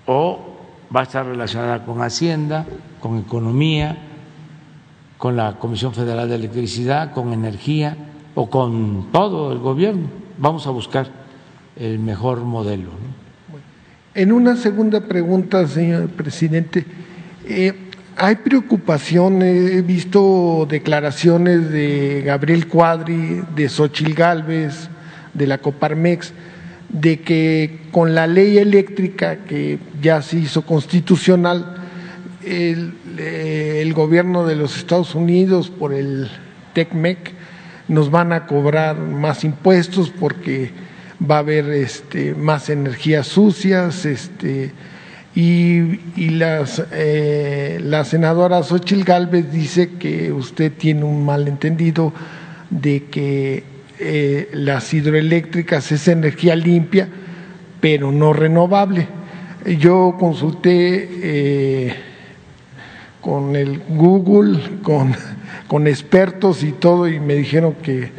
o 0.06 0.38
va 0.94 1.00
a 1.00 1.02
estar 1.02 1.26
relacionada 1.26 1.84
con 1.84 2.02
Hacienda, 2.02 2.66
con 3.00 3.18
Economía, 3.18 3.96
con 5.18 5.36
la 5.36 5.58
Comisión 5.58 5.92
Federal 5.92 6.28
de 6.28 6.36
Electricidad, 6.36 7.12
con 7.12 7.32
Energía 7.32 7.96
o 8.34 8.48
con 8.48 9.08
todo 9.12 9.52
el 9.52 9.58
gobierno. 9.58 10.08
Vamos 10.38 10.66
a 10.66 10.70
buscar 10.70 11.08
el 11.76 11.98
mejor 11.98 12.40
modelo. 12.40 12.90
En 14.14 14.32
una 14.32 14.56
segunda 14.56 15.00
pregunta, 15.00 15.66
señor 15.66 16.08
presidente, 16.08 16.84
eh, 17.44 17.89
hay 18.22 18.36
preocupación, 18.36 19.40
he 19.40 19.80
visto 19.80 20.66
declaraciones 20.68 21.70
de 21.70 22.20
Gabriel 22.22 22.68
Cuadri, 22.68 23.42
de 23.56 23.66
Xochil 23.66 24.14
Gálvez, 24.14 24.90
de 25.32 25.46
la 25.46 25.56
Coparmex 25.56 26.34
de 26.90 27.20
que 27.20 27.78
con 27.92 28.14
la 28.14 28.26
ley 28.26 28.58
eléctrica 28.58 29.36
que 29.46 29.78
ya 30.02 30.20
se 30.20 30.36
hizo 30.38 30.66
constitucional, 30.66 31.76
el, 32.44 32.92
eh, 33.16 33.90
gobierno 33.94 34.46
de 34.46 34.56
los 34.56 34.76
Estados 34.76 35.14
Unidos 35.14 35.70
por 35.70 35.94
el 35.94 36.28
TECMEC 36.74 37.32
nos 37.88 38.10
van 38.10 38.34
a 38.34 38.46
cobrar 38.46 38.98
más 38.98 39.44
impuestos 39.44 40.10
porque 40.10 40.72
va 41.18 41.36
a 41.36 41.38
haber 41.38 41.70
este, 41.70 42.34
más 42.34 42.68
energías 42.68 43.28
sucias 43.28 44.04
este, 44.04 44.72
y, 45.34 46.30
las, 46.30 46.82
eh, 46.90 47.78
la 47.82 48.04
senadora 48.04 48.62
Xochil 48.62 49.04
Gálvez 49.04 49.52
dice 49.52 49.92
que 49.92 50.32
usted 50.32 50.72
tiene 50.72 51.04
un 51.04 51.24
malentendido 51.24 52.12
de 52.68 53.04
que 53.04 53.62
eh, 54.00 54.48
las 54.52 54.92
hidroeléctricas 54.92 55.92
es 55.92 56.08
energía 56.08 56.56
limpia, 56.56 57.08
pero 57.80 58.10
no 58.10 58.32
renovable. 58.32 59.06
Yo 59.78 60.16
consulté 60.18 61.08
eh, 61.22 61.94
con 63.20 63.54
el 63.54 63.80
Google, 63.88 64.58
con, 64.82 65.14
con, 65.68 65.86
expertos 65.86 66.64
y 66.64 66.72
todo, 66.72 67.06
y 67.06 67.20
me 67.20 67.34
dijeron 67.34 67.74
que 67.74 68.10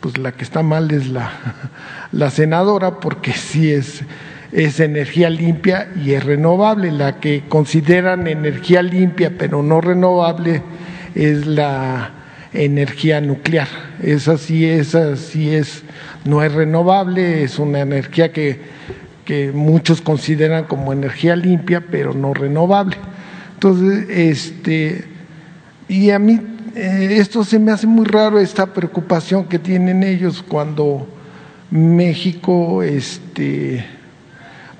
pues 0.00 0.18
la 0.18 0.32
que 0.32 0.44
está 0.44 0.62
mal 0.62 0.90
es 0.92 1.08
la, 1.08 1.32
la 2.12 2.30
senadora, 2.30 3.00
porque 3.00 3.32
sí 3.32 3.72
es, 3.72 4.02
es 4.52 4.80
energía 4.80 5.30
limpia 5.30 5.88
y 6.02 6.12
es 6.12 6.24
renovable. 6.24 6.92
La 6.92 7.20
que 7.20 7.44
consideran 7.48 8.26
energía 8.26 8.82
limpia 8.82 9.32
pero 9.36 9.62
no 9.62 9.80
renovable 9.80 10.62
es 11.14 11.46
la 11.46 12.10
energía 12.52 13.20
nuclear. 13.20 13.68
Esa 14.02 14.38
sí, 14.38 14.64
esa 14.64 15.16
sí 15.16 15.54
es, 15.54 15.82
no 16.24 16.42
es 16.42 16.52
renovable, 16.52 17.44
es 17.44 17.58
una 17.58 17.80
energía 17.80 18.32
que, 18.32 18.60
que 19.24 19.52
muchos 19.52 20.00
consideran 20.00 20.64
como 20.64 20.92
energía 20.92 21.36
limpia, 21.36 21.84
pero 21.90 22.12
no 22.12 22.34
renovable. 22.34 22.96
Entonces, 23.54 24.06
este, 24.08 25.04
y 25.88 26.10
a 26.10 26.18
mí 26.18 26.40
eh, 26.74 27.16
esto 27.18 27.44
se 27.44 27.58
me 27.58 27.72
hace 27.72 27.86
muy 27.86 28.06
raro, 28.06 28.38
esta 28.38 28.72
preocupación 28.72 29.44
que 29.44 29.58
tienen 29.58 30.02
ellos 30.02 30.42
cuando 30.46 31.06
México, 31.70 32.82
este, 32.82 33.84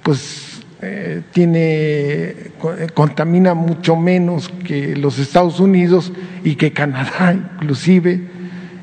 pues 0.03 0.51
eh, 0.83 1.23
tiene, 1.33 1.63
eh, 1.63 2.53
contamina 2.95 3.53
mucho 3.53 3.97
menos 3.97 4.49
que 4.65 4.97
los 4.97 5.19
Estados 5.19 5.61
Unidos 5.61 6.11
y 6.43 6.55
que 6.55 6.73
Canadá 6.73 7.37
inclusive. 7.61 8.29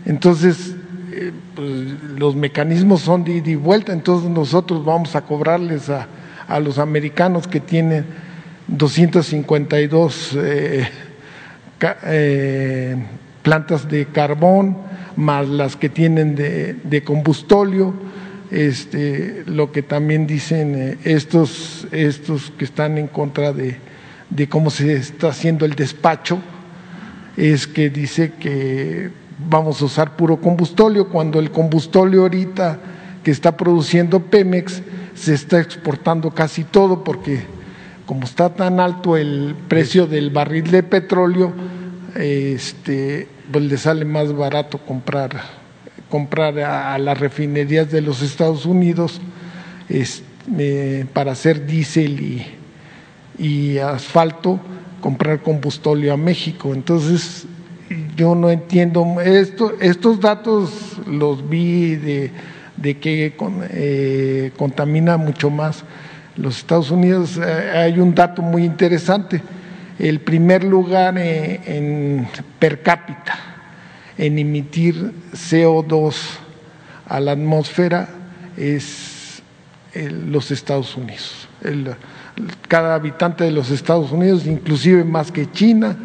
Entonces, 0.06 0.76
eh, 1.12 1.32
pues, 1.56 1.70
los 2.20 2.36
mecanismos 2.36 3.02
son 3.02 3.24
de 3.24 3.38
ida 3.38 3.50
y 3.50 3.56
vuelta, 3.56 3.94
entonces 3.94 4.30
nosotros 4.30 4.86
vamos 4.86 5.16
a 5.16 5.22
cobrarles 5.22 5.90
a, 5.90 6.08
a 6.48 6.60
los 6.60 6.78
americanos 6.78 7.48
que 7.48 7.60
tienen 7.60 8.06
252 8.68 10.38
plantas 13.42 13.90
de 13.90 14.06
carbón, 14.06 14.78
más 15.16 15.48
las 15.48 15.76
que 15.76 15.90
tienen 15.90 16.36
de, 16.36 16.76
de 16.84 17.04
combustóleo 17.04 17.94
este, 18.52 19.44
lo 19.46 19.72
que 19.72 19.82
también 19.82 20.28
dicen 20.28 20.76
eh, 20.76 20.98
estos, 21.04 21.88
estos 21.92 22.52
que 22.52 22.66
están 22.66 22.98
en 22.98 23.08
contra 23.08 23.54
de, 23.54 23.78
de 24.30 24.50
cómo 24.50 24.70
se 24.70 24.94
está 24.94 25.30
haciendo 25.30 25.66
el 25.66 25.74
despacho, 25.76 26.40
es 27.36 27.68
que 27.68 27.90
dice 27.90 28.34
que 28.40 29.12
vamos 29.50 29.82
a 29.82 29.86
usar 29.86 30.16
puro 30.16 30.38
combustóleo, 30.38 31.10
cuando 31.10 31.40
el 31.40 31.52
combustóleo 31.52 32.22
ahorita 32.24 32.80
que 33.24 33.32
está 33.32 33.56
produciendo 33.56 34.22
Pemex 34.22 34.82
se 35.14 35.34
está 35.34 35.60
exportando 35.60 36.32
casi 36.32 36.64
todo 36.64 37.04
porque 37.04 37.42
como 38.06 38.24
está 38.24 38.54
tan 38.54 38.80
alto 38.80 39.18
el 39.18 39.54
precio 39.68 40.08
del 40.08 40.30
barril 40.30 40.72
de 40.72 40.82
petróleo, 40.82 41.52
este, 42.16 43.28
pues 43.52 43.66
le 43.66 43.78
sale 43.78 44.06
más 44.06 44.34
barato 44.34 44.78
comprar 44.78 45.57
comprar 46.10 46.58
a, 46.60 46.98
las 46.98 47.20
refinerías 47.20 47.92
de 47.92 48.02
los 48.02 48.22
Estados 48.22 48.66
Unidos 48.66 49.20
eh, 49.90 51.06
para 51.14 51.34
hacer 51.34 51.66
diésel 51.66 52.44
y, 53.38 53.78
asfalto, 53.78 54.60
comprar 55.02 55.42
combustóleo 55.42 56.14
a 56.14 56.18
México. 56.18 56.74
Entonces, 56.74 57.46
yo 58.16 58.36
no 58.36 58.50
entiendo, 58.50 59.22
esto, 59.22 59.74
estos 59.80 60.20
datos 60.20 60.98
los 61.08 61.48
vi 61.48 61.96
de, 61.96 62.32
que 63.00 63.36
eh, 63.72 64.52
contamina 64.58 65.18
mucho 65.18 65.50
más 65.50 65.84
los 66.36 66.58
Estados 66.58 66.92
Unidos. 66.92 67.38
Eh, 67.38 67.72
hay 67.76 68.00
un 68.00 68.16
dato 68.16 68.42
muy 68.42 68.64
interesante, 68.64 69.42
el 70.00 70.20
primer 70.20 70.64
lugar 70.64 71.18
en 71.18 72.28
per 72.60 72.82
cápita 72.82 73.57
en 74.18 74.40
emitir 74.40 75.14
CO2 75.34 76.16
a 77.08 77.20
la 77.20 77.34
atmósfera 77.34 78.10
es 78.58 79.42
los 79.94 80.52
Estados 80.52 80.96
Unidos. 80.96 81.48
cada 82.68 82.96
habitante 82.96 83.44
de 83.44 83.52
los 83.52 83.72
Estados 83.72 84.12
Unidos, 84.12 84.46
inclusive 84.46 85.04
más 85.04 85.32
que 85.32 85.50
China, 85.52 85.98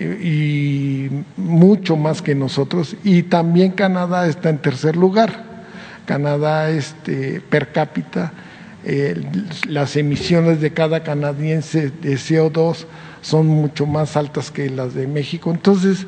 y 0.00 1.08
mucho 1.36 1.96
más 1.96 2.22
que 2.22 2.34
nosotros. 2.34 2.96
Y 3.04 3.24
también 3.24 3.72
Canadá 3.72 4.26
está 4.26 4.50
en 4.50 4.58
tercer 4.58 4.96
lugar. 4.96 5.44
Canadá 6.06 6.70
este, 6.70 7.40
per 7.40 7.70
cápita, 7.70 8.32
las 9.68 9.96
emisiones 9.96 10.60
de 10.60 10.72
cada 10.72 11.04
canadiense 11.04 11.90
de 11.90 12.14
CO2 12.14 12.86
son 13.20 13.46
mucho 13.46 13.86
más 13.86 14.16
altas 14.16 14.50
que 14.50 14.68
las 14.68 14.94
de 14.94 15.06
México. 15.06 15.52
Entonces, 15.52 16.06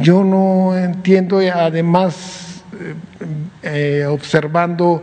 yo 0.00 0.24
no 0.24 0.76
entiendo, 0.76 1.38
además, 1.38 2.62
eh, 2.80 2.94
eh, 3.62 4.06
observando 4.06 5.02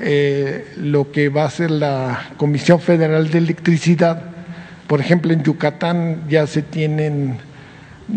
eh, 0.00 0.72
lo 0.76 1.10
que 1.10 1.28
va 1.28 1.42
a 1.42 1.46
hacer 1.46 1.70
la 1.70 2.30
Comisión 2.36 2.80
Federal 2.80 3.30
de 3.30 3.38
Electricidad, 3.38 4.22
por 4.86 5.00
ejemplo, 5.00 5.32
en 5.32 5.42
Yucatán 5.42 6.22
ya 6.28 6.46
se 6.46 6.62
tienen, 6.62 7.38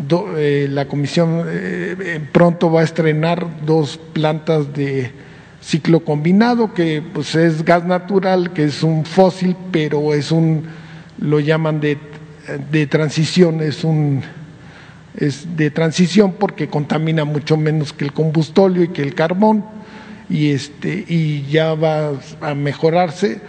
la 0.10 0.88
Comisión 0.88 1.44
pronto 2.32 2.72
va 2.72 2.80
a 2.80 2.84
estrenar 2.86 3.46
dos 3.66 4.00
plantas 4.14 4.74
de 4.74 5.12
ciclo 5.60 6.00
combinado, 6.00 6.74
que 6.74 7.04
pues 7.14 7.36
es 7.36 7.66
gas 7.66 7.84
natural, 7.84 8.54
que 8.54 8.64
es 8.66 8.84
un 8.84 9.04
fósil, 9.04 9.58
pero 9.72 10.14
es 10.14 10.32
un, 10.32 10.64
lo 11.20 11.42
llaman 11.42 11.82
de, 11.82 11.98
de 12.72 12.88
transición, 12.88 13.62
es 13.62 13.84
un 13.84 14.24
es 15.16 15.57
de 15.57 15.72
transición 15.72 16.34
porque 16.34 16.68
contamina 16.68 17.26
mucho 17.26 17.57
menos 17.57 17.93
que 17.93 18.05
el 18.05 18.14
combustóleo 18.14 18.84
y 18.84 18.88
que 18.89 19.01
el 19.01 19.16
carbón. 19.16 19.66
Y 20.30 20.51
este 20.51 21.03
y 21.07 21.43
ya 21.49 21.74
va 21.74 22.12
a 22.39 22.53
mejorarse. 22.55 23.41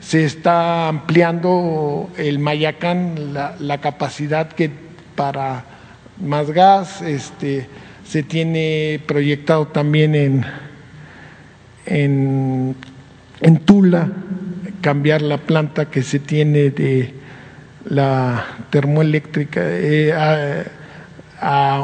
Se 0.00 0.24
está 0.24 0.88
ampliando 0.88 2.08
el 2.16 2.38
Mayacán 2.38 3.34
la, 3.34 3.56
la 3.58 3.80
capacidad 3.80 4.48
que 4.48 4.70
para 5.14 5.64
más 6.18 6.50
gas 6.50 7.02
este 7.02 7.66
se 8.04 8.22
tiene 8.22 9.00
proyectado 9.06 9.66
también 9.66 10.14
en 10.14 10.46
en, 11.86 12.76
en 13.40 13.58
Tula 13.60 14.08
cambiar 14.80 15.22
la 15.22 15.38
planta 15.38 15.90
que 15.90 16.02
se 16.02 16.18
tiene 16.18 16.70
de 16.70 17.12
la 17.84 18.46
termoeléctrica 18.70 19.60
eh, 19.62 20.12
a 20.12 20.64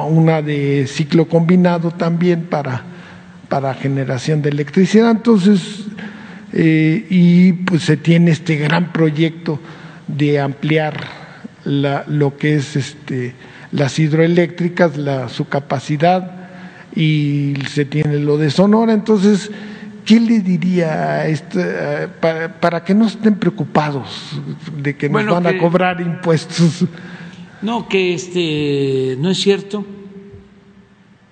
una 0.08 0.42
de 0.42 0.86
ciclo 0.86 1.28
combinado 1.28 1.90
también 1.90 2.44
para, 2.44 2.82
para 3.48 3.74
generación 3.74 4.42
de 4.42 4.50
electricidad. 4.50 5.10
Entonces, 5.10 5.86
eh, 6.52 7.06
y 7.10 7.52
pues 7.52 7.82
se 7.82 7.96
tiene 7.96 8.30
este 8.30 8.56
gran 8.56 8.92
proyecto 8.92 9.60
de 10.06 10.40
ampliar 10.40 10.94
la, 11.64 12.04
lo 12.06 12.36
que 12.36 12.56
es 12.56 12.76
este, 12.76 13.34
las 13.72 13.98
hidroeléctricas, 13.98 14.96
la, 14.96 15.28
su 15.28 15.48
capacidad, 15.48 16.32
y 16.94 17.54
se 17.68 17.84
tiene 17.84 18.18
lo 18.18 18.38
de 18.38 18.50
Sonora. 18.50 18.92
Entonces, 18.92 19.50
¿qué 20.04 20.18
le 20.18 20.40
diría 20.40 21.12
a 21.12 21.26
este, 21.26 22.08
para, 22.60 22.82
que 22.84 22.94
no 22.94 23.06
estén 23.06 23.34
preocupados 23.34 24.40
de 24.82 24.96
que 24.96 25.08
nos 25.08 25.26
van 25.26 25.46
a 25.46 25.58
cobrar 25.58 26.00
impuestos? 26.00 26.86
No, 27.62 27.88
que 27.88 28.14
este 28.14 29.16
no 29.18 29.30
es 29.30 29.38
cierto. 29.38 29.84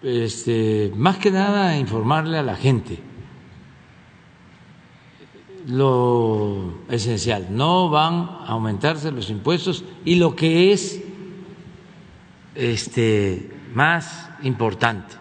Este, 0.02 0.92
más 0.96 1.16
que 1.18 1.30
nada 1.30 1.78
informarle 1.78 2.38
a 2.38 2.42
la 2.42 2.56
gente 2.56 3.00
lo 5.66 6.84
esencial. 6.90 7.48
No 7.50 7.88
van 7.88 8.14
a 8.14 8.46
aumentarse 8.48 9.10
los 9.10 9.30
impuestos 9.30 9.84
y 10.04 10.16
lo 10.16 10.36
que 10.36 10.72
es 10.72 11.02
este 12.54 13.50
más 13.74 14.30
importante, 14.42 15.16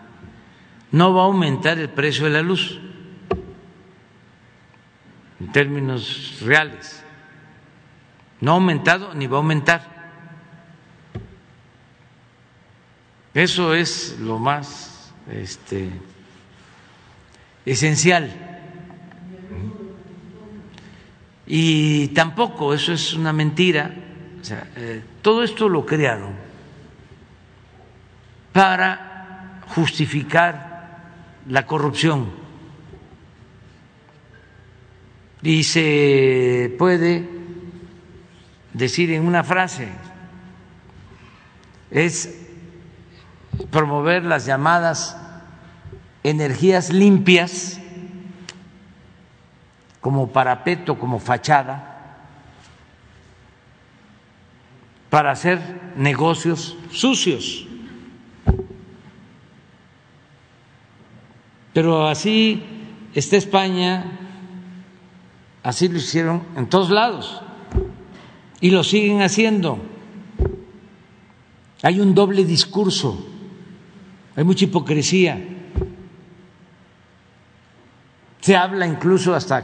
no 0.91 1.14
va 1.14 1.24
a 1.24 1.26
aumentar 1.26 1.80
el 1.80 1.89
precio 1.89 2.26
de 2.26 2.32
la 2.32 2.41
luz 2.41 2.80
en 5.39 5.51
términos 5.51 6.39
reales. 6.41 7.04
No 8.41 8.51
ha 8.51 8.56
aumentado 8.56 9.14
ni 9.16 9.26
va 9.26 9.38
a 9.38 9.41
aumentar. 9.41 9.93
Eso 13.34 13.73
es 13.73 14.17
lo 14.19 14.38
más 14.38 15.11
este, 15.31 15.89
esencial. 17.65 18.31
Y 21.47 22.09
tampoco, 22.09 22.73
eso 22.73 22.93
es 22.93 23.13
una 23.13 23.34
mentira. 23.34 23.93
Eh, 24.75 25.01
todo 25.21 25.43
esto 25.43 25.67
lo 25.67 25.86
crearon 25.86 26.34
para 28.51 29.61
justificar 29.69 31.01
la 31.49 31.65
corrupción. 31.65 32.29
Y 35.41 35.63
se 35.63 36.73
puede 36.77 37.27
decir 38.73 39.11
en 39.11 39.25
una 39.25 39.43
frase, 39.43 39.89
es 41.91 42.43
promover 43.70 44.24
las 44.24 44.45
llamadas 44.45 45.18
energías 46.24 46.91
limpias 46.91 47.80
como 50.01 50.32
parapeto, 50.32 50.97
como 50.99 51.20
fachada, 51.20 52.18
para 55.10 55.32
hacer 55.32 55.60
negocios 55.95 56.76
sucios. 56.91 57.68
Pero 61.74 62.08
así 62.08 62.64
está 63.14 63.38
España, 63.38 64.20
así 65.64 65.88
lo 65.88 65.97
hicieron 65.97 66.43
en 66.56 66.68
todos 66.68 66.89
lados 66.89 67.41
y 68.60 68.72
lo 68.72 68.84
siguen 68.84 69.22
haciendo. 69.22 69.80
Hay 71.82 71.99
un 71.99 72.14
doble 72.16 72.45
discurso 72.45 73.32
hay 74.36 74.43
mucha 74.43 74.65
hipocresía. 74.65 75.39
Se 78.39 78.55
habla 78.57 78.86
incluso 78.86 79.34
hasta 79.34 79.63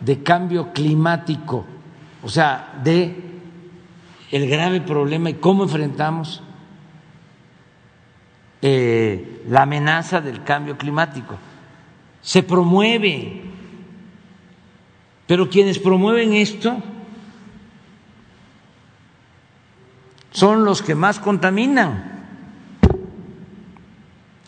de 0.00 0.22
cambio 0.22 0.72
climático, 0.72 1.64
o 2.22 2.28
sea, 2.28 2.80
de 2.82 3.30
el 4.30 4.48
grave 4.48 4.80
problema 4.80 5.30
y 5.30 5.34
cómo 5.34 5.64
enfrentamos 5.64 6.42
eh, 8.62 9.42
la 9.48 9.62
amenaza 9.62 10.20
del 10.20 10.44
cambio 10.44 10.76
climático. 10.76 11.36
Se 12.22 12.42
promueve, 12.42 13.42
pero 15.26 15.48
quienes 15.48 15.78
promueven 15.78 16.34
esto 16.34 16.76
son 20.30 20.64
los 20.64 20.82
que 20.82 20.94
más 20.94 21.18
contaminan. 21.18 22.19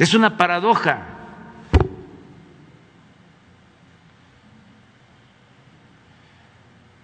Es 0.03 0.15
una 0.15 0.37
paradoja. 0.37 1.07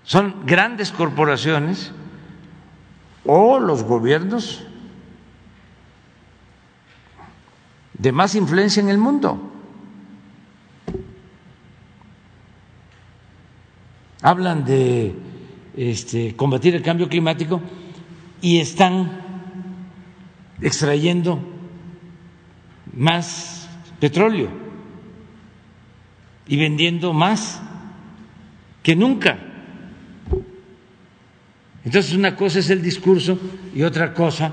Son 0.03 0.45
grandes 0.45 0.91
corporaciones 0.91 1.93
o 3.25 3.61
los 3.61 3.85
gobiernos 3.85 4.65
de 7.95 8.11
más 8.11 8.35
influencia 8.35 8.81
en 8.81 8.89
el 8.89 8.99
mundo. 8.99 9.49
Hablan 14.23 14.65
de 14.65 15.15
este, 15.77 16.35
combatir 16.35 16.75
el 16.75 16.83
cambio 16.83 17.09
climático 17.09 17.61
y 18.41 18.59
están 18.59 19.21
extrayendo 20.61 21.58
más 22.95 23.69
petróleo 24.01 24.49
y 26.47 26.57
vendiendo 26.57 27.13
más 27.13 27.61
que 28.83 28.97
nunca. 28.97 29.39
Entonces 31.85 32.15
una 32.15 32.37
cosa 32.37 32.59
es 32.59 32.71
el 32.71 32.83
discurso 32.83 33.39
y 33.75 33.83
otra 33.83 34.13
cosa 34.15 34.53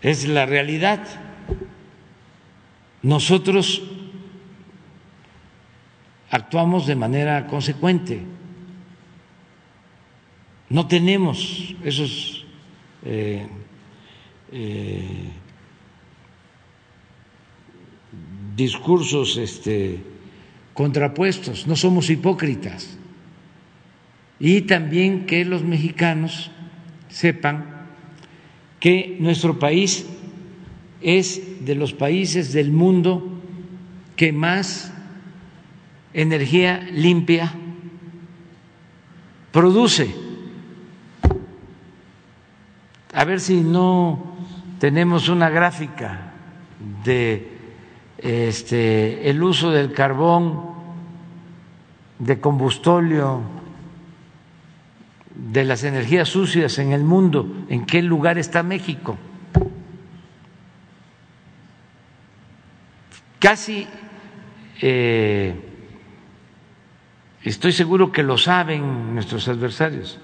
es 0.00 0.26
la 0.28 0.46
realidad. 0.46 1.06
Nosotros 3.02 3.82
actuamos 6.30 6.86
de 6.86 6.96
manera 6.96 7.46
consecuente. 7.46 8.22
No 10.68 10.86
tenemos 10.86 11.74
esos 11.82 12.46
eh, 13.04 13.46
eh, 14.52 15.28
discursos 18.60 19.38
este, 19.38 19.98
contrapuestos, 20.74 21.66
no 21.66 21.76
somos 21.76 22.10
hipócritas. 22.10 22.98
Y 24.38 24.62
también 24.62 25.24
que 25.26 25.44
los 25.44 25.62
mexicanos 25.62 26.50
sepan 27.08 27.88
que 28.78 29.16
nuestro 29.18 29.58
país 29.58 30.06
es 31.00 31.64
de 31.64 31.74
los 31.74 31.92
países 31.92 32.52
del 32.52 32.70
mundo 32.70 33.40
que 34.16 34.32
más 34.32 34.92
energía 36.12 36.86
limpia 36.92 37.54
produce. 39.52 40.14
A 43.12 43.24
ver 43.24 43.40
si 43.40 43.60
no 43.60 44.36
tenemos 44.78 45.28
una 45.28 45.48
gráfica 45.48 46.32
de 47.04 47.59
este 48.22 49.30
el 49.30 49.42
uso 49.42 49.70
del 49.70 49.92
carbón 49.92 50.60
de 52.18 52.38
combustóleo 52.38 53.42
de 55.34 55.64
las 55.64 55.84
energías 55.84 56.28
sucias 56.28 56.78
en 56.78 56.92
el 56.92 57.02
mundo, 57.02 57.64
¿en 57.68 57.86
qué 57.86 58.02
lugar 58.02 58.36
está 58.36 58.62
México? 58.62 59.16
Casi 63.38 63.86
eh, 64.82 65.54
estoy 67.42 67.72
seguro 67.72 68.12
que 68.12 68.22
lo 68.22 68.36
saben 68.36 69.14
nuestros 69.14 69.48
adversarios, 69.48 70.18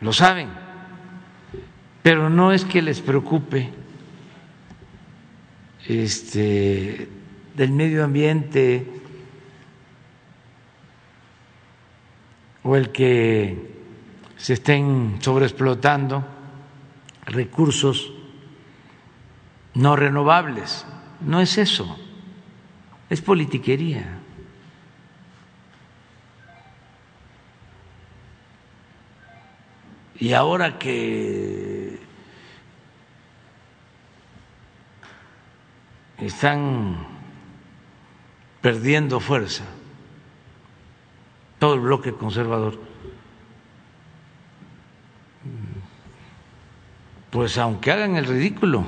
lo 0.00 0.12
saben, 0.14 0.48
pero 2.02 2.30
no 2.30 2.52
es 2.52 2.64
que 2.64 2.80
les 2.80 3.02
preocupe 3.02 3.70
este, 5.88 7.08
del 7.54 7.72
medio 7.72 8.04
ambiente 8.04 8.86
o 12.62 12.76
el 12.76 12.90
que 12.90 13.76
se 14.36 14.54
estén 14.54 15.18
sobreexplotando 15.20 16.24
recursos 17.26 18.12
no 19.74 19.94
renovables. 19.96 20.86
No 21.20 21.40
es 21.40 21.58
eso, 21.58 21.96
es 23.08 23.20
politiquería. 23.22 24.20
Y 30.18 30.32
ahora 30.32 30.78
que 30.78 31.75
están 36.18 36.96
perdiendo 38.60 39.20
fuerza 39.20 39.64
todo 41.58 41.74
el 41.74 41.80
bloque 41.80 42.12
conservador, 42.12 42.78
pues 47.30 47.56
aunque 47.58 47.92
hagan 47.92 48.16
el 48.16 48.26
ridículo, 48.26 48.84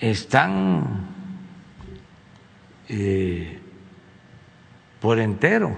están 0.00 1.06
eh, 2.88 3.60
por 5.00 5.18
entero 5.18 5.76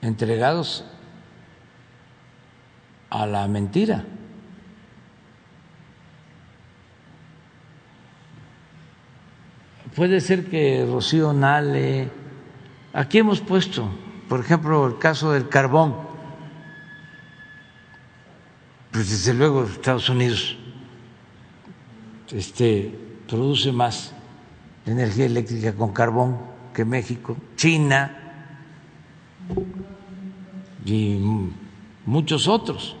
entregados 0.00 0.84
a 3.10 3.26
la 3.26 3.46
mentira. 3.48 4.04
Puede 9.94 10.22
ser 10.22 10.48
que 10.48 10.86
Rocío 10.90 11.34
Nale, 11.34 12.08
aquí 12.94 13.18
hemos 13.18 13.40
puesto, 13.42 13.90
por 14.26 14.40
ejemplo, 14.40 14.86
el 14.86 14.98
caso 14.98 15.32
del 15.32 15.50
carbón, 15.50 15.94
pues 18.90 19.10
desde 19.10 19.34
luego 19.34 19.64
Estados 19.64 20.08
Unidos 20.08 20.56
este, 22.30 22.98
produce 23.28 23.70
más 23.70 24.14
energía 24.86 25.26
eléctrica 25.26 25.74
con 25.74 25.92
carbón 25.92 26.38
que 26.72 26.86
México, 26.86 27.36
China 27.56 28.18
y 30.86 31.18
muchos 32.06 32.48
otros 32.48 32.96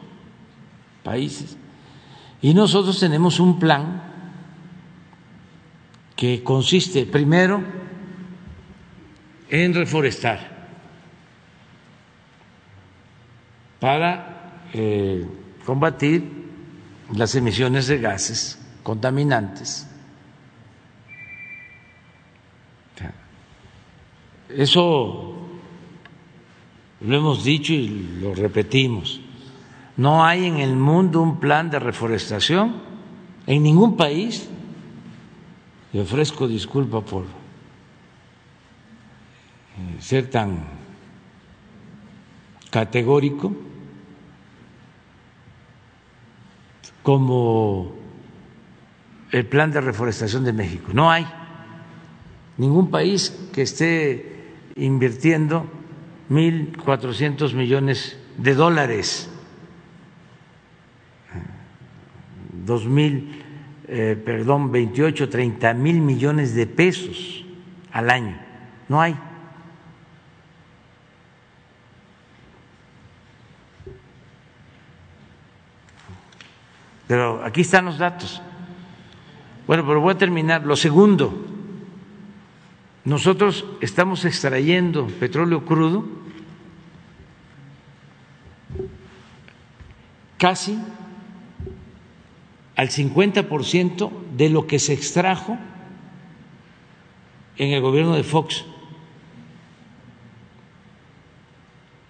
países. 1.02 1.56
Y 2.42 2.52
nosotros 2.52 3.00
tenemos 3.00 3.40
un 3.40 3.58
plan 3.58 4.11
que 6.22 6.40
consiste 6.44 7.04
primero 7.04 7.60
en 9.50 9.74
reforestar 9.74 10.38
para 13.80 14.68
eh, 14.72 15.26
combatir 15.66 16.22
las 17.16 17.34
emisiones 17.34 17.88
de 17.88 17.98
gases 17.98 18.56
contaminantes. 18.84 19.88
Eso 24.48 25.34
lo 27.00 27.16
hemos 27.16 27.42
dicho 27.42 27.72
y 27.72 27.88
lo 28.20 28.32
repetimos. 28.32 29.20
No 29.96 30.24
hay 30.24 30.46
en 30.46 30.58
el 30.58 30.76
mundo 30.76 31.20
un 31.20 31.40
plan 31.40 31.68
de 31.68 31.80
reforestación 31.80 32.76
en 33.48 33.64
ningún 33.64 33.96
país 33.96 34.48
y 35.92 35.98
ofrezco 35.98 36.48
disculpa 36.48 37.02
por 37.02 37.24
eh, 37.24 37.26
ser 40.00 40.30
tan 40.30 40.64
categórico 42.70 43.54
como 47.02 47.94
el 49.32 49.44
plan 49.46 49.72
de 49.72 49.80
reforestación 49.80 50.44
de 50.44 50.52
México. 50.52 50.92
No 50.94 51.10
hay 51.10 51.26
ningún 52.56 52.90
país 52.90 53.48
que 53.52 53.62
esté 53.62 54.52
invirtiendo 54.76 55.66
1.400 56.30 57.54
millones 57.54 58.16
de 58.38 58.54
dólares, 58.54 59.28
dos 62.64 62.86
mil 62.86 63.41
eh, 63.94 64.16
perdón, 64.16 64.72
28, 64.72 65.28
30 65.28 65.74
mil 65.74 66.00
millones 66.00 66.54
de 66.54 66.66
pesos 66.66 67.44
al 67.92 68.08
año. 68.08 68.40
No 68.88 69.02
hay. 69.02 69.14
Pero 77.06 77.44
aquí 77.44 77.60
están 77.60 77.84
los 77.84 77.98
datos. 77.98 78.40
Bueno, 79.66 79.86
pero 79.86 80.00
voy 80.00 80.14
a 80.14 80.16
terminar. 80.16 80.64
Lo 80.64 80.74
segundo, 80.74 81.44
nosotros 83.04 83.66
estamos 83.82 84.24
extrayendo 84.24 85.06
petróleo 85.06 85.66
crudo 85.66 86.06
casi 90.38 90.78
al 92.82 92.90
50% 92.90 94.10
de 94.36 94.50
lo 94.50 94.66
que 94.66 94.78
se 94.80 94.92
extrajo 94.92 95.56
en 97.56 97.70
el 97.70 97.80
gobierno 97.80 98.16
de 98.16 98.24
Fox. 98.24 98.64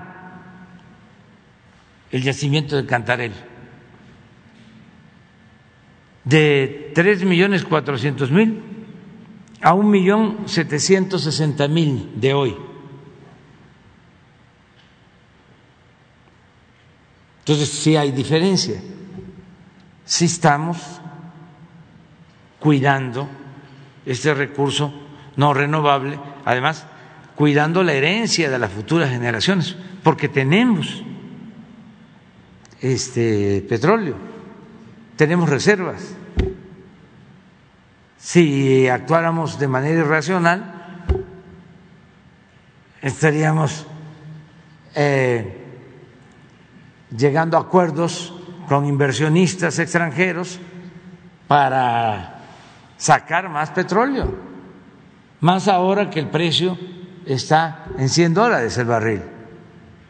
el 2.10 2.22
yacimiento 2.22 2.76
de 2.76 2.86
Cantarel. 2.86 3.32
De 6.24 6.92
tres 6.94 7.24
millones 7.24 7.64
cuatrocientos 7.64 8.30
mil 8.30 8.62
a 9.60 9.74
un 9.74 9.90
millón 9.90 10.48
setecientos 10.48 11.22
sesenta 11.22 11.66
mil 11.68 12.12
de 12.20 12.34
hoy. 12.34 12.56
Entonces 17.46 17.68
sí 17.68 17.94
hay 17.94 18.10
diferencia. 18.10 18.74
Sí 20.04 20.24
estamos 20.24 20.78
cuidando 22.58 23.28
este 24.04 24.34
recurso 24.34 24.92
no 25.36 25.54
renovable, 25.54 26.18
además 26.44 26.86
cuidando 27.36 27.84
la 27.84 27.92
herencia 27.92 28.50
de 28.50 28.58
las 28.58 28.72
futuras 28.72 29.10
generaciones, 29.10 29.76
porque 30.02 30.28
tenemos 30.28 31.04
este 32.80 33.64
petróleo, 33.68 34.16
tenemos 35.14 35.48
reservas. 35.48 36.16
Si 38.18 38.88
actuáramos 38.88 39.60
de 39.60 39.68
manera 39.68 40.00
irracional, 40.00 41.04
estaríamos 43.02 43.86
eh, 44.96 45.62
llegando 47.10 47.56
a 47.56 47.60
acuerdos 47.60 48.34
con 48.68 48.86
inversionistas 48.86 49.78
extranjeros 49.78 50.58
para 51.46 52.40
sacar 52.96 53.48
más 53.48 53.70
petróleo, 53.70 54.34
más 55.40 55.68
ahora 55.68 56.10
que 56.10 56.20
el 56.20 56.28
precio 56.28 56.76
está 57.24 57.86
en 57.98 58.08
100 58.08 58.34
dólares 58.34 58.78
el 58.78 58.86
barril 58.86 59.22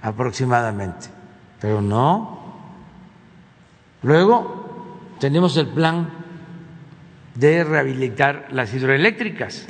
aproximadamente, 0.02 1.08
pero 1.60 1.82
no. 1.82 2.36
Luego 4.02 5.16
tenemos 5.18 5.56
el 5.56 5.68
plan 5.68 6.08
de 7.34 7.64
rehabilitar 7.64 8.48
las 8.50 8.72
hidroeléctricas 8.72 9.66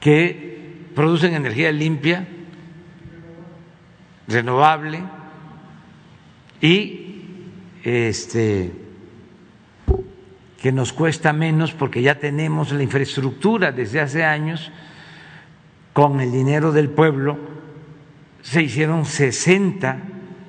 que 0.00 0.90
producen 0.94 1.34
energía 1.34 1.70
limpia, 1.70 2.26
renovable 4.28 5.02
y 6.60 7.24
este 7.82 8.72
que 10.60 10.70
nos 10.70 10.92
cuesta 10.92 11.32
menos 11.32 11.72
porque 11.72 12.02
ya 12.02 12.20
tenemos 12.20 12.70
la 12.70 12.84
infraestructura 12.84 13.72
desde 13.72 14.00
hace 14.00 14.24
años, 14.24 14.70
con 15.92 16.20
el 16.20 16.30
dinero 16.30 16.70
del 16.70 16.88
pueblo 16.88 17.36
se 18.42 18.62
hicieron 18.62 19.04
60 19.04 19.98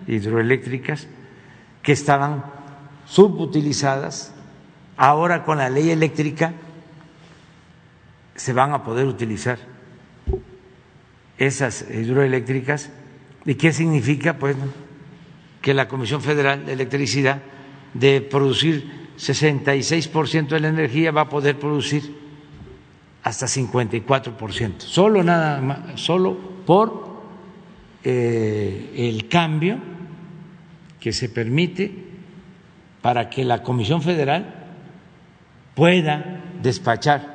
hidroeléctricas 0.08 1.08
que 1.82 1.94
estaban 1.94 2.46
subutilizadas, 3.08 4.34
ahora 4.98 5.44
con 5.44 5.58
la 5.58 5.70
ley 5.70 5.90
eléctrica 5.90 6.54
se 8.36 8.54
van 8.54 8.74
a 8.74 8.84
poder 8.84 9.08
utilizar 9.08 9.58
esas 11.38 11.86
hidroeléctricas. 11.90 12.92
¿Y 13.46 13.56
qué 13.56 13.74
significa? 13.74 14.38
Pues 14.38 14.56
que 15.62 15.74
la 15.74 15.88
Comisión 15.88 16.22
Federal 16.22 16.66
de 16.66 16.74
Electricidad 16.74 17.42
de 17.94 18.22
producir 18.22 19.12
66% 19.18 20.48
de 20.48 20.60
la 20.60 20.68
energía 20.68 21.12
va 21.12 21.22
a 21.22 21.30
poder 21.30 21.58
producir 21.58 22.24
hasta 23.24 23.46
54%, 23.46 24.80
solo 24.80 25.24
nada 25.24 25.94
solo 25.96 26.38
por 26.66 27.14
eh, 28.04 28.94
el 28.98 29.30
cambio 29.30 29.78
que 31.00 31.14
se 31.14 31.30
permite 31.30 31.94
para 33.02 33.30
que 33.30 33.46
la 33.46 33.64
Comisión 33.64 34.02
Federal 34.02 34.54
pueda 35.76 36.42
despachar 36.62 37.34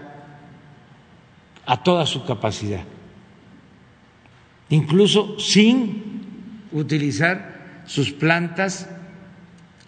a 1.65 1.83
toda 1.83 2.05
su 2.05 2.25
capacidad, 2.25 2.83
incluso 4.71 5.39
sin 5.39 6.03
utilizar 6.73 7.83
sus 7.87 8.13
plantas 8.13 8.89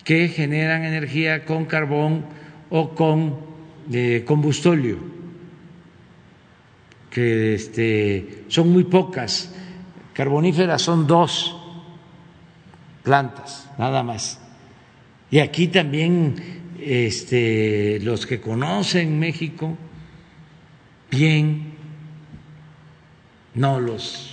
que 0.05 0.29
generan 0.29 0.85
energía 0.85 1.45
con 1.45 1.67
carbón 1.67 2.25
o 2.71 2.95
con 2.95 3.37
eh, 3.93 4.25
combustóleo, 4.27 4.99
que 7.11 7.55
este, 7.55 8.45
son 8.49 8.73
muy 8.73 8.85
pocas. 8.85 9.55
Carboníferas 10.15 10.83
son 10.83 11.07
dos 11.07 11.57
plantas, 13.03 13.69
nada 13.79 14.03
más. 14.03 14.41
Y 15.31 15.39
aquí 15.39 15.69
también 15.69 16.35
este, 16.81 18.01
los 18.01 18.27
que 18.27 18.41
conocen 18.41 19.19
México 19.19 19.77
bien, 21.11 21.75
no 23.55 23.81
los 23.81 24.30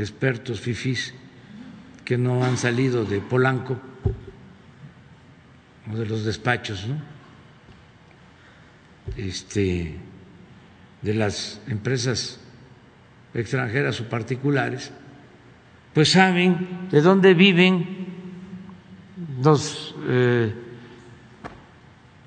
expertos 0.00 0.60
fifís, 0.60 1.14
que 2.04 2.18
no 2.18 2.44
han 2.44 2.56
salido 2.56 3.04
de 3.04 3.20
Polanco 3.20 3.78
o 5.92 5.96
de 5.96 6.06
los 6.06 6.24
despachos. 6.24 6.86
Este, 9.16 9.96
de 11.02 11.14
las 11.14 11.60
empresas 11.66 12.40
extranjeras 13.34 14.00
o 14.00 14.08
particulares, 14.08 14.92
pues 15.94 16.12
saben 16.12 16.88
de 16.90 17.00
dónde 17.00 17.34
viven 17.34 18.06
los 19.42 19.94
eh, 20.06 20.52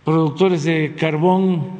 productores 0.04 0.64
de 0.64 0.96
carbón 0.98 1.72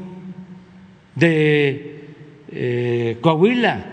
de 1.16 2.14
eh, 2.50 3.18
Coahuila, 3.22 3.93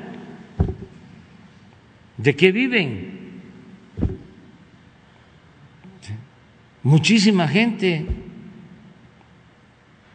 de 2.23 2.37
qué 2.37 2.53
viven. 2.53 3.21
muchísima 6.83 7.49
gente. 7.49 8.07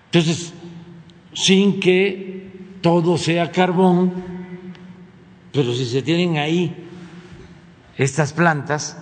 Entonces, 0.05 0.53
sin 1.33 1.79
que 1.79 2.49
todo 2.81 3.17
sea 3.17 3.51
carbón, 3.51 4.13
pero 5.51 5.73
si 5.73 5.85
se 5.85 6.01
tienen 6.01 6.37
ahí 6.37 6.75
estas 7.97 8.33
plantas 8.33 8.97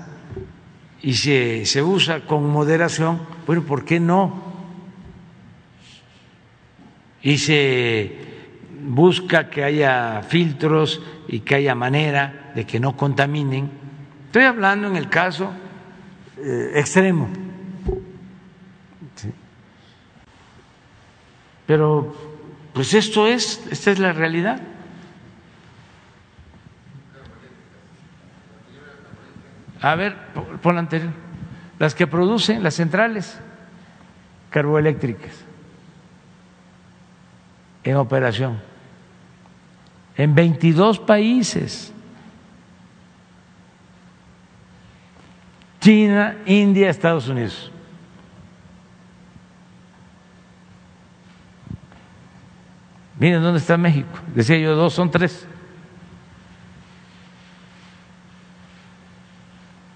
y 1.02 1.14
se, 1.14 1.66
se 1.66 1.82
usa 1.82 2.26
con 2.26 2.50
moderación, 2.50 3.22
bueno, 3.46 3.64
¿por 3.64 3.86
qué 3.86 4.00
no? 4.00 4.54
Y 7.22 7.38
se 7.38 8.12
busca 8.86 9.50
que 9.50 9.64
haya 9.64 10.22
filtros 10.28 11.02
y 11.28 11.40
que 11.40 11.56
haya 11.56 11.76
manera 11.76 12.43
de 12.54 12.66
que 12.66 12.80
no 12.80 12.96
contaminen. 12.96 13.70
Estoy 14.26 14.44
hablando 14.44 14.88
en 14.88 14.96
el 14.96 15.10
caso 15.10 15.52
eh, 16.38 16.72
extremo 16.76 17.30
Pero, 21.66 22.14
pues 22.74 22.94
esto 22.94 23.28
es, 23.28 23.66
esta 23.72 23.92
es 23.92 24.00
la 24.00 24.14
realidad. 24.14 24.60
A 29.82 29.96
ver, 29.96 30.16
pon 30.62 30.76
la 30.76 30.82
anterior. 30.82 31.12
Las 31.80 31.96
que 31.96 32.08
producen 32.08 32.64
las 32.64 32.76
centrales 32.76 33.40
carboeléctricas 34.50 35.34
en 37.84 37.96
operación 37.96 38.62
en 40.16 40.36
22 40.36 41.00
países. 41.00 41.93
China, 45.84 46.38
India, 46.46 46.90
Estados 46.90 47.28
Unidos. 47.28 47.70
Miren 53.20 53.44
dónde 53.44 53.60
está 53.60 53.76
México. 53.76 54.18
Decía 54.34 54.58
yo, 54.60 54.78
dos 54.78 54.94
son 54.94 55.12
tres. 55.12 55.46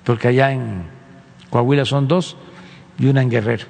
Porque 0.03 0.27
allá 0.27 0.51
en 0.51 0.83
Coahuila 1.49 1.85
son 1.85 2.05
dos 2.05 2.35
y 2.99 3.07
una 3.07 3.21
en 3.21 3.29
Guerrero. 3.29 3.65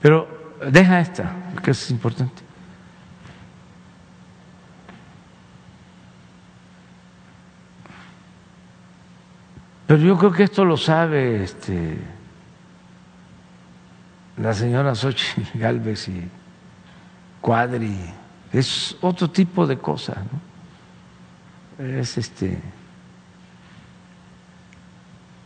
Pero 0.00 0.56
deja 0.70 0.98
esta, 1.00 1.30
que 1.62 1.72
es 1.72 1.90
importante. 1.90 2.45
Pero 9.86 10.00
yo 10.00 10.18
creo 10.18 10.32
que 10.32 10.42
esto 10.42 10.64
lo 10.64 10.76
sabe 10.76 11.44
este 11.44 11.98
la 14.36 14.52
señora 14.52 14.94
Xochitl 14.94 15.42
Galvez 15.58 16.08
y 16.08 16.28
Cuadri, 17.40 17.96
es 18.52 18.96
otro 19.00 19.30
tipo 19.30 19.66
de 19.66 19.78
cosa, 19.78 20.16
¿no? 21.78 21.84
Es 21.84 22.18
este 22.18 22.58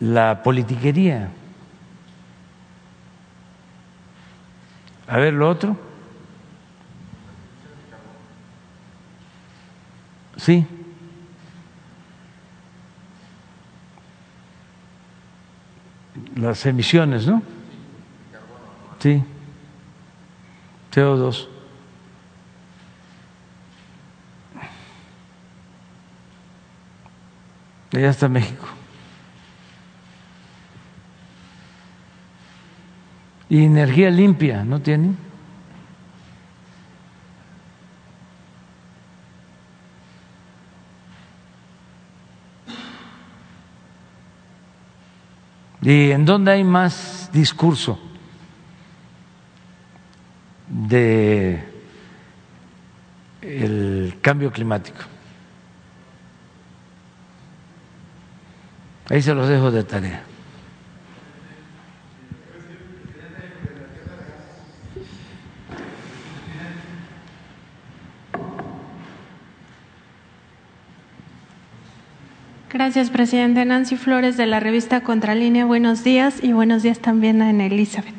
la 0.00 0.42
politiquería. 0.42 1.30
A 5.06 5.18
ver 5.18 5.34
lo 5.34 5.50
otro. 5.50 5.76
Sí. 10.36 10.66
Las 16.36 16.64
emisiones, 16.66 17.26
¿no? 17.26 17.42
Sí. 18.98 19.22
CO2. 20.92 21.48
Allá 27.92 28.10
está 28.10 28.28
México. 28.28 28.66
Y 33.48 33.64
energía 33.64 34.10
limpia, 34.10 34.64
¿no 34.64 34.80
tienen? 34.80 35.29
¿Y 45.82 46.10
en 46.10 46.24
dónde 46.26 46.52
hay 46.52 46.64
más 46.64 47.30
discurso 47.32 47.98
de 50.68 51.64
el 53.40 54.18
cambio 54.20 54.52
climático? 54.52 54.98
Ahí 59.08 59.22
se 59.22 59.34
los 59.34 59.48
dejo 59.48 59.70
de 59.70 59.84
tarea. 59.84 60.29
Gracias, 72.72 73.10
presidente. 73.10 73.64
Nancy 73.64 73.96
Flores 73.96 74.36
de 74.36 74.46
la 74.46 74.60
revista 74.60 75.00
Contralínea. 75.00 75.64
Buenos 75.64 76.04
días 76.04 76.36
y 76.40 76.52
buenos 76.52 76.84
días 76.84 77.00
también 77.00 77.42
a 77.42 77.50
Elizabeth. 77.50 78.14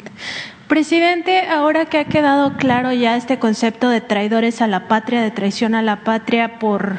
Presidente, 0.72 1.41
ahora 1.49 1.84
que 1.84 1.98
ha 1.98 2.06
quedado 2.06 2.53
claro 2.56 2.93
ya 2.93 3.18
este 3.18 3.39
concepto 3.39 3.89
de 3.89 3.99
traidores 3.99 4.61
a 4.61 4.68
la 4.68 4.88
patria, 4.88 5.22
de 5.22 5.30
traición 5.30 5.76
a 5.76 5.81
la 5.81 6.06
patria 6.06 6.60
por 6.60 6.95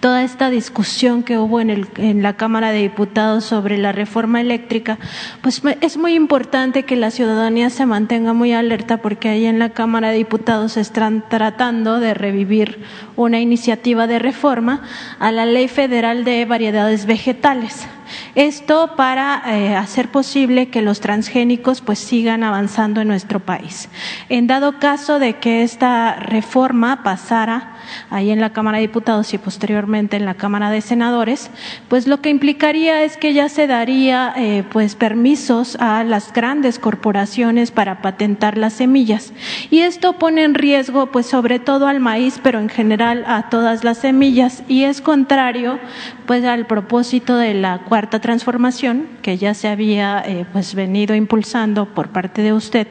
toda 0.00 0.22
esta 0.22 0.50
discusión 0.50 1.22
que 1.22 1.38
hubo 1.38 1.62
en, 1.62 1.70
el, 1.70 1.88
en, 1.96 2.22
la 2.22 2.34
Cámara 2.36 2.72
de 2.72 2.80
Diputados 2.80 3.42
sobre 3.42 3.78
la 3.78 3.92
reforma 3.92 4.42
eléctrica, 4.42 4.98
pues 5.40 5.62
es 5.80 5.96
muy 5.96 6.12
importante 6.12 6.82
que 6.82 6.94
la 6.94 7.10
ciudadanía 7.10 7.70
se 7.70 7.86
mantenga 7.86 8.34
muy 8.34 8.52
alerta 8.52 8.98
porque 8.98 9.30
ahí 9.30 9.46
en 9.46 9.58
la 9.58 9.70
Cámara 9.70 10.10
de 10.10 10.18
Diputados 10.18 10.76
están 10.76 11.24
tratando 11.30 12.00
de 12.00 12.12
revivir 12.12 12.82
una 13.16 13.40
iniciativa 13.40 14.06
de 14.06 14.18
reforma 14.18 14.82
a 15.18 15.32
la 15.32 15.46
Ley 15.46 15.68
Federal 15.68 16.24
de 16.24 16.44
Variedades 16.44 17.06
Vegetales. 17.06 17.88
Esto 18.34 18.96
para 18.96 19.42
eh, 19.46 19.74
hacer 19.74 20.08
posible 20.08 20.68
que 20.68 20.82
los 20.82 21.00
transgénicos 21.00 21.80
pues 21.80 21.98
sigan 21.98 22.42
avanzando 22.42 23.00
en 23.00 23.08
nuestro 23.08 23.40
país. 23.40 23.88
En 24.28 24.46
dado 24.46 24.78
caso 24.78 25.18
de 25.18 25.34
que 25.34 25.62
esta 25.62 26.16
reforma 26.16 27.02
pasara 27.02 27.76
ahí 28.10 28.30
en 28.30 28.40
la 28.40 28.50
Cámara 28.50 28.78
de 28.78 28.82
Diputados 28.82 29.32
y 29.34 29.38
posteriormente 29.38 30.16
en 30.16 30.24
la 30.24 30.34
Cámara 30.34 30.70
de 30.70 30.80
Senadores, 30.80 31.50
pues 31.88 32.06
lo 32.06 32.20
que 32.20 32.30
implicaría 32.30 33.02
es 33.02 33.16
que 33.16 33.32
ya 33.32 33.48
se 33.48 33.66
daría 33.66 34.32
eh, 34.36 34.64
pues 34.70 34.94
permisos 34.94 35.76
a 35.76 36.04
las 36.04 36.32
grandes 36.32 36.78
corporaciones 36.78 37.70
para 37.70 38.02
patentar 38.02 38.58
las 38.58 38.74
semillas 38.74 39.32
y 39.70 39.80
esto 39.80 40.14
pone 40.14 40.44
en 40.44 40.54
riesgo 40.54 41.06
pues 41.06 41.26
sobre 41.26 41.58
todo 41.58 41.86
al 41.86 42.00
maíz, 42.00 42.40
pero 42.42 42.58
en 42.58 42.68
general 42.68 43.24
a 43.26 43.48
todas 43.48 43.84
las 43.84 43.98
semillas 43.98 44.62
y 44.68 44.84
es 44.84 45.00
contrario 45.00 45.78
pues 46.26 46.44
al 46.44 46.66
propósito 46.66 47.36
de 47.36 47.54
la 47.54 47.78
cuarta 47.96 48.20
transformación 48.20 49.08
que 49.22 49.38
ya 49.38 49.54
se 49.54 49.68
había 49.68 50.22
eh, 50.26 50.44
pues 50.52 50.74
venido 50.74 51.14
impulsando 51.14 51.86
por 51.94 52.10
parte 52.10 52.42
de 52.42 52.52
usted 52.52 52.86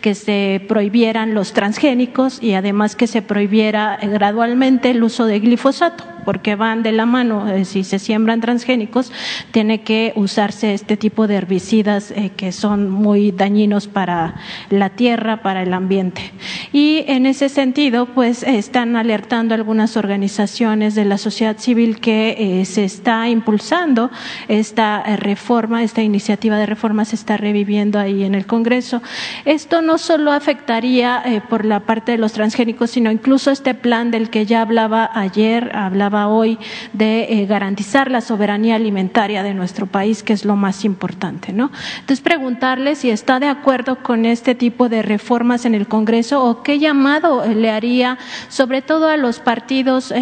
que 0.00 0.14
se 0.14 0.64
prohibieran 0.66 1.34
los 1.34 1.52
transgénicos 1.52 2.42
y 2.42 2.54
además 2.54 2.96
que 2.96 3.06
se 3.06 3.20
prohibiera 3.20 3.98
eh, 4.00 4.08
gradualmente 4.08 4.88
el 4.92 5.02
uso 5.02 5.26
de 5.26 5.40
glifosato 5.40 6.04
porque 6.24 6.56
van 6.56 6.82
de 6.82 6.90
la 6.90 7.06
mano. 7.06 7.48
Eh, 7.48 7.64
si 7.64 7.84
se 7.84 8.00
siembran 8.00 8.40
transgénicos, 8.40 9.12
tiene 9.52 9.82
que 9.82 10.12
usarse 10.16 10.74
este 10.74 10.96
tipo 10.96 11.28
de 11.28 11.36
herbicidas 11.36 12.12
que 12.36 12.50
son 12.50 12.90
muy 12.90 13.30
dañinos 13.30 13.86
para 13.86 14.34
la 14.68 14.90
tierra, 14.90 15.42
para 15.42 15.62
el 15.62 15.72
ambiente. 15.72 16.32
Y 16.72 17.04
en 17.06 17.26
ese 17.26 17.48
sentido, 17.48 18.06
pues 18.06 18.42
están 18.42 18.96
alertando 18.96 19.54
algunas 19.54 19.96
organizaciones 19.96 20.96
de 20.96 21.04
la 21.04 21.16
sociedad 21.16 21.58
civil 21.58 22.00
que 22.00 22.64
se 22.66 22.82
está 22.82 23.28
impulsando 23.28 24.10
esta 24.48 25.02
eh, 25.06 25.16
reforma, 25.16 25.82
esta 25.82 26.02
iniciativa 26.02 26.56
de 26.56 26.66
reforma 26.66 27.04
se 27.04 27.16
está 27.16 27.36
reviviendo 27.36 27.98
ahí 27.98 28.24
en 28.24 28.34
el 28.34 28.46
Congreso. 28.46 29.02
Esto 29.44 29.82
no 29.82 29.98
solo 29.98 30.32
afectaría 30.32 31.22
eh, 31.24 31.40
por 31.48 31.64
la 31.64 31.80
parte 31.80 32.12
de 32.12 32.18
los 32.18 32.32
transgénicos, 32.32 32.90
sino 32.90 33.10
incluso 33.10 33.50
este 33.50 33.74
plan 33.74 34.10
del 34.10 34.30
que 34.30 34.46
ya 34.46 34.62
hablaba 34.62 35.10
ayer, 35.14 35.70
hablaba 35.74 36.28
hoy 36.28 36.58
de 36.92 37.42
eh, 37.42 37.46
garantizar 37.46 38.10
la 38.10 38.20
soberanía 38.20 38.76
alimentaria 38.76 39.42
de 39.42 39.54
nuestro 39.54 39.86
país, 39.86 40.22
que 40.22 40.32
es 40.32 40.44
lo 40.44 40.56
más 40.56 40.84
importante, 40.84 41.52
¿no? 41.52 41.70
Entonces, 42.00 42.20
preguntarle 42.20 42.94
si 42.94 43.10
está 43.10 43.40
de 43.40 43.48
acuerdo 43.48 44.02
con 44.02 44.26
este 44.26 44.54
tipo 44.54 44.88
de 44.88 45.02
reformas 45.02 45.64
en 45.64 45.74
el 45.74 45.88
Congreso 45.88 46.44
o 46.44 46.62
qué 46.62 46.78
llamado 46.78 47.44
le 47.46 47.70
haría, 47.70 48.18
sobre 48.48 48.82
todo 48.82 49.08
a 49.08 49.16
los 49.16 49.40
partidos 49.40 50.12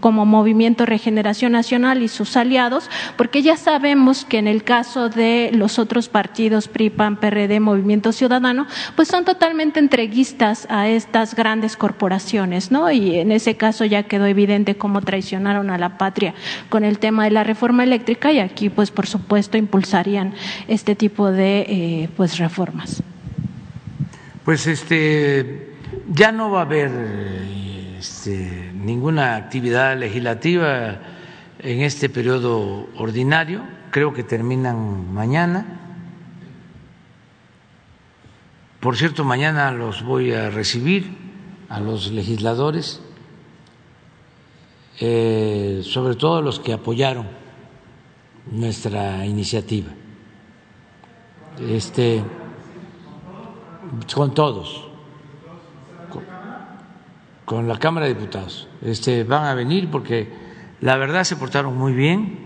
como 0.00 0.26
Movimiento 0.26 0.86
Regeneración 0.86 1.52
Nacional 1.52 2.02
y 2.02 2.08
sus 2.08 2.36
aliados, 2.36 2.90
porque 3.16 3.39
ya 3.42 3.56
sabemos 3.56 4.24
que 4.24 4.38
en 4.38 4.48
el 4.48 4.64
caso 4.64 5.08
de 5.08 5.50
los 5.52 5.78
otros 5.78 6.08
partidos, 6.08 6.68
PRI, 6.68 6.90
PAN, 6.90 7.16
PRD, 7.16 7.60
Movimiento 7.60 8.12
Ciudadano, 8.12 8.66
pues 8.96 9.08
son 9.08 9.24
totalmente 9.24 9.78
entreguistas 9.78 10.66
a 10.70 10.88
estas 10.88 11.34
grandes 11.34 11.76
corporaciones, 11.76 12.70
¿no? 12.70 12.90
Y 12.90 13.18
en 13.18 13.32
ese 13.32 13.56
caso 13.56 13.84
ya 13.84 14.04
quedó 14.04 14.26
evidente 14.26 14.76
cómo 14.76 15.00
traicionaron 15.00 15.70
a 15.70 15.78
la 15.78 15.98
patria 15.98 16.34
con 16.68 16.84
el 16.84 16.98
tema 16.98 17.24
de 17.24 17.30
la 17.30 17.44
reforma 17.44 17.84
eléctrica 17.84 18.32
y 18.32 18.40
aquí, 18.40 18.68
pues, 18.68 18.90
por 18.90 19.06
supuesto, 19.06 19.56
impulsarían 19.56 20.34
este 20.68 20.94
tipo 20.94 21.30
de 21.30 21.60
eh, 21.60 22.08
pues 22.16 22.38
reformas. 22.38 23.02
Pues 24.44 24.66
este 24.66 25.70
ya 26.08 26.32
no 26.32 26.50
va 26.50 26.60
a 26.60 26.62
haber 26.62 26.90
este, 27.98 28.72
ninguna 28.74 29.36
actividad 29.36 29.96
legislativa 29.96 30.98
en 31.62 31.82
este 31.82 32.08
periodo 32.08 32.88
ordinario, 32.96 33.62
creo 33.90 34.12
que 34.12 34.22
terminan 34.22 35.12
mañana. 35.12 35.80
Por 38.80 38.96
cierto, 38.96 39.24
mañana 39.24 39.70
los 39.72 40.02
voy 40.02 40.32
a 40.32 40.50
recibir 40.50 41.16
a 41.68 41.80
los 41.80 42.10
legisladores 42.10 43.02
eh, 45.02 45.80
sobre 45.82 46.14
todo 46.14 46.42
los 46.42 46.60
que 46.60 46.72
apoyaron 46.72 47.26
nuestra 48.50 49.24
iniciativa. 49.24 49.88
Este, 51.58 52.22
con 54.14 54.34
todos, 54.34 54.86
con, 56.10 56.22
con, 57.44 57.68
la 57.68 57.78
Cámara 57.78 58.06
de 58.06 58.14
Diputados. 58.14 58.68
Este, 58.82 59.24
van 59.24 59.44
a 59.44 59.54
venir 59.54 59.90
porque 59.90 60.49
la 60.80 60.96
verdad 60.96 61.24
se 61.24 61.36
portaron 61.36 61.76
muy 61.76 61.92
bien 61.92 62.38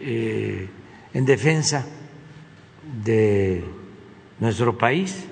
eh, 0.00 0.68
en 1.12 1.24
defensa 1.24 1.86
de 3.04 3.64
nuestro 4.40 4.76
país, 4.76 5.26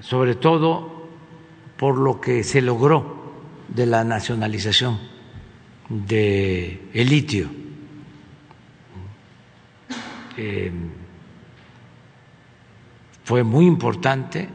sobre 0.00 0.34
todo 0.34 1.08
por 1.76 1.96
lo 1.96 2.20
que 2.20 2.42
se 2.42 2.60
logró 2.60 3.18
de 3.68 3.86
la 3.86 4.04
nacionalización 4.04 4.98
del 5.88 6.80
el 6.92 7.08
litio. 7.08 7.48
Eh, 10.36 10.72
fue 13.24 13.42
muy 13.42 13.66
importante 13.66 14.48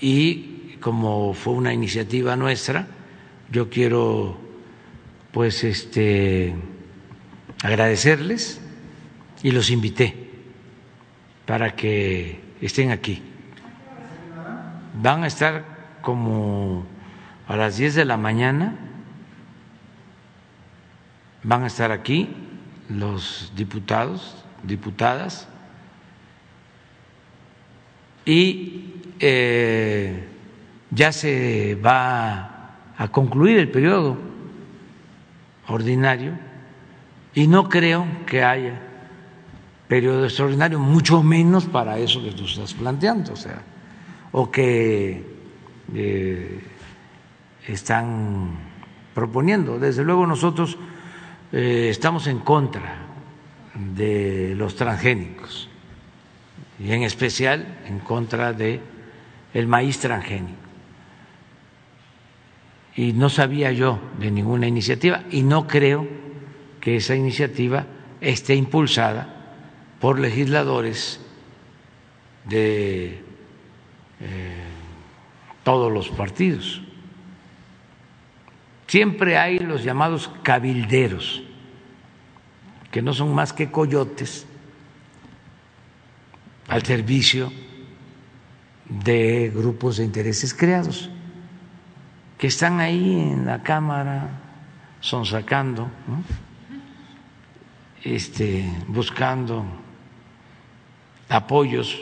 y 0.00 0.76
como 0.80 1.34
fue 1.34 1.54
una 1.54 1.72
iniciativa 1.72 2.36
nuestra, 2.36 2.86
yo 3.50 3.68
quiero 3.68 4.47
pues 5.32 5.64
este 5.64 6.54
agradecerles 7.62 8.60
y 9.42 9.50
los 9.50 9.70
invité 9.70 10.28
para 11.46 11.74
que 11.74 12.40
estén 12.60 12.90
aquí. 12.90 13.22
Van 15.00 15.24
a 15.24 15.26
estar 15.26 15.98
como 16.02 16.86
a 17.46 17.56
las 17.56 17.76
10 17.76 17.94
de 17.94 18.04
la 18.04 18.16
mañana, 18.16 18.76
van 21.42 21.64
a 21.64 21.66
estar 21.68 21.92
aquí 21.92 22.28
los 22.88 23.52
diputados, 23.54 24.44
diputadas, 24.62 25.48
y 28.24 28.92
eh, 29.20 30.28
ya 30.90 31.12
se 31.12 31.76
va 31.76 32.76
a 32.96 33.08
concluir 33.08 33.58
el 33.58 33.70
periodo 33.70 34.27
ordinario 35.68 36.32
y 37.34 37.46
no 37.46 37.68
creo 37.68 38.06
que 38.26 38.42
haya 38.42 38.80
periodo 39.86 40.24
extraordinario, 40.24 40.78
mucho 40.78 41.22
menos 41.22 41.66
para 41.66 41.98
eso 41.98 42.22
que 42.22 42.32
tú 42.32 42.44
estás 42.44 42.74
planteando, 42.74 43.32
o 43.32 43.36
sea, 43.36 43.62
o 44.32 44.50
que 44.50 45.24
eh, 45.94 46.60
están 47.66 48.50
proponiendo. 49.14 49.78
Desde 49.78 50.04
luego 50.04 50.26
nosotros 50.26 50.76
eh, 51.52 51.88
estamos 51.90 52.26
en 52.26 52.40
contra 52.40 53.06
de 53.74 54.54
los 54.56 54.76
transgénicos 54.76 55.68
y 56.78 56.92
en 56.92 57.02
especial 57.02 57.78
en 57.86 58.00
contra 58.00 58.52
de 58.52 58.80
el 59.54 59.66
maíz 59.66 59.98
transgénico. 59.98 60.67
Y 62.98 63.12
no 63.12 63.30
sabía 63.30 63.70
yo 63.70 64.00
de 64.18 64.32
ninguna 64.32 64.66
iniciativa 64.66 65.22
y 65.30 65.44
no 65.44 65.68
creo 65.68 66.04
que 66.80 66.96
esa 66.96 67.14
iniciativa 67.14 67.86
esté 68.20 68.56
impulsada 68.56 69.54
por 70.00 70.18
legisladores 70.18 71.20
de 72.44 73.22
eh, 74.18 74.64
todos 75.62 75.92
los 75.92 76.08
partidos. 76.08 76.82
Siempre 78.88 79.38
hay 79.38 79.60
los 79.60 79.84
llamados 79.84 80.28
cabilderos, 80.42 81.44
que 82.90 83.00
no 83.00 83.14
son 83.14 83.32
más 83.32 83.52
que 83.52 83.70
coyotes 83.70 84.44
al 86.66 86.82
servicio 86.82 87.52
de 88.88 89.52
grupos 89.54 89.98
de 89.98 90.04
intereses 90.04 90.52
creados, 90.52 91.10
que 92.38 92.46
están 92.46 92.78
ahí 92.78 93.18
en 93.20 93.44
la 93.44 93.62
Cámara, 93.62 94.30
son 95.00 95.26
sacando, 95.26 95.90
este, 98.04 98.64
buscando 98.86 99.64
apoyos 101.28 101.98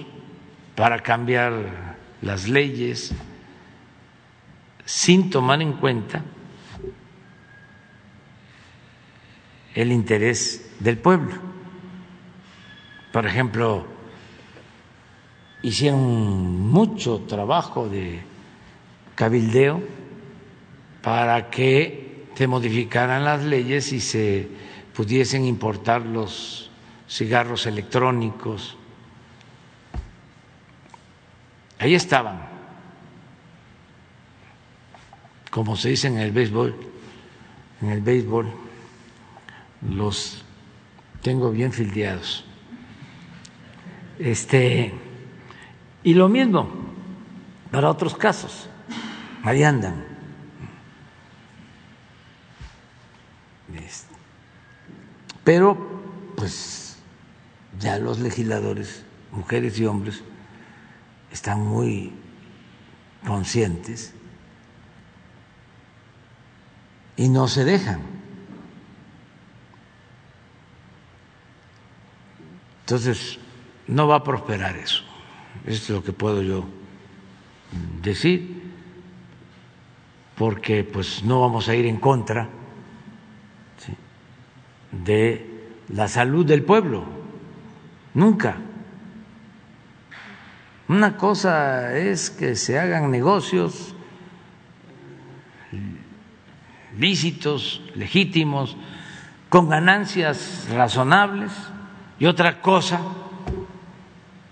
para 0.74 1.00
cambiar 1.00 1.96
las 2.20 2.48
leyes 2.48 3.14
sin 4.84 5.30
tomar 5.30 5.62
en 5.62 5.72
cuenta 5.72 6.22
el 9.74 9.90
interés 9.90 10.76
del 10.80 10.98
pueblo. 10.98 11.34
Por 13.10 13.26
ejemplo, 13.26 13.86
hicieron 15.62 16.60
mucho 16.60 17.22
trabajo 17.22 17.88
de 17.88 18.22
cabildeo 19.14 19.95
para 21.06 21.50
que 21.50 22.26
se 22.34 22.48
modificaran 22.48 23.22
las 23.22 23.44
leyes 23.44 23.92
y 23.92 24.00
se 24.00 24.48
pudiesen 24.92 25.44
importar 25.44 26.04
los 26.04 26.68
cigarros 27.08 27.64
electrónicos. 27.66 28.76
Ahí 31.78 31.94
estaban, 31.94 32.40
como 35.48 35.76
se 35.76 35.90
dice 35.90 36.08
en 36.08 36.18
el 36.18 36.32
béisbol, 36.32 36.74
en 37.82 37.88
el 37.88 38.00
béisbol 38.00 38.52
los 39.88 40.42
tengo 41.22 41.52
bien 41.52 41.72
fildeados. 41.72 42.44
Este, 44.18 44.92
y 46.02 46.14
lo 46.14 46.28
mismo 46.28 46.68
para 47.70 47.90
otros 47.90 48.16
casos, 48.16 48.68
ahí 49.44 49.62
andan. 49.62 50.05
Pero, 55.46 55.78
pues, 56.34 56.96
ya 57.78 57.98
los 57.98 58.18
legisladores, 58.18 59.04
mujeres 59.30 59.78
y 59.78 59.86
hombres, 59.86 60.24
están 61.30 61.64
muy 61.64 62.12
conscientes 63.24 64.12
y 67.16 67.28
no 67.28 67.46
se 67.46 67.64
dejan. 67.64 68.00
Entonces, 72.80 73.38
no 73.86 74.08
va 74.08 74.16
a 74.16 74.24
prosperar 74.24 74.76
eso. 74.76 75.04
es 75.64 75.88
lo 75.88 76.02
que 76.02 76.12
puedo 76.12 76.42
yo 76.42 76.64
decir, 78.02 78.64
porque 80.36 80.82
pues 80.82 81.22
no 81.22 81.40
vamos 81.40 81.68
a 81.68 81.76
ir 81.76 81.86
en 81.86 81.98
contra 81.98 82.48
de 85.04 85.68
la 85.88 86.08
salud 86.08 86.44
del 86.44 86.62
pueblo, 86.62 87.04
nunca. 88.14 88.56
Una 90.88 91.16
cosa 91.16 91.96
es 91.96 92.30
que 92.30 92.54
se 92.54 92.78
hagan 92.78 93.10
negocios 93.10 93.94
lícitos, 96.98 97.82
legítimos, 97.94 98.76
con 99.48 99.68
ganancias 99.68 100.66
razonables 100.70 101.52
y 102.18 102.26
otra 102.26 102.60
cosa 102.60 103.00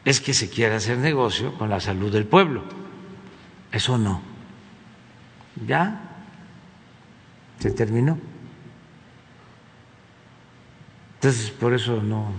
es 0.05 0.21
que 0.21 0.35
se 0.35 0.51
quiera 0.51 0.77
hacer 0.77 0.99
negocio 0.99 1.55
con 1.55 1.71
la 1.71 1.81
salud 1.81 2.13
del 2.13 2.27
pueblo. 2.27 2.63
Eso 3.73 3.97
no. 3.99 4.21
Ya 5.67 6.01
se 7.59 7.71
terminó. 7.71 8.19
Entonces, 11.25 11.51
por 11.53 11.73
eso 11.73 12.03
no, 12.03 12.35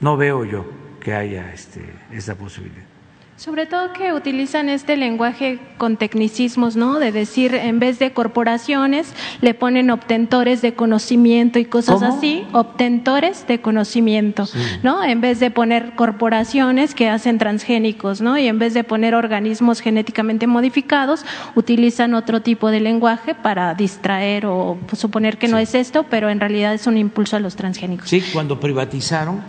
no 0.00 0.16
veo 0.16 0.44
yo 0.44 0.66
que 0.98 1.14
haya 1.14 1.52
este, 1.52 1.84
esa 2.10 2.34
posibilidad. 2.34 2.95
Sobre 3.36 3.66
todo 3.66 3.92
que 3.92 4.14
utilizan 4.14 4.70
este 4.70 4.96
lenguaje 4.96 5.58
con 5.76 5.98
tecnicismos, 5.98 6.74
¿no? 6.74 6.98
De 6.98 7.12
decir, 7.12 7.54
en 7.54 7.78
vez 7.78 7.98
de 7.98 8.12
corporaciones, 8.12 9.12
le 9.42 9.52
ponen 9.52 9.90
obtentores 9.90 10.62
de 10.62 10.72
conocimiento 10.72 11.58
y 11.58 11.66
cosas 11.66 12.02
así, 12.02 12.46
obtentores 12.52 13.46
de 13.46 13.60
conocimiento, 13.60 14.48
¿no? 14.82 15.04
En 15.04 15.20
vez 15.20 15.38
de 15.38 15.50
poner 15.50 15.94
corporaciones 15.96 16.94
que 16.94 17.10
hacen 17.10 17.36
transgénicos, 17.36 18.22
¿no? 18.22 18.38
Y 18.38 18.46
en 18.46 18.58
vez 18.58 18.72
de 18.72 18.84
poner 18.84 19.14
organismos 19.14 19.80
genéticamente 19.80 20.46
modificados, 20.46 21.26
utilizan 21.54 22.14
otro 22.14 22.40
tipo 22.40 22.70
de 22.70 22.80
lenguaje 22.80 23.34
para 23.34 23.74
distraer 23.74 24.46
o 24.46 24.78
suponer 24.94 25.36
que 25.36 25.48
no 25.48 25.58
es 25.58 25.74
esto, 25.74 26.06
pero 26.08 26.30
en 26.30 26.40
realidad 26.40 26.72
es 26.72 26.86
un 26.86 26.96
impulso 26.96 27.36
a 27.36 27.40
los 27.40 27.54
transgénicos. 27.54 28.08
Sí, 28.08 28.22
cuando 28.32 28.58
privatizaron, 28.58 29.42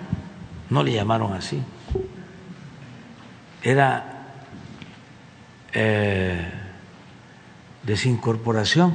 no 0.70 0.84
le 0.84 0.92
llamaron 0.92 1.32
así 1.32 1.62
era 3.68 4.24
eh, 5.74 6.40
desincorporación 7.84 8.94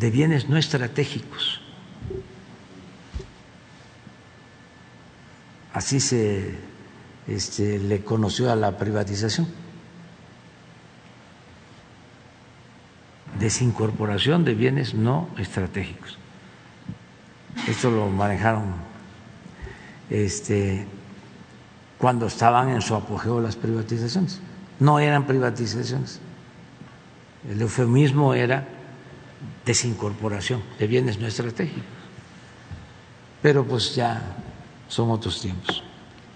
de 0.00 0.10
bienes 0.10 0.48
no 0.48 0.56
estratégicos. 0.56 1.60
Así 5.72 6.00
se 6.00 6.58
este, 7.28 7.78
le 7.78 8.02
conoció 8.02 8.50
a 8.50 8.56
la 8.56 8.76
privatización. 8.76 9.46
Desincorporación 13.38 14.44
de 14.44 14.54
bienes 14.54 14.94
no 14.94 15.28
estratégicos. 15.38 16.18
Esto 17.68 17.92
lo 17.92 18.08
manejaron 18.08 18.74
este, 20.10 20.88
cuando 22.04 22.26
estaban 22.26 22.68
en 22.68 22.82
su 22.82 22.94
apogeo 22.94 23.40
las 23.40 23.56
privatizaciones. 23.56 24.38
No 24.78 24.98
eran 24.98 25.26
privatizaciones. 25.26 26.20
El 27.48 27.62
eufemismo 27.62 28.34
era 28.34 28.68
desincorporación 29.64 30.62
de 30.78 30.86
bienes 30.86 31.18
no 31.18 31.26
estratégicos. 31.26 31.82
Pero 33.40 33.64
pues 33.64 33.94
ya 33.94 34.20
son 34.86 35.12
otros 35.12 35.40
tiempos. 35.40 35.82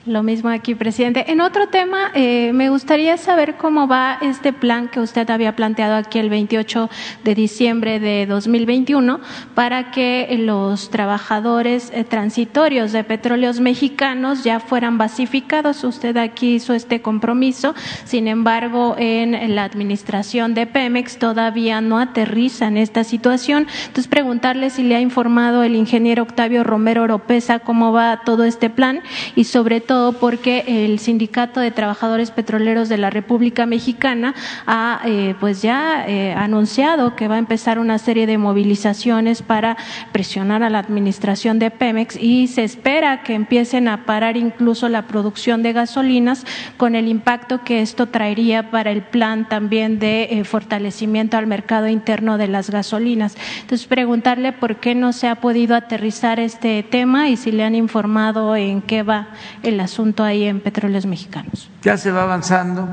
Lo 0.09 0.23
mismo 0.23 0.49
aquí, 0.49 0.75
presidente. 0.75 1.31
En 1.31 1.43
otro 1.43 1.69
tema, 1.69 2.11
eh, 2.15 2.53
me 2.55 2.71
gustaría 2.71 3.19
saber 3.19 3.57
cómo 3.59 3.87
va 3.87 4.17
este 4.23 4.55
plan 4.55 4.89
que 4.89 5.01
usted 5.01 5.29
había 5.29 5.55
planteado 5.55 5.97
aquí 5.97 6.19
el 6.19 6.31
28 6.31 6.89
de 7.25 7.35
diciembre 7.35 8.01
de 8.01 8.25
2021 8.25 9.21
para 9.55 9.91
que 9.91 10.35
los 10.41 10.89
trabajadores 10.89 11.93
eh, 11.93 12.05
transitorios 12.05 12.93
de 12.93 13.05
petróleos 13.05 13.61
mexicanos 13.61 14.45
ya 14.45 14.61
fueran 14.61 14.97
basificados. 14.97 15.85
Usted 15.85 16.17
aquí 16.17 16.55
hizo 16.55 16.73
este 16.73 17.03
compromiso, 17.03 17.75
sin 18.05 18.29
embargo, 18.29 18.97
en 18.99 19.55
la 19.55 19.65
administración 19.65 20.55
de 20.55 20.67
Pemex 20.67 21.19
todavía 21.19 21.83
no 21.83 21.99
aterriza 21.99 22.67
en 22.67 22.79
esta 22.79 23.05
situación. 23.05 23.67
Entonces, 23.81 24.09
preguntarle 24.09 24.71
si 24.71 24.85
le 24.85 24.97
ha 24.97 25.03
informado 25.03 25.63
el 25.65 25.77
ingeniero 25.77 26.23
Octavio 26.23 26.65
Romero 26.65 27.03
Oropesa 27.03 27.59
cómo 27.59 27.93
va 27.93 28.23
todo 28.25 28.45
este 28.45 28.71
plan 28.71 29.03
y 29.37 29.45
sobre 29.45 29.83
todo 29.83 29.98
porque 30.21 30.65
el 30.67 30.99
Sindicato 30.99 31.61
de 31.61 31.71
Trabajadores 31.71 32.31
Petroleros 32.31 32.89
de 32.89 32.99
la 32.99 33.11
República 33.11 33.67
Mexicana 33.67 34.35
ha 34.67 35.01
eh, 35.05 35.35
pues 35.41 35.61
ya 35.63 36.05
eh, 36.07 36.33
anunciado 36.33 37.17
que 37.17 37.29
va 37.29 37.35
a 37.35 37.39
empezar 37.39 37.79
una 37.79 37.99
serie 37.99 38.27
de 38.27 38.39
movilizaciones 38.39 39.43
para 39.43 39.77
presionar 40.13 40.63
a 40.63 40.71
la 40.71 40.79
administración 40.79 41.59
de 41.59 41.71
Pemex 41.71 42.17
y 42.17 42.47
se 42.47 42.65
espera 42.65 43.23
que 43.23 43.35
empiecen 43.35 43.89
a 43.89 44.07
parar 44.07 44.37
incluso 44.37 44.89
la 44.89 45.07
producción 45.07 45.63
de 45.63 45.73
gasolinas 45.73 46.45
con 46.77 46.95
el 46.95 47.09
impacto 47.09 47.65
que 47.65 47.81
esto 47.81 48.07
traería 48.07 48.71
para 48.71 48.93
el 48.93 49.03
plan 49.03 49.49
también 49.49 49.99
de 49.99 50.29
eh, 50.31 50.45
fortalecimiento 50.45 51.37
al 51.37 51.47
mercado 51.47 51.89
interno 51.89 52.39
de 52.39 52.49
las 52.49 52.71
gasolinas. 52.71 53.37
Entonces, 53.61 53.87
preguntarle 53.87 54.53
por 54.53 54.77
qué 54.77 54.95
no 54.95 55.13
se 55.13 55.29
ha 55.29 55.37
podido 55.37 55.75
aterrizar 55.75 56.41
este 56.41 56.83
tema 56.83 57.29
y 57.29 57.37
si 57.37 57.53
le 57.53 57.65
han 57.65 57.75
informado 57.75 58.57
en 58.57 58.81
qué 58.81 59.03
va 59.03 59.29
el 59.63 59.81
asunto 59.81 59.88
ahí 60.25 60.45
en 60.45 60.61
Petróleos 60.61 61.07
Mexicanos. 61.07 61.71
Ya 61.83 61.97
se 61.97 62.11
va 62.11 62.23
avanzando 62.23 62.89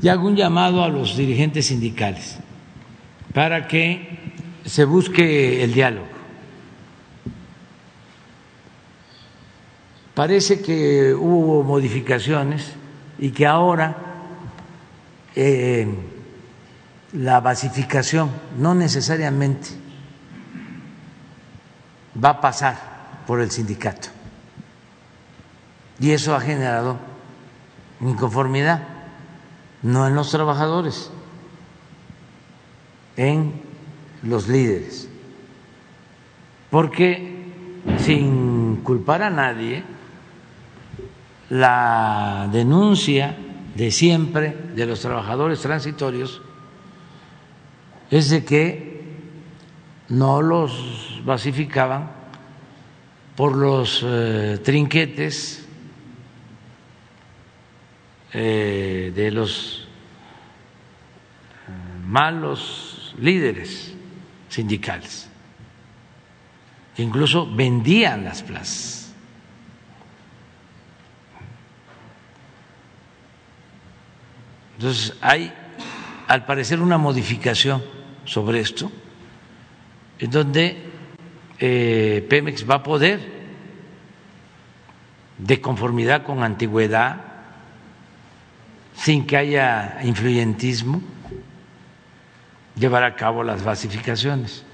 y 0.00 0.08
hago 0.08 0.26
un 0.26 0.36
llamado 0.36 0.82
a 0.82 0.88
los 0.88 1.16
dirigentes 1.16 1.66
sindicales 1.66 2.38
para 3.34 3.66
que 3.66 4.32
se 4.64 4.84
busque 4.84 5.62
el 5.62 5.72
diálogo. 5.72 6.06
Parece 10.14 10.60
que 10.60 11.14
hubo 11.14 11.62
modificaciones 11.62 12.72
y 13.18 13.30
que 13.30 13.46
ahora 13.46 13.96
eh, 15.36 15.86
la 17.12 17.40
basificación 17.40 18.30
no 18.58 18.74
necesariamente 18.74 19.68
va 22.22 22.30
a 22.30 22.40
pasar 22.40 23.22
por 23.26 23.40
el 23.40 23.50
sindicato 23.50 24.17
y 26.00 26.10
eso 26.12 26.34
ha 26.34 26.40
generado 26.40 26.98
inconformidad, 28.00 28.82
no 29.82 30.06
en 30.06 30.14
los 30.14 30.30
trabajadores, 30.30 31.10
en 33.16 33.60
los 34.22 34.48
líderes. 34.48 35.08
Porque 36.70 37.36
sin 37.98 38.76
culpar 38.82 39.22
a 39.22 39.30
nadie, 39.30 39.82
la 41.50 42.48
denuncia 42.52 43.36
de 43.74 43.90
siempre 43.90 44.56
de 44.74 44.86
los 44.86 45.00
trabajadores 45.00 45.60
transitorios 45.60 46.42
es 48.10 48.30
de 48.30 48.44
que 48.44 48.88
no 50.08 50.42
los 50.42 51.20
basificaban 51.24 52.10
por 53.36 53.56
los 53.56 54.02
eh, 54.04 54.58
trinquetes 54.64 55.67
eh, 58.32 59.12
de 59.14 59.30
los 59.30 59.88
eh, 61.66 61.70
malos 62.06 63.14
líderes 63.18 63.94
sindicales, 64.48 65.28
que 66.94 67.02
incluso 67.02 67.46
vendían 67.54 68.24
las 68.24 68.42
plazas. 68.42 69.14
Entonces 74.78 75.16
hay, 75.20 75.52
al 76.28 76.44
parecer, 76.46 76.80
una 76.80 76.98
modificación 76.98 77.82
sobre 78.24 78.60
esto, 78.60 78.92
en 80.20 80.30
donde 80.30 80.76
eh, 81.58 82.24
Pemex 82.28 82.68
va 82.68 82.76
a 82.76 82.82
poder, 82.82 83.38
de 85.38 85.60
conformidad 85.60 86.24
con 86.24 86.42
antigüedad, 86.42 87.27
sin 88.98 89.26
que 89.26 89.36
haya 89.36 89.98
influyentismo, 90.02 91.00
llevar 92.74 93.04
a 93.04 93.14
cabo 93.14 93.44
las 93.44 93.62
basificaciones. 93.62 94.64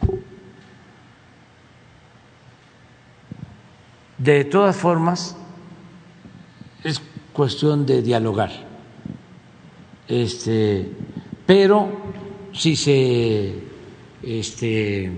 De 4.17 4.45
todas 4.45 4.77
formas, 4.77 5.37
es 6.83 7.03
cuestión 7.35 7.85
de 7.85 8.01
dialogar. 8.01 8.51
Este, 10.09 10.91
pero 11.45 11.93
si 12.53 12.77
se 12.77 13.55
este, 14.23 15.13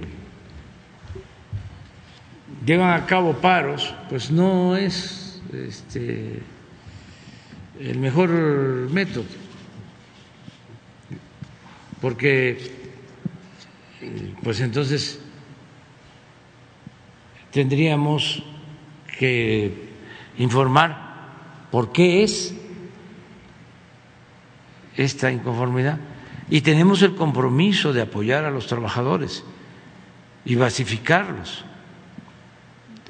llevan 2.64 2.90
a 2.90 3.06
cabo 3.06 3.34
paros, 3.34 3.94
pues 4.08 4.32
no 4.32 4.76
es 4.76 5.40
este, 5.52 6.42
el 7.80 7.98
mejor 7.98 8.30
método, 8.30 9.24
porque 12.00 12.58
pues 14.42 14.60
entonces 14.60 15.20
tendríamos 17.50 18.42
que 19.18 19.88
informar 20.38 21.06
por 21.70 21.92
qué 21.92 22.22
es 22.22 22.54
esta 24.96 25.30
inconformidad. 25.30 25.98
Y 26.48 26.60
tenemos 26.60 27.02
el 27.02 27.14
compromiso 27.14 27.92
de 27.92 28.02
apoyar 28.02 28.44
a 28.44 28.50
los 28.50 28.66
trabajadores 28.66 29.42
y 30.44 30.54
basificarlos 30.54 31.64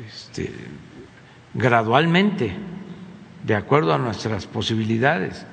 este, 0.09 0.53
gradualmente 1.53 2.57
de 3.47 3.55
acuerdo 3.55 3.94
a 3.94 3.98
nuestras 3.98 4.47
posibilidades. 4.47 5.47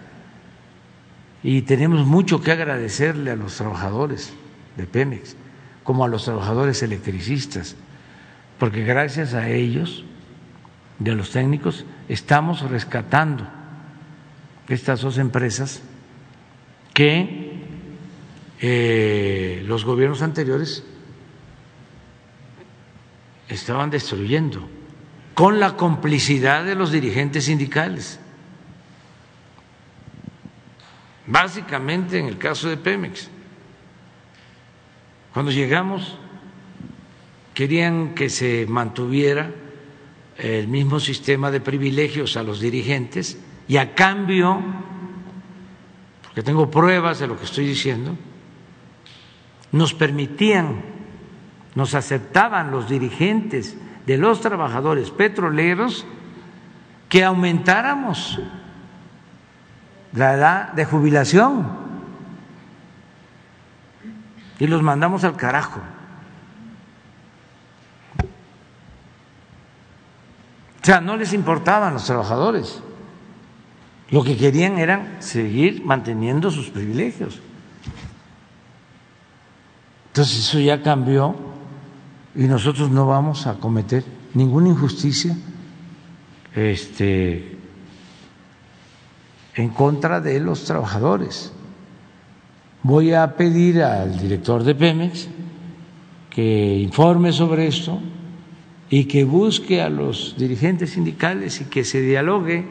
Y 1.43 1.61
tenemos 1.61 2.05
mucho 2.05 2.41
que 2.41 2.51
agradecerle 2.51 3.31
a 3.31 3.35
los 3.35 3.55
trabajadores 3.55 4.33
de 4.77 4.85
Pemex, 4.85 5.35
como 5.83 6.03
a 6.03 6.07
los 6.07 6.25
trabajadores 6.25 6.81
electricistas, 6.81 7.75
porque 8.57 8.83
gracias 8.83 9.33
a 9.33 9.49
ellos 9.49 10.03
a 11.11 11.15
los 11.15 11.31
técnicos 11.31 11.85
estamos 12.07 12.61
rescatando 12.69 13.47
estas 14.69 15.01
dos 15.01 15.17
empresas 15.17 15.81
que 16.93 17.51
eh, 18.61 19.63
los 19.67 19.83
gobiernos 19.83 20.21
anteriores 20.21 20.83
estaban 23.49 23.89
destruyendo 23.89 24.69
con 25.33 25.59
la 25.59 25.75
complicidad 25.75 26.63
de 26.63 26.75
los 26.75 26.91
dirigentes 26.91 27.45
sindicales. 27.45 28.19
Básicamente 31.25 32.19
en 32.19 32.27
el 32.27 32.37
caso 32.37 32.69
de 32.69 32.77
Pemex. 32.77 33.29
Cuando 35.33 35.51
llegamos 35.51 36.17
querían 37.53 38.13
que 38.15 38.29
se 38.29 38.65
mantuviera 38.67 39.51
el 40.37 40.67
mismo 40.67 40.99
sistema 40.99 41.51
de 41.51 41.61
privilegios 41.61 42.35
a 42.37 42.43
los 42.43 42.59
dirigentes 42.59 43.39
y 43.67 43.77
a 43.77 43.93
cambio, 43.93 44.59
porque 46.23 46.41
tengo 46.41 46.69
pruebas 46.69 47.19
de 47.19 47.27
lo 47.27 47.37
que 47.37 47.45
estoy 47.45 47.67
diciendo, 47.67 48.17
nos 49.71 49.93
permitían, 49.93 50.83
nos 51.75 51.93
aceptaban 51.95 52.71
los 52.71 52.89
dirigentes 52.89 53.77
de 54.05 54.17
los 54.17 54.41
trabajadores 54.41 55.11
petroleros 55.11 56.05
que 57.09 57.23
aumentáramos 57.23 58.39
la 60.13 60.33
edad 60.33 60.73
de 60.73 60.85
jubilación 60.85 61.67
y 64.59 64.67
los 64.67 64.81
mandamos 64.81 65.23
al 65.23 65.35
carajo. 65.35 65.81
O 70.81 70.85
sea, 70.85 70.99
no 70.99 71.15
les 71.15 71.31
importaban 71.31 71.93
los 71.93 72.05
trabajadores. 72.05 72.81
Lo 74.09 74.23
que 74.23 74.35
querían 74.35 74.77
era 74.77 75.15
seguir 75.19 75.83
manteniendo 75.85 76.51
sus 76.51 76.69
privilegios. 76.69 77.39
Entonces 80.07 80.39
eso 80.39 80.59
ya 80.59 80.83
cambió 80.83 81.52
y 82.35 82.43
nosotros 82.43 82.89
no 82.89 83.05
vamos 83.05 83.45
a 83.47 83.55
cometer 83.55 84.03
ninguna 84.33 84.69
injusticia 84.69 85.37
este, 86.55 87.57
en 89.55 89.69
contra 89.69 90.19
de 90.19 90.39
los 90.39 90.63
trabajadores. 90.65 91.53
Voy 92.81 93.13
a 93.13 93.35
pedir 93.37 93.81
al 93.81 94.19
director 94.19 94.63
de 94.63 94.75
Pemex 94.75 95.29
que 96.29 96.77
informe 96.79 97.31
sobre 97.31 97.67
esto 97.67 97.99
y 98.89 99.05
que 99.05 99.23
busque 99.23 99.81
a 99.81 99.89
los 99.89 100.35
dirigentes 100.37 100.91
sindicales 100.91 101.61
y 101.61 101.65
que 101.65 101.83
se 101.83 102.01
dialogue 102.01 102.65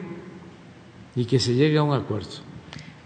y 1.15 1.25
que 1.25 1.39
se 1.39 1.55
llegue 1.55 1.77
a 1.77 1.83
un 1.83 1.93
acuerdo. 1.93 2.42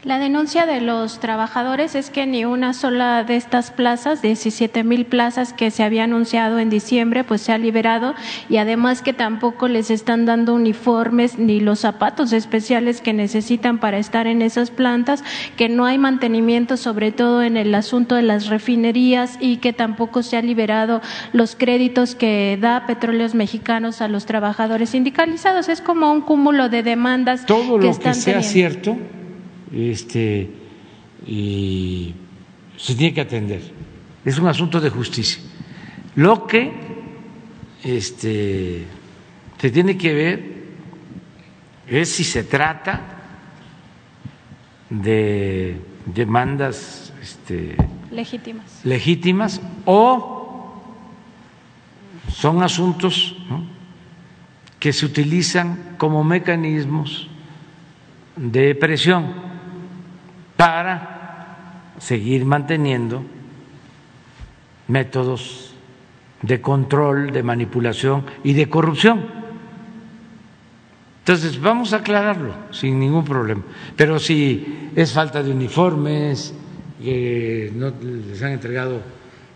La 0.08 0.20
denuncia 0.20 0.66
de 0.66 0.80
los 0.80 1.20
trabajadores 1.20 1.94
es 1.94 2.10
que 2.10 2.26
ni 2.26 2.46
una 2.46 2.72
sola 2.72 3.26
de 3.26 3.36
estas 3.36 3.72
plazas, 3.72 4.22
17 4.22 4.86
mil 4.86 5.06
plazas 5.06 5.52
que 5.52 5.70
se 5.70 5.84
había 5.84 6.06
anunciado 6.06 6.60
en 6.60 6.70
diciembre, 6.70 7.26
pues 7.26 7.42
se 7.42 7.52
ha 7.52 7.58
liberado 7.58 8.16
y 8.48 8.56
además 8.56 9.02
que 9.02 9.12
tampoco 9.12 9.68
les 9.68 9.92
están 9.92 10.26
dando 10.26 10.56
uniformes 10.56 11.38
ni 11.38 11.60
los 11.60 11.80
zapatos 11.80 12.32
especiales 12.32 13.02
que 13.02 13.12
necesitan 13.12 13.80
para 13.80 13.98
estar 13.98 14.28
en 14.28 14.42
esas 14.42 14.72
plantas, 14.72 15.26
que 15.58 15.68
no 15.68 15.84
hay 15.84 15.98
mantenimiento 15.98 16.78
sobre 16.78 17.12
todo 17.12 17.44
en 17.44 17.58
el 17.58 17.76
asunto 17.76 18.16
de 18.16 18.22
las 18.22 18.48
refinerías 18.48 19.38
y 19.42 19.58
que 19.58 19.74
tampoco 19.74 20.24
se 20.24 20.38
ha 20.38 20.42
liberado 20.42 21.02
los 21.34 21.58
créditos 21.58 22.16
que 22.16 22.58
da 22.62 22.86
Petróleos 22.88 23.36
Mexicanos 23.36 24.00
a 24.00 24.08
los 24.08 24.26
trabajadores 24.26 24.92
sindicalizados. 24.92 25.68
Es 25.68 25.82
como 25.82 26.14
un 26.14 26.22
cúmulo 26.22 26.70
de 26.70 26.82
demandas. 26.82 27.46
Todo 27.46 27.78
que 27.78 27.88
lo 27.88 27.92
están 27.92 28.14
que 28.14 28.22
sea 28.22 28.34
teniendo. 28.36 28.54
cierto 28.54 29.18
este, 29.72 30.50
y 31.26 32.14
se 32.78 32.96
tiene 32.96 33.14
que 33.14 33.22
atender. 33.22 33.62
Es 34.24 34.38
un 34.38 34.48
asunto 34.48 34.80
de 34.80 34.90
justicia. 34.90 35.42
Lo 36.16 36.48
que 36.48 36.72
este, 37.84 38.86
se 39.58 39.72
tiene 39.72 39.98
que 39.98 40.14
ver 40.14 40.58
es 41.88 42.10
si 42.10 42.24
se 42.24 42.44
trata 42.44 43.02
de 44.90 45.80
demandas 46.06 47.14
este, 47.22 47.76
Legítimas. 48.12 48.82
legítimas 48.84 49.62
o 49.86 50.82
son 52.34 52.64
asuntos 52.64 53.36
¿no? 53.50 53.66
que 54.80 54.94
se 54.94 55.06
utilizan 55.06 55.96
como 55.98 56.24
mecanismos 56.24 57.28
de 58.36 58.76
presión 58.76 59.47
para 60.58 61.94
seguir 62.00 62.46
manteniendo 62.46 63.24
métodos 64.88 65.74
de 66.42 66.62
control, 66.62 67.32
de 67.32 67.44
manipulación 67.44 68.26
y 68.44 68.54
de 68.54 68.70
corrupción. 68.70 69.26
Entonces, 71.20 71.60
vamos 71.60 71.94
a 71.94 71.98
aclararlo 71.98 72.54
sin 72.72 73.00
ningún 73.00 73.26
problema. 73.26 73.62
Pero 73.96 74.18
si 74.18 74.92
es 74.96 75.12
falta 75.12 75.44
de 75.44 75.52
uniformes, 75.52 76.54
que 77.02 77.72
no 77.76 77.92
les 78.02 78.42
han 78.42 78.54
entregado 78.54 79.02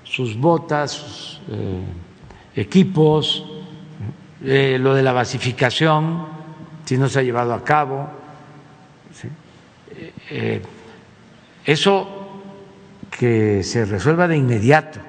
sus 0.04 0.38
botas, 0.38 0.92
sus 0.92 1.42
eh, 1.50 1.82
equipos, 2.56 3.46
eh, 4.44 4.78
lo 4.80 4.94
de 4.94 5.02
la 5.02 5.14
basificación, 5.14 6.26
si 6.84 6.98
no 6.98 7.08
se 7.08 7.20
ha 7.20 7.24
llevado 7.24 7.54
a 7.54 7.64
cabo, 7.64 8.10
¿sí? 9.14 9.30
Eso 11.66 12.42
que 13.12 13.64
se 13.64 13.86
resuelva 13.86 14.28
de 14.28 14.38
inmediato. 14.38 15.00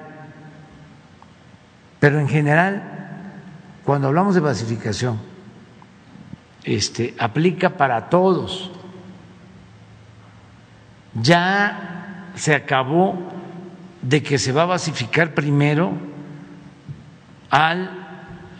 Pero 1.99 2.19
en 2.19 2.27
general, 2.27 2.83
cuando 3.83 4.07
hablamos 4.07 4.35
de 4.35 4.41
basificación, 4.41 5.19
este, 6.63 7.15
aplica 7.17 7.71
para 7.71 8.09
todos. 8.09 8.71
Ya 11.21 12.29
se 12.35 12.55
acabó 12.55 13.17
de 14.01 14.23
que 14.23 14.37
se 14.37 14.51
va 14.51 14.63
a 14.63 14.65
basificar 14.65 15.33
primero 15.33 15.93
al 17.49 17.89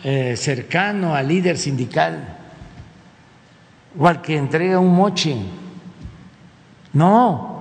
eh, 0.04 0.36
cercano, 0.36 1.14
al 1.14 1.28
líder 1.28 1.58
sindical, 1.58 2.38
o 3.98 4.06
al 4.06 4.22
que 4.22 4.36
entrega 4.36 4.78
un 4.78 4.94
moche. 4.94 5.36
No, 6.92 7.53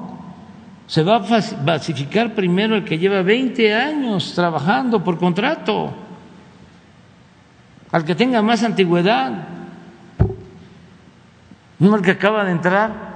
se 0.88 1.04
va 1.04 1.16
a 1.16 1.42
basificar 1.64 2.36
primero 2.36 2.76
el 2.76 2.84
que 2.84 2.98
lleva 2.98 3.22
20 3.22 3.74
años 3.74 4.34
trabajando 4.36 5.04
por 5.04 5.18
contrato, 5.18 5.94
al 7.92 8.04
que 8.06 8.16
tenga 8.16 8.42
más 8.42 8.64
antigüedad, 8.64 9.48
no 11.80 11.96
el 11.96 12.02
que 12.02 12.12
acaba 12.12 12.44
de 12.44 12.52
entrar, 12.52 13.14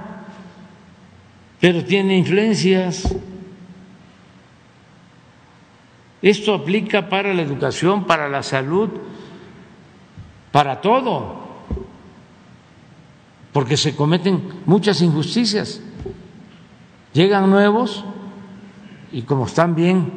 pero 1.60 1.84
tiene 1.84 2.16
influencias. 2.16 3.14
Esto 6.20 6.54
aplica 6.54 7.08
para 7.08 7.32
la 7.34 7.42
educación, 7.42 8.04
para 8.04 8.28
la 8.28 8.42
salud, 8.42 8.90
para 10.50 10.80
todo, 10.80 11.46
porque 13.52 13.76
se 13.76 13.94
cometen 13.94 14.42
muchas 14.66 15.00
injusticias. 15.00 15.80
Llegan 17.18 17.50
nuevos 17.50 18.04
y 19.10 19.22
como 19.22 19.46
están 19.46 19.74
bien 19.74 20.08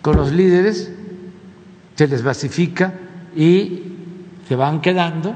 con 0.00 0.16
los 0.16 0.32
líderes, 0.32 0.90
se 1.96 2.08
les 2.08 2.22
basifica 2.22 2.94
y 3.36 3.82
se 4.48 4.56
van 4.56 4.80
quedando 4.80 5.34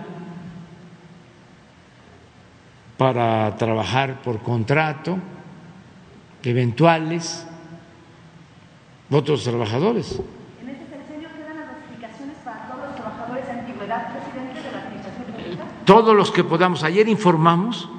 para 2.96 3.54
trabajar 3.58 4.22
por 4.22 4.38
contrato, 4.38 5.18
eventuales, 6.42 7.46
otros 9.10 9.44
trabajadores. 9.44 10.22
¿En 10.62 10.70
este 10.70 10.86
sexenio 10.86 11.28
quedan 11.36 11.58
las 11.58 11.66
basificaciones 11.66 12.36
para 12.42 12.68
todos 12.68 12.86
los 12.86 12.96
trabajadores 12.96 13.44
de 13.44 13.52
antigüedad, 13.52 14.10
presidente 14.14 14.62
de 14.62 14.72
la 14.72 14.78
Administración 14.84 15.26
Pública? 15.26 15.64
Todos 15.84 16.16
los 16.16 16.30
que 16.30 16.42
podamos. 16.42 16.82
Ayer 16.82 17.10
informamos 17.10 17.90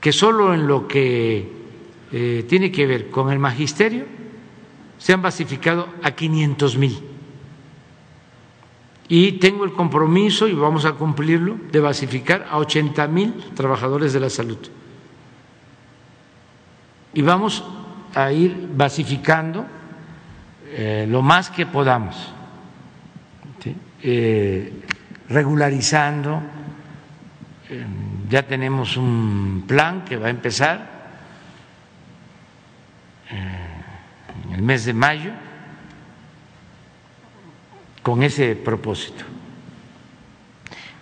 que 0.00 0.12
solo 0.12 0.54
en 0.54 0.66
lo 0.66 0.88
que 0.88 1.52
eh, 2.12 2.44
tiene 2.48 2.72
que 2.72 2.86
ver 2.86 3.10
con 3.10 3.30
el 3.30 3.38
magisterio 3.38 4.06
se 4.98 5.12
han 5.12 5.22
basificado 5.22 5.88
a 6.02 6.10
500 6.12 6.76
mil. 6.76 6.98
Y 9.08 9.32
tengo 9.32 9.64
el 9.64 9.72
compromiso, 9.72 10.46
y 10.46 10.52
vamos 10.52 10.84
a 10.84 10.92
cumplirlo, 10.92 11.56
de 11.72 11.80
basificar 11.80 12.46
a 12.48 12.58
80 12.58 13.08
mil 13.08 13.34
trabajadores 13.54 14.12
de 14.12 14.20
la 14.20 14.30
salud. 14.30 14.58
Y 17.12 17.22
vamos 17.22 17.64
a 18.14 18.30
ir 18.30 18.68
basificando 18.76 19.66
eh, 20.66 21.06
lo 21.08 21.22
más 21.22 21.50
que 21.50 21.66
podamos, 21.66 22.32
eh, 24.02 24.72
regularizando. 25.28 26.40
Eh, 27.70 27.86
ya 28.28 28.42
tenemos 28.42 28.96
un 28.96 29.64
plan 29.66 30.04
que 30.04 30.16
va 30.16 30.26
a 30.26 30.30
empezar 30.30 31.00
en 33.30 34.54
el 34.54 34.62
mes 34.62 34.84
de 34.84 34.92
mayo 34.92 35.30
con 38.02 38.24
ese 38.24 38.56
propósito. 38.56 39.24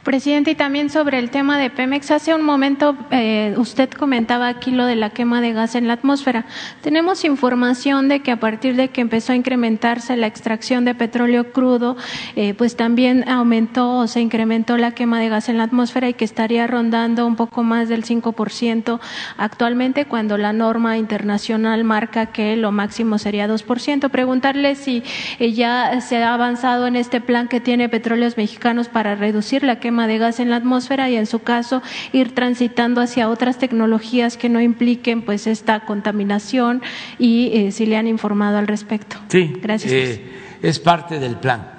Presidente, 0.05 0.53
y 0.53 0.55
también 0.55 0.91
sobre 0.91 1.19
el 1.19 1.29
tema 1.29 1.59
de 1.59 1.70
Pemex, 1.70 2.12
hace 2.12 2.33
un 2.33 2.43
momento 2.43 2.97
eh, 3.11 3.53
usted 3.59 3.91
comentaba 3.91 4.49
aquí 4.49 4.70
lo 4.70 4.87
de 4.87 4.97
la 4.97 5.11
quema 5.11 5.41
de 5.41 5.53
gas 5.53 5.75
en 5.75 5.87
la 5.87 5.95
atmósfera. 5.95 6.47
Tenemos 6.83 7.25
información 7.25 8.09
de 8.09 8.20
que 8.20 8.31
a 8.31 8.41
partir 8.41 8.77
de 8.77 8.89
que 8.89 9.01
empezó 9.01 9.33
a 9.33 9.37
incrementarse 9.37 10.16
la 10.16 10.29
extracción 10.29 10.85
de 10.85 10.95
petróleo 10.95 11.53
crudo, 11.53 11.97
eh, 12.37 12.55
pues 12.55 12.77
también 12.77 13.29
aumentó 13.29 13.99
o 13.99 14.07
se 14.07 14.20
incrementó 14.20 14.79
la 14.79 14.93
quema 14.93 15.20
de 15.20 15.29
gas 15.29 15.49
en 15.49 15.59
la 15.59 15.65
atmósfera 15.65 16.09
y 16.09 16.15
que 16.15 16.25
estaría 16.25 16.66
rondando 16.66 17.27
un 17.27 17.37
poco 17.37 17.62
más 17.62 17.89
del 17.89 18.05
5% 18.05 19.01
actualmente, 19.37 20.07
cuando 20.07 20.39
la 20.39 20.53
norma 20.53 20.97
internacional 20.97 21.85
marca 21.85 22.27
que 22.27 22.57
lo 22.57 22.73
máximo 22.73 23.19
sería 23.19 23.49
2%. 23.49 24.09
Preguntarle 24.11 24.77
si 24.77 25.03
eh, 25.39 25.53
ya 25.53 26.01
se 26.01 26.23
ha 26.23 26.33
avanzado 26.33 26.87
en 26.87 26.97
este 26.97 27.20
plan 27.20 27.49
que 27.49 27.61
tiene 27.61 27.89
Petróleos 27.89 28.37
Mexicanos 28.37 28.89
para 28.89 29.15
reducir 29.16 29.65
la 29.65 29.81
quema 29.81 29.88
de 29.89 30.19
gas 30.19 30.39
en 30.40 30.51
la 30.51 30.56
atmósfera 30.56 31.09
y 31.10 31.16
en 31.16 31.27
su 31.27 31.40
caso 31.40 31.82
ir 32.12 32.35
transitando 32.35 33.01
hacia 33.01 33.28
otras 33.28 33.59
tecnologías 33.59 34.36
que 34.36 34.48
no 34.48 34.60
impliquen 34.60 35.23
pues 35.23 35.47
esta 35.47 35.81
contaminación 35.81 36.82
y 37.19 37.51
eh, 37.55 37.73
si 37.73 37.86
le 37.86 37.97
han 37.97 38.06
informado 38.06 38.59
al 38.59 38.66
respecto. 38.66 39.16
Sí, 39.28 39.55
Gracias. 39.62 39.93
eh, 39.93 40.32
es 40.62 40.78
parte 40.78 41.19
del 41.19 41.36
plan 41.36 41.70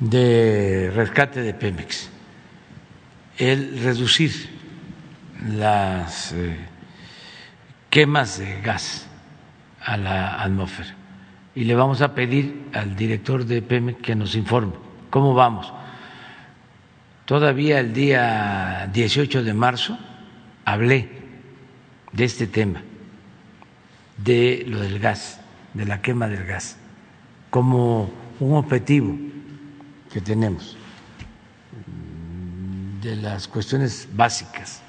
de 0.00 0.90
rescate 0.94 1.40
de 1.40 1.54
Pemex, 1.54 2.10
el 3.38 3.80
reducir 3.80 4.32
las 5.56 6.32
eh, 6.32 6.56
quemas 7.90 8.38
de 8.38 8.60
gas 8.60 9.06
a 9.80 9.96
la 9.96 10.42
atmósfera. 10.42 10.94
Y 11.54 11.64
le 11.64 11.74
vamos 11.74 12.02
a 12.02 12.14
pedir 12.14 12.64
al 12.72 12.94
director 12.94 13.44
de 13.44 13.62
Pemex 13.62 14.00
que 14.00 14.14
nos 14.14 14.34
informe 14.34 14.74
cómo 15.10 15.34
vamos. 15.34 15.72
Todavía 17.28 17.78
el 17.80 17.92
día 17.92 18.88
18 18.90 19.44
de 19.44 19.52
marzo 19.52 19.98
hablé 20.64 21.10
de 22.10 22.24
este 22.24 22.46
tema, 22.46 22.80
de 24.16 24.64
lo 24.66 24.80
del 24.80 24.98
gas, 24.98 25.38
de 25.74 25.84
la 25.84 26.00
quema 26.00 26.26
del 26.26 26.46
gas, 26.46 26.78
como 27.50 28.10
un 28.40 28.56
objetivo 28.56 29.14
que 30.10 30.22
tenemos, 30.22 30.78
de 33.02 33.16
las 33.16 33.46
cuestiones 33.46 34.08
básicas. 34.10 34.80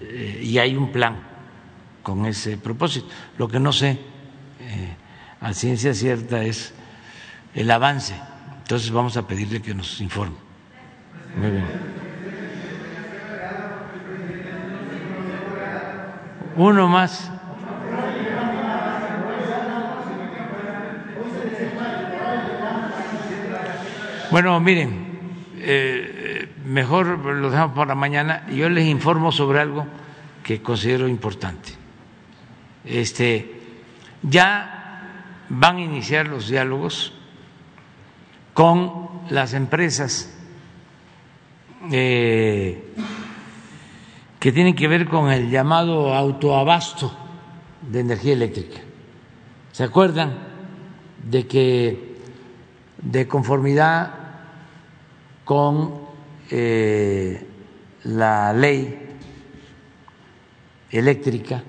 Eh, 0.00 0.40
y 0.42 0.58
hay 0.58 0.74
un 0.74 0.90
plan 0.90 1.20
con 2.02 2.26
ese 2.26 2.56
propósito. 2.56 3.06
Lo 3.38 3.46
que 3.46 3.60
no 3.60 3.72
sé 3.72 3.90
eh, 4.58 4.96
a 5.40 5.54
ciencia 5.54 5.94
cierta 5.94 6.42
es 6.42 6.74
el 7.54 7.70
avance. 7.70 8.16
Entonces 8.58 8.90
vamos 8.90 9.16
a 9.16 9.28
pedirle 9.28 9.62
que 9.62 9.72
nos 9.72 10.00
informe. 10.00 10.47
Muy 11.38 11.50
bien. 11.50 11.66
Uno 16.56 16.88
más. 16.88 17.30
Bueno, 24.32 24.58
miren, 24.58 25.06
eh, 25.58 26.52
mejor 26.64 27.06
lo 27.06 27.50
dejamos 27.50 27.76
para 27.76 27.94
mañana 27.94 28.46
yo 28.48 28.68
les 28.68 28.86
informo 28.86 29.30
sobre 29.30 29.60
algo 29.60 29.86
que 30.42 30.60
considero 30.60 31.06
importante. 31.06 31.70
Este, 32.84 33.60
ya 34.22 35.44
van 35.48 35.76
a 35.76 35.80
iniciar 35.82 36.26
los 36.26 36.48
diálogos 36.48 37.14
con 38.54 39.08
las 39.30 39.54
empresas 39.54 40.37
eh, 41.90 42.94
que 44.38 44.52
tienen 44.52 44.74
que 44.74 44.88
ver 44.88 45.08
con 45.08 45.30
el 45.30 45.50
llamado 45.50 46.14
autoabasto 46.14 47.12
de 47.82 48.00
energía 48.00 48.32
eléctrica. 48.32 48.80
¿Se 49.72 49.84
acuerdan 49.84 50.36
de 51.22 51.46
que 51.46 52.16
de 53.00 53.28
conformidad 53.28 54.14
con 55.44 56.00
eh, 56.50 57.46
la 58.04 58.52
ley 58.52 59.08
eléctrica 60.90 61.62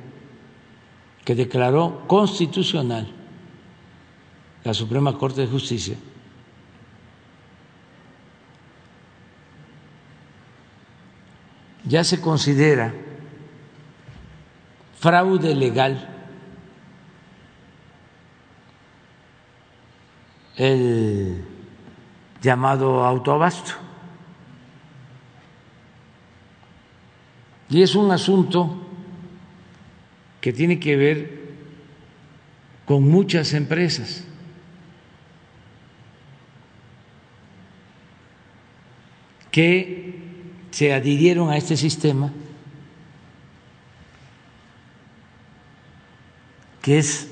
que 1.23 1.36
declaró 1.36 2.03
constitucional 2.07 3.07
la 4.64 4.73
Suprema 4.73 5.18
Corte 5.18 5.41
de 5.41 5.48
Justicia, 5.48 5.95
ya 11.90 12.03
se 12.03 12.22
considera 12.22 12.94
fraude 14.99 15.56
legal 15.56 16.07
el 20.56 21.44
llamado 22.41 23.03
autoabasto. 23.03 23.72
Y 27.70 27.82
es 27.82 27.95
un 27.95 28.11
asunto 28.11 28.86
que 30.41 30.53
tiene 30.53 30.80
que 30.80 30.95
ver 30.95 31.40
con 32.86 33.10
muchas 33.10 33.53
empresas. 33.53 34.26
que 39.52 39.99
se 40.80 40.94
adhirieron 40.94 41.50
a 41.50 41.58
este 41.58 41.76
sistema, 41.76 42.32
que 46.82 47.00
es, 47.00 47.28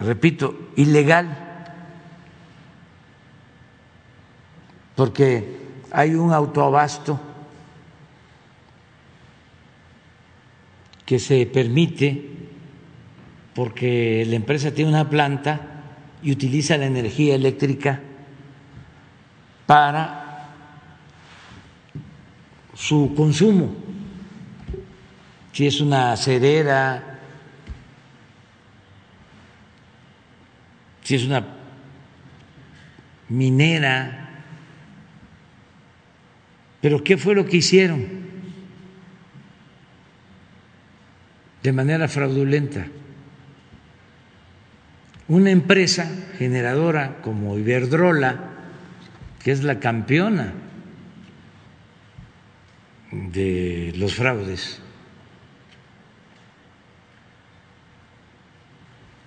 repito, 0.00 0.70
ilegal, 0.74 1.28
porque 4.96 5.60
hay 5.92 6.16
un 6.16 6.32
autoabasto 6.32 7.20
que 11.06 11.20
se 11.20 11.46
permite 11.46 12.30
porque 13.54 14.24
la 14.26 14.34
empresa 14.34 14.72
tiene 14.72 14.90
una 14.90 15.08
planta 15.08 15.84
y 16.20 16.32
utiliza 16.32 16.76
la 16.76 16.86
energía 16.86 17.36
eléctrica 17.36 18.00
para 19.64 20.27
su 22.78 23.12
consumo. 23.16 23.74
Si 25.52 25.66
es 25.66 25.80
una 25.80 26.16
cerera, 26.16 27.18
si 31.02 31.16
es 31.16 31.24
una 31.24 31.44
minera, 33.28 34.44
pero 36.80 37.02
¿qué 37.02 37.18
fue 37.18 37.34
lo 37.34 37.44
que 37.44 37.56
hicieron? 37.56 38.28
de 41.60 41.72
manera 41.72 42.06
fraudulenta. 42.08 42.86
Una 45.26 45.50
empresa 45.50 46.08
generadora 46.38 47.16
como 47.20 47.58
Iberdrola, 47.58 48.38
que 49.42 49.50
es 49.50 49.64
la 49.64 49.80
campeona 49.80 50.67
de 53.10 53.92
los 53.96 54.14
fraudes, 54.14 54.80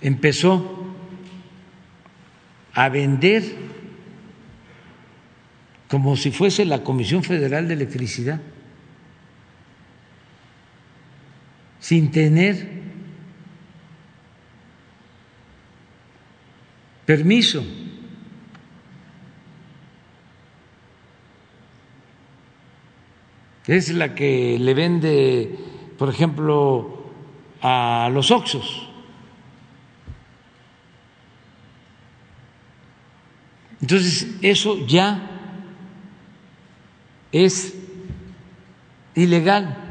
empezó 0.02 0.96
a 2.74 2.90
vender 2.90 3.44
como 5.88 6.16
si 6.16 6.32
fuese 6.32 6.66
la 6.66 6.84
Comisión 6.84 7.24
Federal 7.24 7.68
de 7.68 7.74
Electricidad 7.74 8.40
sin 11.80 12.12
tener 12.12 12.70
permiso. 17.06 17.66
Es 23.68 23.90
la 23.94 24.16
que 24.16 24.58
le 24.60 24.74
vende, 24.74 25.58
por 25.98 26.10
ejemplo, 26.10 27.06
a 27.62 28.10
los 28.12 28.32
Oxos. 28.32 28.88
Entonces, 33.82 34.28
eso 34.42 34.86
ya 34.88 35.28
es 37.32 37.76
ilegal. 39.16 39.82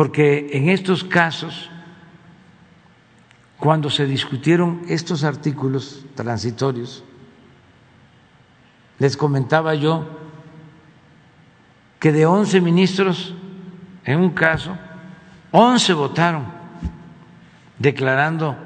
porque 0.00 0.48
en 0.52 0.70
estos 0.70 1.04
casos, 1.04 1.68
cuando 3.58 3.90
se 3.90 4.06
discutieron 4.06 4.80
estos 4.88 5.24
artículos 5.24 6.06
transitorios, 6.14 7.04
les 9.00 9.16
comentaba 9.16 9.74
yo 9.74 10.06
que 11.98 12.12
de 12.12 12.26
11 12.26 12.60
ministros, 12.60 13.34
en 14.04 14.20
un 14.20 14.30
caso, 14.30 14.76
11 15.50 15.92
votaron 15.94 16.44
declarando 17.78 18.56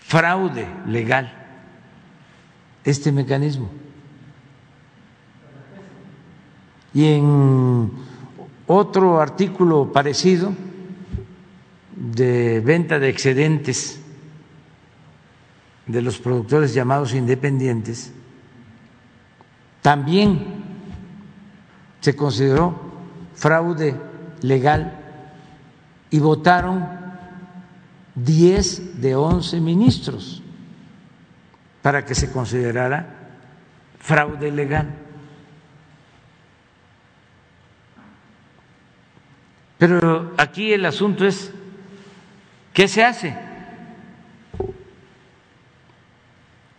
fraude 0.00 0.66
legal 0.86 1.32
este 2.82 3.12
mecanismo. 3.12 3.70
Y 6.94 7.12
en 7.12 7.90
otro 8.66 9.20
artículo 9.20 9.92
parecido 9.92 10.54
de 11.94 12.60
venta 12.60 12.98
de 12.98 13.10
excedentes 13.10 14.00
de 15.86 16.00
los 16.02 16.18
productores 16.18 16.72
llamados 16.72 17.14
independientes, 17.14 18.12
también 19.86 20.64
se 22.00 22.16
consideró 22.16 22.74
fraude 23.36 23.94
legal 24.42 24.98
y 26.10 26.18
votaron 26.18 26.88
10 28.16 29.00
de 29.00 29.14
11 29.14 29.60
ministros 29.60 30.42
para 31.82 32.04
que 32.04 32.16
se 32.16 32.32
considerara 32.32 33.30
fraude 34.00 34.50
legal. 34.50 34.92
Pero 39.78 40.34
aquí 40.36 40.72
el 40.72 40.84
asunto 40.84 41.24
es, 41.24 41.52
¿qué 42.72 42.88
se 42.88 43.04
hace? 43.04 43.38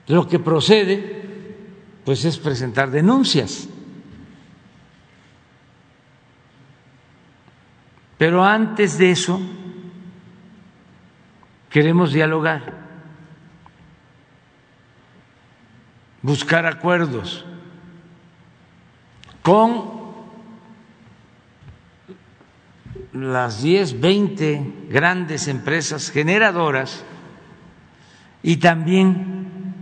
Lo 0.07 0.27
que 0.27 0.39
procede, 0.39 1.26
pues, 2.07 2.23
es 2.23 2.37
presentar 2.37 2.89
denuncias. 2.89 3.67
Pero 8.17 8.45
antes 8.45 8.97
de 8.97 9.11
eso, 9.11 9.41
queremos 11.69 12.13
dialogar, 12.13 12.77
buscar 16.21 16.65
acuerdos 16.65 17.43
con 19.41 19.91
las 23.11 23.63
10, 23.63 23.99
20 23.99 24.73
grandes 24.87 25.49
empresas 25.49 26.09
generadoras 26.09 27.03
y 28.43 28.55
también 28.55 29.75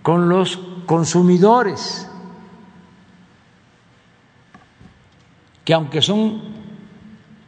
con 0.00 0.30
los 0.30 0.71
consumidores, 0.86 2.08
que 5.64 5.74
aunque 5.74 6.02
son 6.02 6.42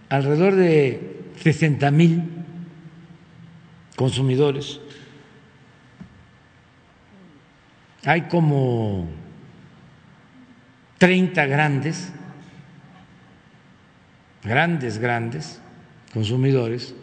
alrededor 0.08 0.54
de 0.54 1.32
60 1.42 1.90
mil 1.90 2.22
consumidores, 3.96 4.80
hay 8.04 8.22
como 8.22 9.08
30 10.98 11.46
grandes, 11.46 12.12
grandes, 14.42 14.98
grandes 14.98 15.60
consumidores 16.12 16.94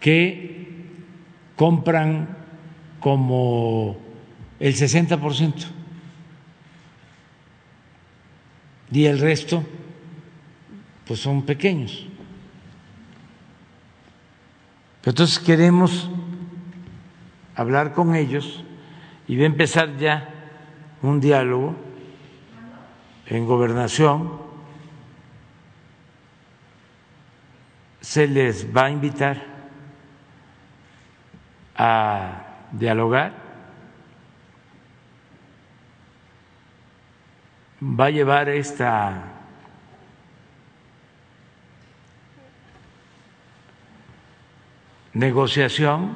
que 0.00 0.84
compran 1.56 2.35
como 3.06 3.96
el 4.58 4.74
60% 4.74 5.64
y 8.90 9.04
el 9.04 9.20
resto 9.20 9.62
pues 11.06 11.20
son 11.20 11.42
pequeños. 11.42 12.04
Entonces 15.04 15.38
queremos 15.38 16.10
hablar 17.54 17.92
con 17.92 18.16
ellos 18.16 18.64
y 19.28 19.36
va 19.36 19.44
a 19.44 19.46
empezar 19.46 19.96
ya 19.98 20.28
un 21.00 21.20
diálogo 21.20 21.76
en 23.26 23.46
gobernación. 23.46 24.32
Se 28.00 28.26
les 28.26 28.66
va 28.76 28.86
a 28.86 28.90
invitar 28.90 29.44
a 31.76 32.46
dialogar, 32.72 33.32
va 37.82 38.06
a 38.06 38.10
llevar 38.10 38.48
esta 38.48 39.36
negociación, 45.12 46.12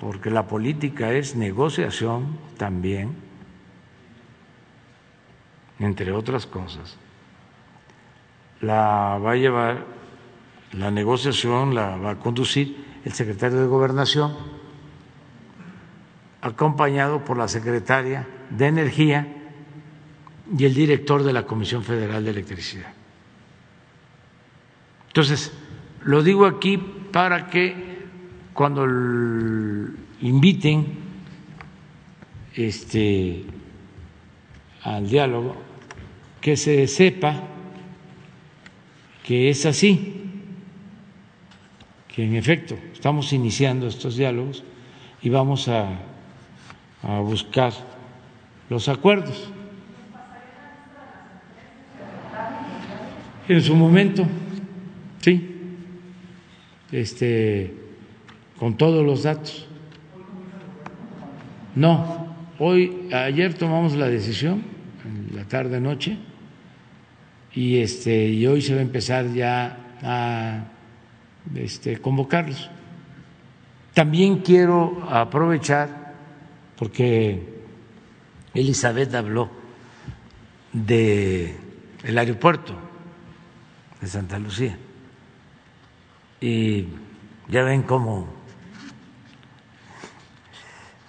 porque 0.00 0.30
la 0.30 0.46
política 0.46 1.12
es 1.12 1.36
negociación 1.36 2.38
también, 2.56 3.14
entre 5.78 6.12
otras 6.12 6.46
cosas, 6.46 6.96
la 8.60 9.18
va 9.18 9.32
a 9.32 9.36
llevar, 9.36 9.86
la 10.72 10.90
negociación 10.90 11.74
la 11.74 11.96
va 11.96 12.10
a 12.10 12.16
conducir 12.16 13.00
el 13.04 13.12
secretario 13.12 13.60
de 13.60 13.66
Gobernación, 13.66 14.59
acompañado 16.42 17.24
por 17.24 17.36
la 17.36 17.48
secretaria 17.48 18.26
de 18.50 18.66
Energía 18.66 19.26
y 20.56 20.64
el 20.64 20.74
director 20.74 21.22
de 21.22 21.32
la 21.32 21.44
Comisión 21.44 21.84
Federal 21.84 22.24
de 22.24 22.30
Electricidad. 22.30 22.92
Entonces, 25.08 25.52
lo 26.04 26.22
digo 26.22 26.46
aquí 26.46 26.78
para 26.78 27.48
que 27.48 28.00
cuando 28.52 28.86
inviten 30.20 30.86
este 32.54 33.44
al 34.82 35.08
diálogo 35.08 35.56
que 36.40 36.56
se 36.56 36.86
sepa 36.86 37.42
que 39.22 39.50
es 39.50 39.66
así, 39.66 40.24
que 42.08 42.24
en 42.24 42.34
efecto 42.34 42.76
estamos 42.92 43.32
iniciando 43.32 43.86
estos 43.86 44.16
diálogos 44.16 44.64
y 45.22 45.28
vamos 45.28 45.68
a, 45.68 46.00
a 47.02 47.20
buscar 47.20 47.72
los 48.68 48.88
acuerdos. 48.88 49.50
En 53.48 53.60
su 53.62 53.74
momento, 53.74 54.24
sí, 55.20 55.50
este, 56.92 57.74
con 58.58 58.76
todos 58.76 59.04
los 59.04 59.24
datos. 59.24 59.66
No, 61.74 62.34
hoy, 62.58 63.08
ayer 63.12 63.54
tomamos 63.54 63.94
la 63.96 64.08
decisión, 64.08 64.62
en 65.04 65.36
la 65.36 65.44
tarde 65.44 65.80
noche, 65.80 66.18
y 67.52 67.78
este, 67.78 68.28
y 68.28 68.46
hoy 68.46 68.62
se 68.62 68.74
va 68.74 68.80
a 68.80 68.82
empezar 68.82 69.32
ya 69.32 69.76
a 70.02 70.64
este, 71.54 71.98
convocarlos. 71.98 72.70
También 73.94 74.38
quiero 74.38 75.08
aprovechar, 75.10 75.99
porque 76.80 77.60
Elizabeth 78.54 79.14
habló 79.14 79.50
de 80.72 81.54
el 82.02 82.16
aeropuerto 82.16 82.74
de 84.00 84.06
Santa 84.06 84.38
Lucía 84.38 84.78
y 86.40 86.86
ya 87.48 87.64
ven 87.64 87.82
cómo 87.82 88.32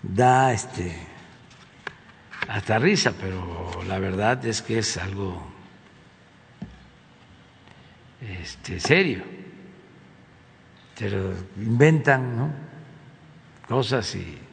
da 0.04 0.52
este 0.52 1.08
hasta 2.50 2.78
risa, 2.78 3.14
pero 3.18 3.82
la 3.88 3.98
verdad 3.98 4.46
es 4.46 4.62
que 4.62 4.80
es 4.80 4.98
algo 4.98 5.42
este, 8.20 8.78
serio. 8.78 9.24
Pero 11.00 11.34
inventan 11.56 12.36
¿no? 12.36 12.52
cosas 13.70 14.14
y 14.16 14.51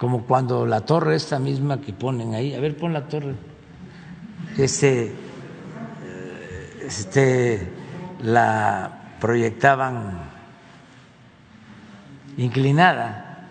como 0.00 0.22
cuando 0.22 0.64
la 0.64 0.80
torre 0.80 1.14
esta 1.14 1.38
misma 1.38 1.82
que 1.82 1.92
ponen 1.92 2.34
ahí, 2.34 2.54
a 2.54 2.60
ver 2.60 2.74
pon 2.74 2.94
la 2.94 3.06
torre, 3.06 3.34
este, 4.56 5.12
este 6.82 7.70
la 8.22 9.16
proyectaban 9.20 10.22
inclinada. 12.38 13.46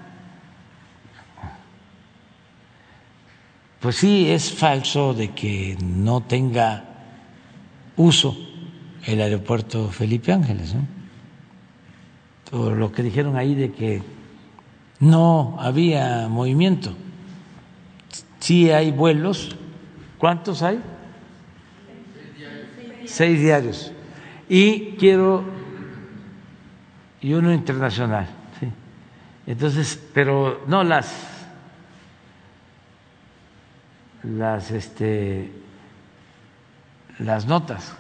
Pues 3.80 3.98
sí, 3.98 4.32
es 4.32 4.52
falso 4.52 5.14
de 5.14 5.30
que 5.36 5.78
no 5.80 6.22
tenga 6.22 6.84
uso 7.96 8.36
el 9.06 9.22
aeropuerto 9.22 9.90
Felipe 9.90 10.34
Ángeles. 10.34 10.74
¿no? 10.74 10.82
Todo 12.50 12.74
lo 12.74 12.92
que 12.92 13.04
dijeron 13.04 13.38
ahí 13.38 13.54
de 13.54 13.72
que 13.72 14.19
no 15.00 15.58
había 15.60 16.28
movimiento. 16.28 16.94
Sí 18.40 18.72
hay 18.72 18.92
vuelos. 18.92 19.56
¿Cuántos 20.18 20.62
hay? 20.62 20.82
Seis 23.06 23.40
diarios. 23.40 23.92
Y 24.48 24.96
quiero, 24.98 25.44
y 27.22 27.34
uno 27.34 27.54
internacional. 27.54 28.28
¿sí? 28.60 28.68
Entonces, 29.48 30.02
pero 30.14 30.64
no 30.68 30.84
las, 30.84 31.14
las, 34.24 34.72
este, 34.72 35.52
las 37.20 37.46
notas. 37.46 37.96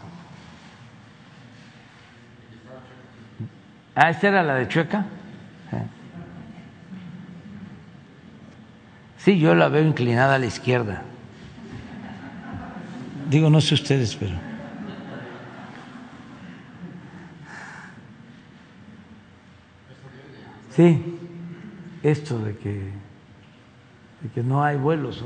Ah, 3.95 4.09
esta 4.09 4.27
era 4.27 4.43
la 4.43 4.55
de 4.55 4.67
Chueca. 4.67 5.05
Sí, 9.19 9.37
yo 9.37 9.53
la 9.53 9.67
veo 9.67 9.83
inclinada 9.83 10.35
a 10.35 10.39
la 10.39 10.45
izquierda. 10.45 11.01
Digo, 13.29 13.49
no 13.49 13.59
sé 13.61 13.75
ustedes, 13.75 14.15
pero. 14.15 14.33
Sí, 20.75 21.03
esto 22.01 22.39
de 22.39 22.57
que, 22.57 22.69
de 24.21 24.29
que 24.33 24.41
no 24.41 24.63
hay 24.63 24.77
vuelos. 24.77 25.21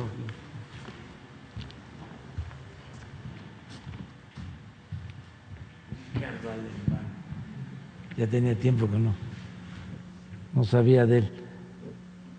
Ya 8.18 8.28
tenía 8.28 8.56
tiempo 8.56 8.90
que 8.90 8.98
no, 8.98 9.14
no 10.54 10.64
sabía 10.64 11.06
de 11.06 11.20
él. 11.20 11.43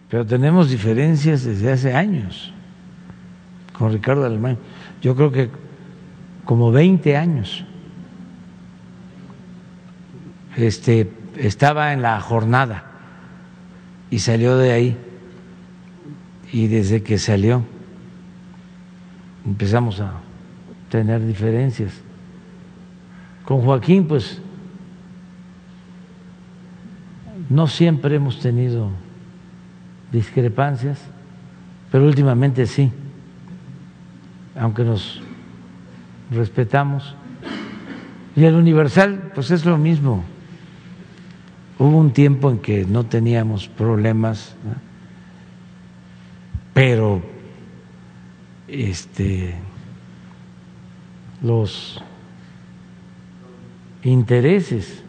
Pero 0.08 0.24
tenemos 0.24 0.70
diferencias 0.70 1.44
desde 1.44 1.72
hace 1.72 1.94
años 1.94 2.52
con 3.76 3.92
Ricardo 3.92 4.24
Alemán. 4.24 4.58
Yo 5.02 5.14
creo 5.16 5.32
que 5.32 5.50
como 6.44 6.70
20 6.70 7.16
años. 7.16 7.64
Este, 10.56 11.10
estaba 11.36 11.92
en 11.92 12.02
la 12.02 12.20
jornada 12.20 12.84
y 14.10 14.20
salió 14.20 14.56
de 14.56 14.72
ahí. 14.72 14.96
Y 16.52 16.68
desde 16.68 17.02
que 17.02 17.18
salió 17.18 17.64
empezamos 19.44 20.00
a 20.00 20.12
tener 20.88 21.24
diferencias. 21.26 21.92
Con 23.44 23.60
Joaquín, 23.62 24.06
pues, 24.06 24.40
no 27.50 27.66
siempre 27.66 28.14
hemos 28.14 28.40
tenido 28.40 28.90
discrepancias, 30.14 30.98
pero 31.90 32.06
últimamente 32.06 32.66
sí, 32.66 32.90
aunque 34.58 34.84
nos 34.84 35.20
respetamos. 36.30 37.14
Y 38.36 38.44
el 38.44 38.54
universal, 38.54 39.32
pues 39.34 39.50
es 39.50 39.64
lo 39.64 39.76
mismo. 39.76 40.24
Hubo 41.78 41.98
un 41.98 42.12
tiempo 42.12 42.50
en 42.50 42.58
que 42.58 42.84
no 42.84 43.04
teníamos 43.04 43.68
problemas, 43.68 44.54
pero 46.72 47.20
este 48.68 49.54
los 51.42 52.02
intereses 54.02 55.03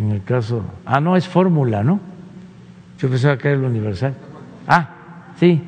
en 0.00 0.12
el 0.12 0.22
caso 0.24 0.64
ah 0.84 1.00
no 1.00 1.16
es 1.16 1.28
fórmula 1.28 1.84
no 1.84 2.00
yo 3.00 3.08
pensaba 3.08 3.38
que 3.38 3.48
era 3.48 3.56
el 3.56 3.64
universal. 3.64 4.14
Ah 4.66 4.90
sí. 5.38 5.62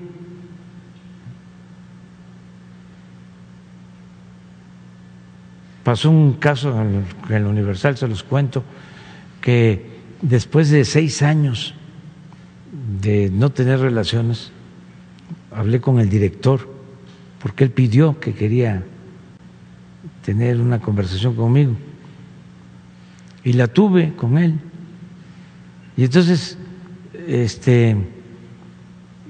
Pasó 5.83 6.11
un 6.11 6.35
caso 6.35 6.79
en 6.81 7.05
el 7.35 7.47
universal 7.47 7.97
se 7.97 8.07
los 8.07 8.23
cuento 8.23 8.63
que 9.41 9.91
después 10.21 10.71
de 10.71 10.85
seis 10.85 11.23
años 11.23 11.75
de 13.01 13.31
no 13.31 13.51
tener 13.51 13.81
relaciones 13.81 14.53
hablé 15.51 15.81
con 15.81 15.99
el 16.01 16.09
director 16.09 16.71
porque 17.41 17.65
él 17.65 17.71
pidió 17.71 18.21
que 18.21 18.35
quería 18.35 18.85
tener 20.25 20.61
una 20.61 20.81
conversación 20.81 21.35
conmigo. 21.35 21.75
Y 23.45 23.55
la 23.55 23.67
tuve 23.67 24.15
con 24.15 24.39
él. 24.39 24.59
Y 25.97 26.05
entonces, 26.05 26.57
este, 27.27 27.97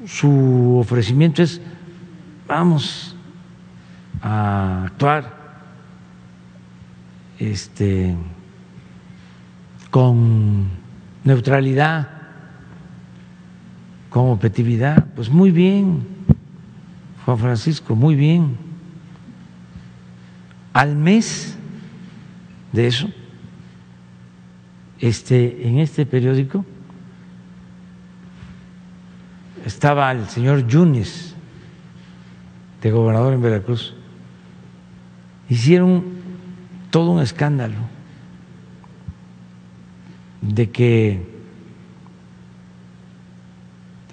su 0.06 0.78
ofrecimiento 0.78 1.42
es, 1.42 1.60
vamos 2.46 3.16
a 4.20 4.84
actuar 4.84 5.42
este, 7.38 8.14
con 9.90 10.68
neutralidad, 11.24 12.08
con 14.10 14.30
objetividad. 14.30 15.06
Pues 15.14 15.28
muy 15.28 15.50
bien, 15.50 16.06
Juan 17.24 17.38
Francisco, 17.38 17.96
muy 17.96 18.14
bien. 18.14 18.56
Al 20.72 20.96
mes 20.96 21.56
de 22.72 22.86
eso, 22.86 23.10
este, 25.02 25.66
en 25.66 25.80
este 25.80 26.06
periódico 26.06 26.64
estaba 29.66 30.10
el 30.12 30.28
señor 30.28 30.66
Yunes, 30.68 31.34
de 32.80 32.90
gobernador 32.90 33.34
en 33.34 33.42
Veracruz. 33.42 33.94
Hicieron 35.48 36.04
todo 36.90 37.10
un 37.10 37.20
escándalo 37.20 37.74
de 40.40 40.70
que 40.70 41.22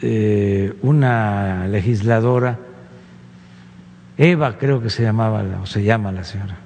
eh, 0.02 0.76
una 0.82 1.68
legisladora 1.68 2.60
Eva 4.18 4.57
creo 4.57 4.82
que 4.82 4.90
se 4.90 5.03
llamaba 5.03 5.44
o 5.61 5.68
se 5.68 5.84
llama 5.84 6.11
la 6.11 6.24
señora. 6.24 6.57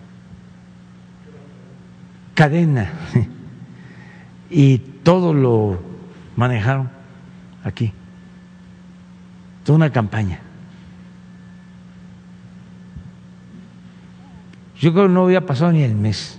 Cadena. 2.33 2.89
Y 4.53 4.77
todo 4.77 5.33
lo 5.33 5.79
manejaron 6.35 6.89
aquí. 7.63 7.91
Toda 9.63 9.77
una 9.77 9.91
campaña. 9.91 10.39
Yo 14.79 14.93
creo 14.93 15.07
que 15.07 15.13
no 15.13 15.23
había 15.23 15.45
pasado 15.45 15.71
ni 15.71 15.81
el 15.81 15.95
mes. 15.95 16.37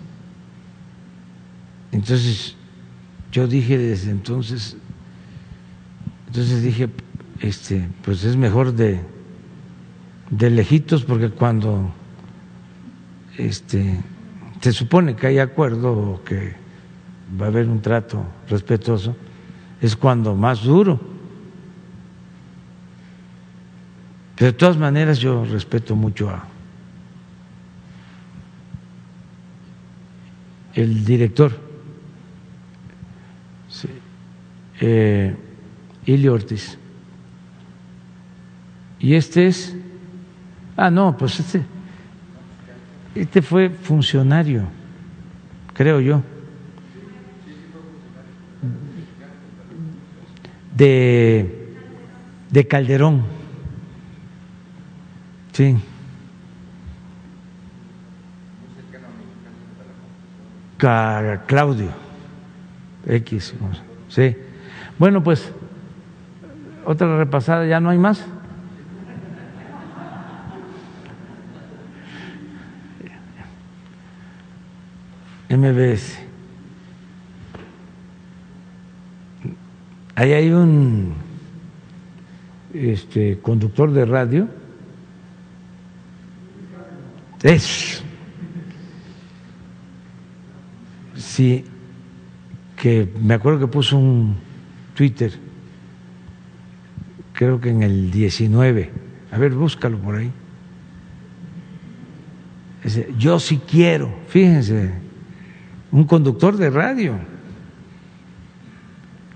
Entonces, 1.91 2.57
yo 3.33 3.47
dije 3.47 3.79
desde 3.79 4.11
entonces, 4.11 4.77
entonces 6.29 6.63
dije, 6.63 6.89
este, 7.41 7.89
pues 8.05 8.25
es 8.25 8.37
mejor 8.37 8.75
de 8.75 9.01
de 10.31 10.51
lejitos 10.51 11.05
porque 11.05 11.31
cuando 11.31 11.93
este, 13.39 14.01
se 14.61 14.73
supone 14.73 15.17
que 15.17 15.27
hay 15.29 15.39
acuerdo 15.39 15.93
o 15.93 16.25
que 16.25 16.55
va 17.41 17.47
a 17.47 17.49
haber 17.49 17.69
un 17.69 17.81
trato 17.81 18.25
respetuoso, 18.49 19.17
es 19.81 19.97
cuando 19.97 20.35
más 20.35 20.63
duro. 20.63 21.01
Pero 24.37 24.53
de 24.53 24.59
todas 24.59 24.77
maneras 24.77 25.19
yo 25.19 25.45
respeto 25.45 25.95
mucho 25.95 26.29
a 26.31 26.45
el 30.75 31.05
director, 31.05 31.53
sí, 33.69 33.89
eh, 34.81 35.37
Ilio 36.05 36.35
Ortiz. 36.35 36.79
Y 38.99 39.15
este 39.15 39.47
es 39.47 39.77
Ah, 40.77 40.91
no, 40.91 41.17
pues 41.17 41.39
este, 41.39 41.63
este 43.15 43.43
fue 43.43 43.71
funcionario, 43.71 44.65
creo 45.73 46.01
yo. 46.01 46.23
De, 50.75 51.75
de 52.51 52.69
Calderón. 52.69 53.25
Sí. 55.53 55.77
Claudio 61.47 61.91
X. 63.07 63.55
Sí. 64.09 64.37
Bueno, 64.99 65.23
pues 65.23 65.51
otra 66.85 67.17
repasada, 67.17 67.67
¿ya 67.67 67.81
no 67.81 67.91
hay 67.91 67.99
más? 67.99 68.25
MBS. 75.49 76.19
Ahí 80.17 80.33
hay 80.33 80.51
un 80.51 81.15
este, 82.73 83.39
conductor 83.41 83.91
de 83.91 84.05
radio. 84.05 84.49
Es. 87.43 88.03
Sí, 91.17 91.65
que 92.77 93.09
me 93.21 93.35
acuerdo 93.35 93.61
que 93.61 93.67
puso 93.67 93.97
un 93.97 94.37
Twitter, 94.95 95.33
creo 97.33 97.61
que 97.61 97.71
en 97.71 97.83
el 97.83 98.11
19. 98.11 98.91
A 99.33 99.39
ver, 99.39 99.53
búscalo 99.53 99.99
por 99.99 100.17
ahí. 100.17 100.31
Yo 103.19 103.41
sí 103.41 103.61
quiero, 103.69 104.15
fíjense, 104.29 104.93
un 105.91 106.05
conductor 106.05 106.57
de 106.57 106.71
radio 106.71 107.15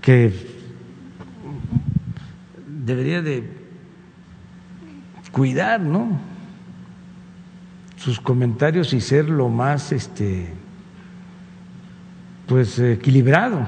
que 0.01 0.31
debería 2.89 3.21
de 3.21 3.49
cuidar, 5.31 5.79
¿no? 5.79 6.19
sus 7.99 8.19
comentarios 8.19 8.93
y 8.93 9.01
ser 9.01 9.29
lo 9.29 9.49
más 9.49 9.91
este 9.91 10.47
pues 12.47 12.79
equilibrado. 12.79 13.67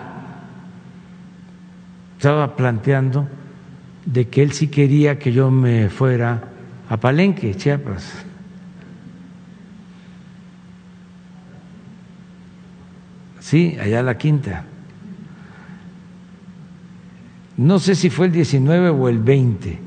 Estaba 2.17 2.55
planteando 2.55 3.27
de 4.05 4.27
que 4.27 4.41
él 4.41 4.53
sí 4.53 4.69
quería 4.69 5.19
que 5.19 5.31
yo 5.31 5.51
me 5.51 5.89
fuera 5.89 6.43
a 6.89 6.97
Palenque, 6.97 7.53
Chiapas. 7.55 8.25
Sí, 13.39 13.77
allá 13.79 14.01
la 14.01 14.17
quinta. 14.17 14.65
No 17.57 17.79
sé 17.79 17.95
si 17.95 18.09
fue 18.09 18.27
el 18.27 18.31
19 18.31 18.89
o 18.89 19.09
el 19.09 19.19
20, 19.19 19.79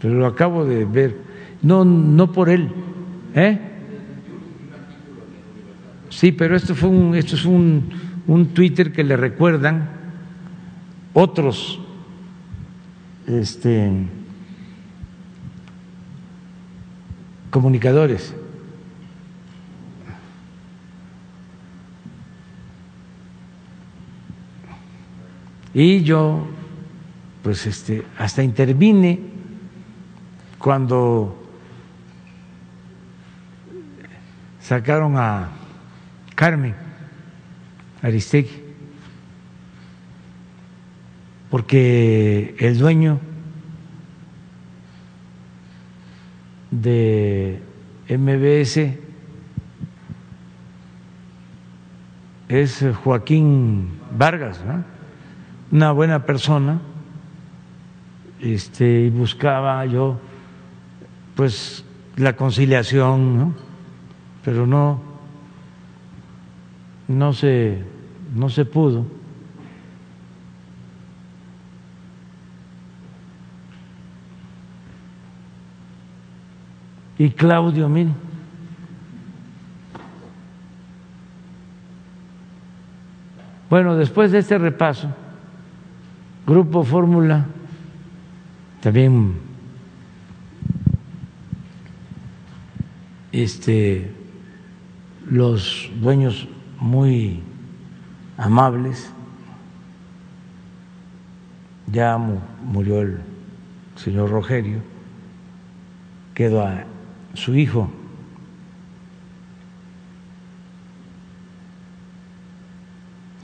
pero 0.00 0.14
lo 0.14 0.26
acabo 0.26 0.64
de 0.64 0.84
ver, 0.84 1.16
no, 1.62 1.84
no 1.84 2.30
por 2.32 2.48
él, 2.50 2.70
¿eh? 3.34 3.58
Sí, 6.10 6.30
pero 6.30 6.54
esto 6.56 6.74
fue 6.74 6.88
un, 6.88 7.14
esto 7.14 7.34
es 7.34 7.44
un, 7.44 7.90
un 8.26 8.46
Twitter 8.48 8.92
que 8.92 9.02
le 9.02 9.16
recuerdan 9.16 9.88
otros 11.12 11.80
este, 13.26 13.90
comunicadores. 17.50 18.34
Y 25.74 26.04
yo, 26.04 26.46
pues 27.42 27.66
este, 27.66 28.06
hasta 28.16 28.44
intervine 28.44 29.18
cuando 30.56 31.36
sacaron 34.60 35.16
a 35.16 35.50
Carmen 36.36 36.76
Aristegui, 38.02 38.62
porque 41.50 42.54
el 42.60 42.78
dueño 42.78 43.18
de 46.70 47.60
MBS 48.08 48.96
es 52.48 52.84
Joaquín 53.02 53.98
Vargas, 54.16 54.62
una 55.74 55.90
buena 55.90 56.24
persona, 56.24 56.78
este, 58.38 59.06
y 59.06 59.10
buscaba 59.10 59.84
yo 59.86 60.20
pues 61.34 61.84
la 62.14 62.36
conciliación, 62.36 63.56
pero 64.44 64.68
no, 64.68 65.02
no 67.08 67.32
se, 67.32 67.82
no 68.36 68.48
se 68.50 68.64
pudo. 68.64 69.04
Y 77.18 77.30
Claudio, 77.30 77.88
mire. 77.88 78.12
Bueno, 83.68 83.96
después 83.96 84.30
de 84.30 84.38
este 84.38 84.56
repaso, 84.56 85.12
Grupo 86.46 86.84
Fórmula, 86.84 87.46
también 88.82 89.34
este, 93.32 94.12
los 95.26 95.90
dueños 96.02 96.46
muy 96.78 97.40
amables, 98.36 99.10
ya 101.90 102.18
murió 102.18 103.00
el 103.00 103.20
señor 103.96 104.30
Rogerio, 104.30 104.80
quedó 106.34 106.66
a 106.66 106.84
su 107.32 107.54
hijo. 107.54 107.90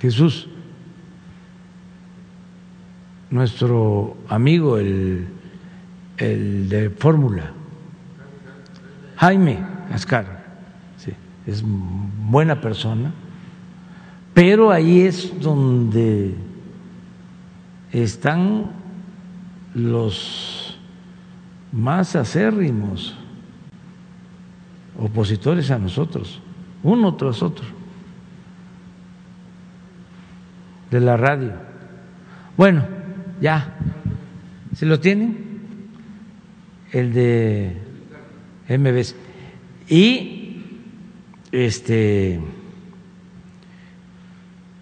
Jesús, 0.00 0.48
nuestro 3.30 4.16
amigo, 4.28 4.78
el, 4.78 5.28
el 6.18 6.68
de 6.68 6.90
fórmula, 6.90 7.52
Jaime 9.16 9.58
Ascar, 9.92 10.44
sí, 10.96 11.12
es 11.46 11.62
buena 11.64 12.60
persona, 12.60 13.12
pero 14.34 14.70
ahí 14.70 15.02
es 15.02 15.40
donde 15.40 16.34
están 17.92 18.72
los 19.74 20.78
más 21.72 22.16
acérrimos 22.16 23.16
opositores 24.98 25.70
a 25.70 25.78
nosotros, 25.78 26.40
uno 26.82 27.14
tras 27.14 27.42
otro, 27.42 27.66
de 30.90 31.00
la 31.00 31.16
radio. 31.16 31.52
Bueno, 32.56 32.99
ya, 33.40 33.74
¿se 34.74 34.86
lo 34.86 35.00
tienen? 35.00 35.36
El 36.92 37.12
de 37.12 37.76
MBS. 38.68 39.14
Y 39.88 40.62
este 41.52 42.40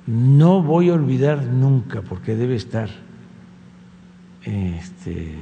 no 0.09 0.63
voy 0.63 0.89
a 0.89 0.95
olvidar 0.95 1.45
nunca, 1.45 2.01
porque 2.01 2.35
debe 2.35 2.55
estar 2.55 2.89
este, 4.43 5.35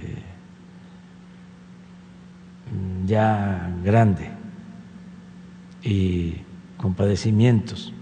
ya 3.07 3.73
grande 3.85 4.29
y 5.85 6.35
con 6.77 6.95
padecimientos 6.95 7.93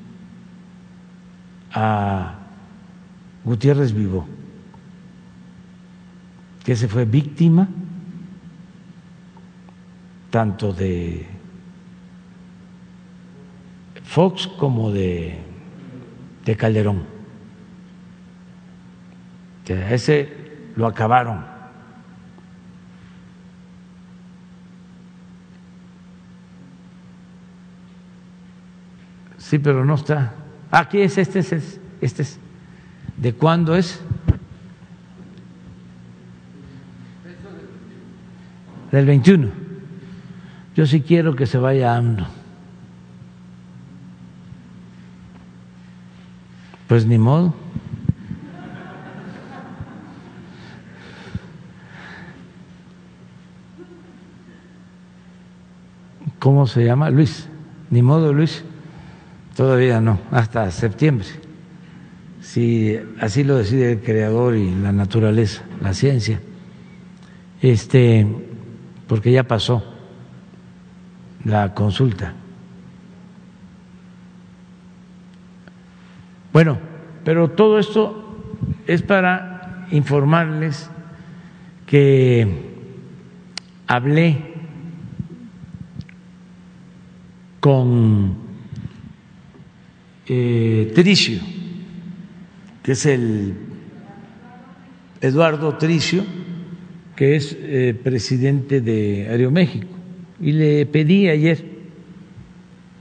a 1.71 2.39
Gutiérrez 3.45 3.93
Vivo, 3.93 4.27
que 6.65 6.75
se 6.75 6.89
fue 6.89 7.05
víctima 7.05 7.69
tanto 10.31 10.73
de 10.73 11.27
Fox 14.03 14.47
como 14.47 14.91
de, 14.91 15.39
de 16.45 16.57
Calderón. 16.57 17.05
Que 19.65 19.75
a 19.75 19.93
ese 19.93 20.33
lo 20.77 20.87
acabaron. 20.87 21.45
Sí, 29.39 29.59
pero 29.59 29.85
no 29.85 29.95
está. 29.95 30.35
Aquí 30.71 31.01
es, 31.01 31.19
este 31.19 31.39
es, 31.41 31.81
este 32.01 32.23
es. 32.23 32.39
¿De 33.17 33.35
cuándo 33.35 33.77
es? 33.77 34.03
Del 38.95 39.07
21. 39.07 39.49
Yo 40.77 40.87
sí 40.87 41.01
quiero 41.01 41.35
que 41.35 41.47
se 41.47 41.59
vaya 41.59 41.97
AMLO. 41.97 42.29
Pues 46.87 47.05
ni 47.05 47.19
modo. 47.19 47.53
¿Cómo 56.39 56.69
se 56.69 56.85
llama? 56.85 57.11
Luis. 57.11 57.49
Ni 57.91 58.01
modo, 58.01 58.33
Luis. 58.33 58.63
Todavía 59.57 60.01
no, 60.01 60.21
hasta 60.31 60.71
septiembre. 60.71 61.27
Si 62.41 62.97
así 63.19 63.43
lo 63.43 63.57
decide 63.57 63.95
el 63.95 64.01
creador 64.03 64.55
y 64.55 64.73
la 64.73 64.93
naturaleza, 64.93 65.65
la 65.81 65.95
ciencia. 65.95 66.41
Este, 67.61 68.54
porque 69.07 69.33
ya 69.33 69.45
pasó 69.45 69.83
la 71.45 71.75
consulta. 71.75 72.35
Bueno, 76.53 76.79
pero 77.25 77.51
todo 77.51 77.79
esto 77.79 78.25
es 78.87 79.03
para 79.03 79.87
informarles 79.91 80.89
que 81.87 82.47
hablé 83.87 84.55
con 87.61 88.37
eh, 90.27 90.93
Tricio, 90.95 91.41
que 92.83 92.93
es 92.93 93.07
el 93.07 93.55
Eduardo 95.21 95.77
Tricio, 95.77 96.25
que 97.17 97.37
es 97.37 97.57
eh, 97.61 97.99
presidente 98.03 98.81
de 98.81 99.29
Aeroméxico, 99.29 99.89
y 100.41 100.53
le 100.53 100.87
pedí 100.87 101.29
ayer 101.29 101.65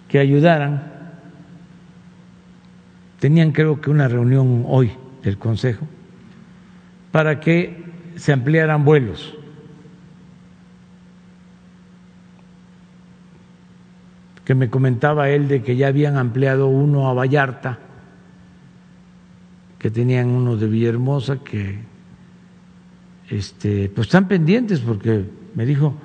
que 0.07 0.19
ayudaran. 0.19 0.91
Tenían 3.19 3.51
creo 3.51 3.81
que 3.81 3.89
una 3.89 4.07
reunión 4.07 4.63
hoy 4.67 4.91
del 5.23 5.37
Consejo 5.37 5.87
para 7.11 7.39
que 7.39 7.83
se 8.15 8.33
ampliaran 8.33 8.85
vuelos. 8.85 9.37
que 14.45 14.55
me 14.55 14.69
comentaba 14.69 15.29
él 15.29 15.47
de 15.47 15.61
que 15.61 15.77
ya 15.77 15.87
habían 15.87 16.17
ampliado 16.17 16.67
uno 16.67 17.07
a 17.07 17.13
Vallarta 17.13 17.79
que 19.79 19.89
tenían 19.89 20.27
uno 20.27 20.57
de 20.57 20.67
Villahermosa 20.67 21.37
que 21.37 21.79
este, 23.33 23.89
pues 23.89 24.07
están 24.07 24.27
pendientes 24.27 24.79
porque 24.79 25.25
me 25.55 25.65
dijo 25.65 25.95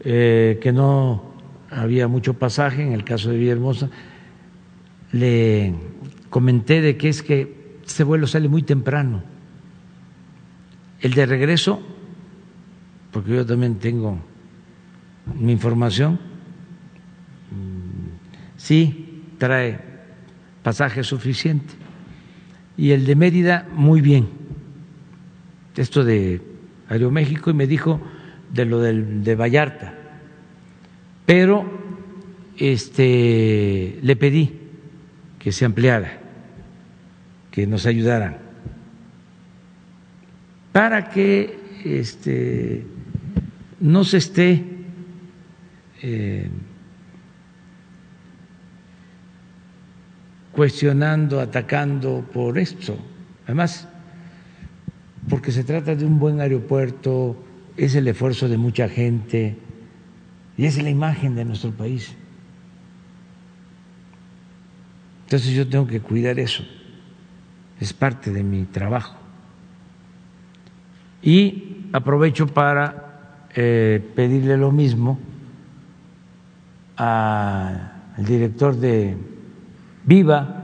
eh, 0.00 0.58
que 0.60 0.72
no 0.72 1.34
había 1.70 2.08
mucho 2.08 2.34
pasaje 2.34 2.82
en 2.82 2.92
el 2.92 3.04
caso 3.04 3.30
de 3.30 3.38
Villahermosa. 3.38 3.90
Le 5.12 5.74
comenté 6.30 6.80
de 6.80 6.96
que 6.96 7.08
es 7.08 7.22
que 7.22 7.78
este 7.86 8.02
vuelo 8.02 8.26
sale 8.26 8.48
muy 8.48 8.62
temprano. 8.62 9.22
El 11.00 11.14
de 11.14 11.26
regreso, 11.26 11.80
porque 13.12 13.36
yo 13.36 13.46
también 13.46 13.76
tengo 13.76 14.18
mi 15.38 15.52
información, 15.52 16.14
mm, 17.50 18.56
sí 18.56 19.22
trae 19.38 19.78
pasaje 20.64 21.04
suficiente. 21.04 21.72
Y 22.76 22.90
el 22.90 23.04
de 23.04 23.14
Mérida, 23.14 23.68
muy 23.72 24.00
bien. 24.00 24.28
Esto 25.76 26.04
de 26.04 26.53
Aeroméxico, 26.88 27.50
y 27.50 27.54
me 27.54 27.66
dijo 27.66 28.00
de 28.52 28.64
lo 28.64 28.80
del, 28.80 29.24
de 29.24 29.34
Vallarta. 29.34 29.94
Pero 31.26 31.64
este, 32.58 33.98
le 34.02 34.16
pedí 34.16 34.52
que 35.38 35.52
se 35.52 35.64
ampliara, 35.64 36.18
que 37.50 37.66
nos 37.66 37.86
ayudaran, 37.86 38.38
para 40.72 41.08
que 41.08 41.58
este, 41.84 42.84
no 43.80 44.04
se 44.04 44.18
esté 44.18 44.64
eh, 46.02 46.48
cuestionando, 50.52 51.40
atacando 51.40 52.24
por 52.32 52.58
esto. 52.58 52.96
Además, 53.44 53.88
porque 55.28 55.52
se 55.52 55.64
trata 55.64 55.94
de 55.94 56.04
un 56.04 56.18
buen 56.18 56.40
aeropuerto, 56.40 57.36
es 57.76 57.94
el 57.94 58.08
esfuerzo 58.08 58.48
de 58.48 58.58
mucha 58.58 58.88
gente 58.88 59.56
y 60.56 60.66
es 60.66 60.82
la 60.82 60.90
imagen 60.90 61.34
de 61.34 61.44
nuestro 61.44 61.72
país. 61.72 62.14
Entonces 65.24 65.52
yo 65.52 65.68
tengo 65.68 65.86
que 65.86 66.00
cuidar 66.00 66.38
eso, 66.38 66.64
es 67.80 67.92
parte 67.92 68.30
de 68.30 68.42
mi 68.42 68.64
trabajo. 68.64 69.16
Y 71.22 71.88
aprovecho 71.92 72.46
para 72.46 73.48
eh, 73.54 74.06
pedirle 74.14 74.58
lo 74.58 74.70
mismo 74.70 75.18
al 76.96 77.90
director 78.18 78.76
de 78.76 79.16
Viva, 80.04 80.63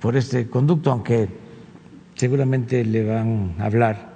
por 0.00 0.16
este 0.16 0.48
conducto, 0.48 0.90
aunque 0.90 1.28
seguramente 2.14 2.84
le 2.84 3.04
van 3.04 3.54
a 3.58 3.66
hablar 3.66 4.08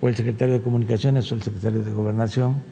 o 0.00 0.08
el 0.08 0.16
secretario 0.16 0.54
de 0.54 0.62
Comunicaciones 0.62 1.30
o 1.30 1.34
el 1.34 1.42
secretario 1.42 1.82
de 1.82 1.92
Gobernación, 1.92 2.62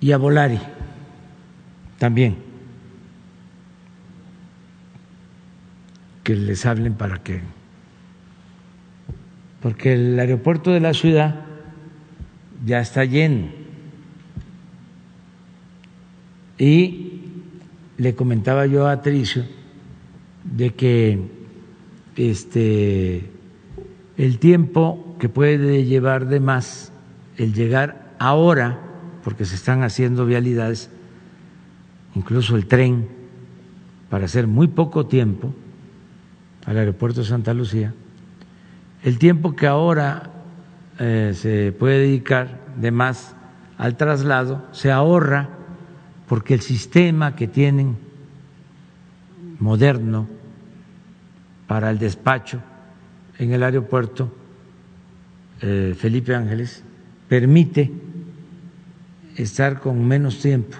y 0.00 0.12
a 0.12 0.18
Volari 0.18 0.58
también, 1.98 2.36
que 6.24 6.34
les 6.34 6.66
hablen 6.66 6.94
para 6.94 7.22
que, 7.22 7.40
porque 9.60 9.92
el 9.92 10.18
aeropuerto 10.18 10.70
de 10.72 10.80
la 10.80 10.94
ciudad 10.94 11.44
ya 12.64 12.80
está 12.80 13.04
lleno. 13.04 13.48
Y 16.58 17.11
le 18.02 18.16
comentaba 18.16 18.66
yo 18.66 18.88
a 18.88 19.00
Tricio 19.00 19.44
de 20.42 20.74
que 20.74 21.20
este 22.16 23.30
el 24.16 24.40
tiempo 24.40 25.14
que 25.20 25.28
puede 25.28 25.84
llevar 25.84 26.26
de 26.26 26.40
más 26.40 26.92
el 27.36 27.54
llegar 27.54 28.14
ahora, 28.18 28.80
porque 29.22 29.44
se 29.44 29.54
están 29.54 29.84
haciendo 29.84 30.26
vialidades, 30.26 30.90
incluso 32.16 32.56
el 32.56 32.66
tren, 32.66 33.08
para 34.10 34.24
hacer 34.24 34.48
muy 34.48 34.66
poco 34.66 35.06
tiempo 35.06 35.54
al 36.66 36.78
aeropuerto 36.78 37.20
de 37.20 37.26
Santa 37.26 37.54
Lucía, 37.54 37.94
el 39.04 39.18
tiempo 39.18 39.54
que 39.54 39.68
ahora 39.68 40.30
eh, 40.98 41.34
se 41.36 41.70
puede 41.70 42.00
dedicar 42.00 42.58
de 42.76 42.90
más 42.90 43.36
al 43.78 43.96
traslado 43.96 44.66
se 44.72 44.90
ahorra 44.90 45.61
porque 46.32 46.54
el 46.54 46.62
sistema 46.62 47.36
que 47.36 47.46
tienen 47.46 47.94
moderno 49.58 50.26
para 51.66 51.90
el 51.90 51.98
despacho 51.98 52.62
en 53.38 53.52
el 53.52 53.62
aeropuerto 53.62 54.34
eh, 55.60 55.94
Felipe 55.94 56.34
Ángeles 56.34 56.84
permite 57.28 57.92
estar 59.36 59.78
con 59.78 60.08
menos 60.08 60.40
tiempo 60.40 60.78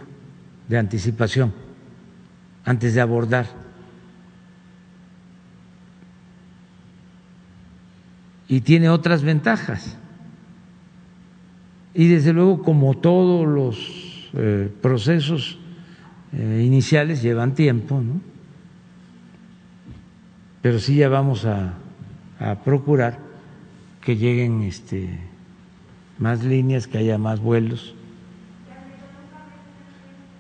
de 0.69 0.79
anticipación 0.79 1.53
antes 2.65 2.95
de 2.95 3.03
abordar. 3.03 3.45
Y 8.49 8.63
tiene 8.63 8.89
otras 8.89 9.23
ventajas. 9.23 9.99
Y 11.93 12.09
desde 12.09 12.33
luego, 12.33 12.63
como 12.63 12.95
todos 12.95 13.47
los 13.47 14.02
eh, 14.35 14.71
procesos 14.81 15.59
eh, 16.33 16.63
iniciales 16.65 17.23
llevan 17.23 17.55
tiempo, 17.55 18.01
¿no? 18.01 18.21
pero 20.63 20.79
sí 20.79 20.97
ya 20.97 21.09
vamos 21.09 21.45
a, 21.45 21.75
a 22.39 22.55
procurar 22.63 23.19
que 24.01 24.17
lleguen 24.17 24.63
este, 24.63 25.19
más 26.19 26.45
líneas, 26.45 26.87
que 26.87 26.99
haya 26.99 27.19
más 27.19 27.41
vuelos. 27.41 27.95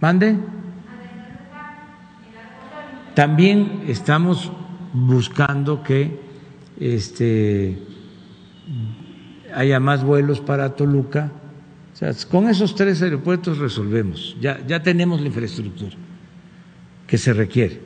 ¿Mande? 0.01 0.37
También 3.15 3.85
estamos 3.89 4.51
buscando 4.93 5.83
que 5.83 6.19
este, 6.81 7.79
haya 9.55 9.81
más 9.81 10.03
vuelos 10.03 10.41
para 10.41 10.75
Toluca 10.77 11.31
con 12.29 12.49
esos 12.49 12.75
tres 12.75 13.01
aeropuertos 13.03 13.59
resolvemos, 13.59 14.37
ya, 14.41 14.65
ya 14.67 14.83
tenemos 14.83 15.21
la 15.21 15.29
infraestructura 15.29 15.97
que 17.07 17.17
se 17.17 17.33
requiere. 17.33 17.81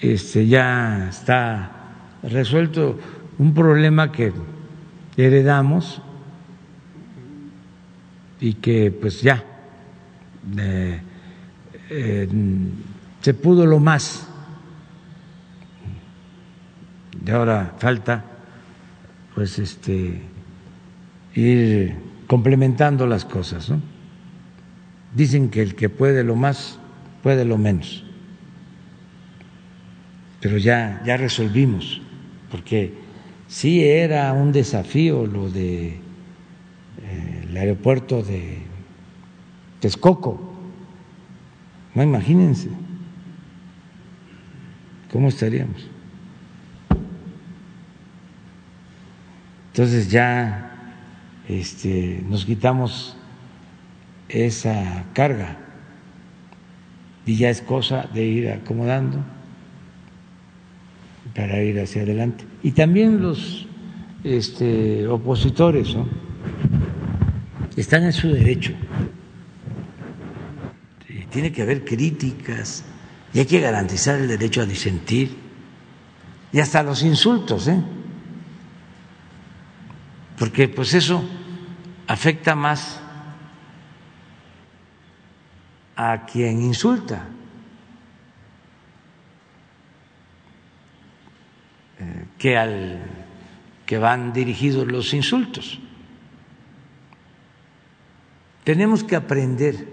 Este, 0.00 0.46
ya 0.46 1.08
está 1.08 1.70
resuelto 2.22 2.98
un 3.38 3.54
problema 3.54 4.12
que 4.12 4.32
heredamos 5.16 6.02
y 8.40 8.54
que 8.54 8.90
pues 8.90 9.22
ya 9.22 9.42
eh, 10.58 11.00
eh, 11.88 12.28
se 13.22 13.34
pudo 13.34 13.64
lo 13.64 13.78
más. 13.78 14.28
Y 17.24 17.30
ahora 17.30 17.74
falta 17.78 18.24
pues 19.34 19.58
este 19.58 20.20
ir 21.34 22.13
complementando 22.34 23.06
las 23.06 23.24
cosas. 23.24 23.70
¿no? 23.70 23.80
Dicen 25.14 25.50
que 25.50 25.62
el 25.62 25.76
que 25.76 25.88
puede 25.88 26.24
lo 26.24 26.34
más, 26.34 26.80
puede 27.22 27.44
lo 27.44 27.58
menos. 27.58 28.02
Pero 30.40 30.58
ya, 30.58 31.00
ya 31.06 31.16
resolvimos, 31.16 32.02
porque 32.50 32.92
sí 33.46 33.84
era 33.84 34.32
un 34.32 34.50
desafío 34.50 35.26
lo 35.26 35.48
de 35.48 35.90
eh, 35.90 37.46
el 37.48 37.56
aeropuerto 37.56 38.20
de 38.24 38.58
Texcoco. 39.78 40.56
No 41.94 42.02
imagínense 42.02 42.68
cómo 45.12 45.28
estaríamos. 45.28 45.88
Entonces 49.70 50.10
ya 50.10 50.73
este, 51.48 52.22
nos 52.28 52.44
quitamos 52.44 53.16
esa 54.28 55.04
carga 55.12 55.58
y 57.26 57.36
ya 57.36 57.50
es 57.50 57.60
cosa 57.62 58.08
de 58.12 58.24
ir 58.24 58.50
acomodando 58.50 59.18
para 61.34 61.62
ir 61.62 61.80
hacia 61.80 62.02
adelante. 62.02 62.44
Y 62.62 62.72
también 62.72 63.20
los 63.20 63.66
este, 64.22 65.06
opositores 65.06 65.96
están 67.76 68.04
en 68.04 68.12
su 68.12 68.28
derecho. 68.28 68.72
Tiene 71.30 71.50
que 71.50 71.62
haber 71.62 71.84
críticas 71.84 72.84
y 73.32 73.40
hay 73.40 73.46
que 73.46 73.60
garantizar 73.60 74.20
el 74.20 74.28
derecho 74.28 74.62
a 74.62 74.66
disentir 74.66 75.36
y 76.52 76.60
hasta 76.60 76.84
los 76.84 77.02
insultos, 77.02 77.66
¿eh? 77.66 77.82
Porque 80.38 80.68
pues 80.68 80.94
eso 80.94 81.24
afecta 82.06 82.54
más 82.54 83.00
a 85.96 86.24
quien 86.26 86.62
insulta. 86.62 87.26
Eh, 91.98 92.26
que 92.38 92.58
al 92.58 93.02
que 93.86 93.98
van 93.98 94.32
dirigidos 94.32 94.86
los 94.86 95.12
insultos. 95.12 95.78
Tenemos 98.64 99.04
que 99.04 99.14
aprender 99.14 99.86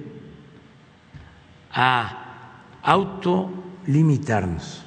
a 1.74 2.62
autolimitarnos. 2.82 4.86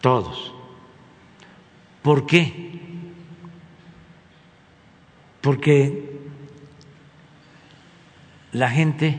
Todos. 0.00 0.57
¿Por 2.08 2.24
qué? 2.24 2.70
Porque 5.42 6.18
la 8.52 8.70
gente 8.70 9.18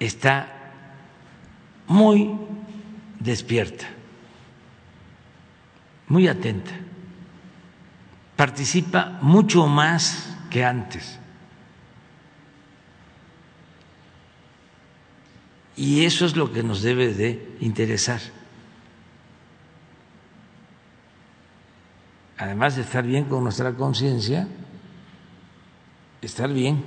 está 0.00 0.72
muy 1.86 2.30
despierta, 3.20 3.84
muy 6.08 6.26
atenta, 6.26 6.72
participa 8.34 9.18
mucho 9.20 9.66
más 9.66 10.38
que 10.48 10.64
antes. 10.64 11.18
Y 15.76 16.06
eso 16.06 16.24
es 16.24 16.34
lo 16.34 16.50
que 16.50 16.62
nos 16.62 16.80
debe 16.80 17.12
de 17.12 17.56
interesar. 17.60 18.22
Además 22.44 22.76
de 22.76 22.82
estar 22.82 23.02
bien 23.02 23.24
con 23.24 23.42
nuestra 23.42 23.72
conciencia, 23.72 24.46
estar 26.20 26.52
bien 26.52 26.84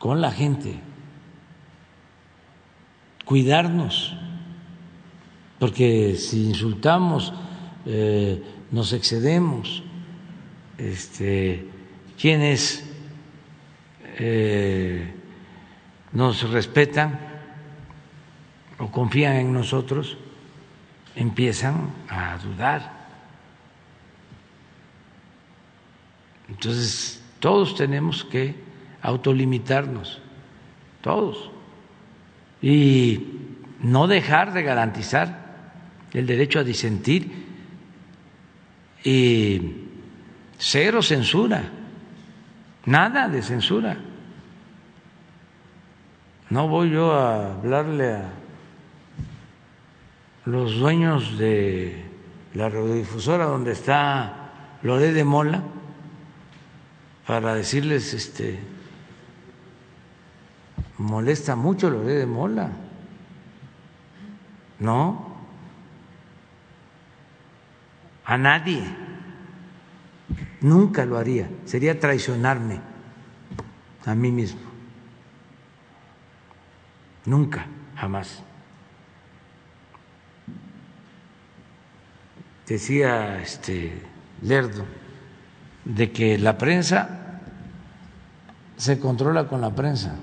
con 0.00 0.20
la 0.20 0.32
gente 0.32 0.80
cuidarnos, 3.24 4.16
porque 5.60 6.16
si 6.16 6.48
insultamos, 6.48 7.32
eh, 7.86 8.42
nos 8.72 8.92
excedemos, 8.92 9.84
este, 10.76 11.68
quienes 12.20 12.84
eh, 14.18 15.14
nos 16.10 16.50
respetan 16.50 17.20
o 18.76 18.90
confían 18.90 19.36
en 19.36 19.52
nosotros 19.52 20.18
empiezan 21.14 21.92
a 22.08 22.36
dudar. 22.38 22.93
Entonces, 26.48 27.22
todos 27.40 27.74
tenemos 27.74 28.24
que 28.24 28.54
autolimitarnos, 29.02 30.20
todos 31.00 31.50
y 32.62 33.20
no 33.80 34.06
dejar 34.06 34.52
de 34.54 34.62
garantizar 34.62 35.44
el 36.12 36.26
derecho 36.26 36.60
a 36.60 36.64
disentir 36.64 37.44
y 39.04 39.60
cero 40.56 41.02
censura, 41.02 41.64
nada 42.86 43.28
de 43.28 43.42
censura. 43.42 43.98
No 46.48 46.68
voy 46.68 46.90
yo 46.90 47.12
a 47.12 47.54
hablarle 47.54 48.12
a 48.12 48.30
los 50.46 50.78
dueños 50.78 51.36
de 51.36 52.04
la 52.54 52.68
radiodifusora 52.68 53.44
donde 53.44 53.72
está 53.72 54.78
Loré 54.82 55.12
de 55.12 55.24
Mola 55.24 55.62
para 57.26 57.54
decirles 57.54 58.12
este 58.12 58.58
molesta 60.98 61.56
mucho 61.56 61.90
lo 61.90 62.02
de 62.02 62.26
Mola. 62.26 62.70
No, 64.78 65.36
a 68.24 68.36
nadie. 68.36 68.82
Nunca 70.60 71.04
lo 71.04 71.18
haría. 71.18 71.48
Sería 71.66 71.98
traicionarme 72.00 72.80
a 74.06 74.14
mí 74.14 74.30
mismo. 74.30 74.60
Nunca, 77.26 77.66
jamás. 77.96 78.42
Decía 82.66 83.40
este 83.42 84.02
Lerdo 84.40 85.03
de 85.84 86.12
que 86.12 86.38
la 86.38 86.56
prensa 86.58 87.40
se 88.76 88.98
controla 88.98 89.46
con 89.46 89.60
la 89.60 89.70
prensa. 89.70 90.14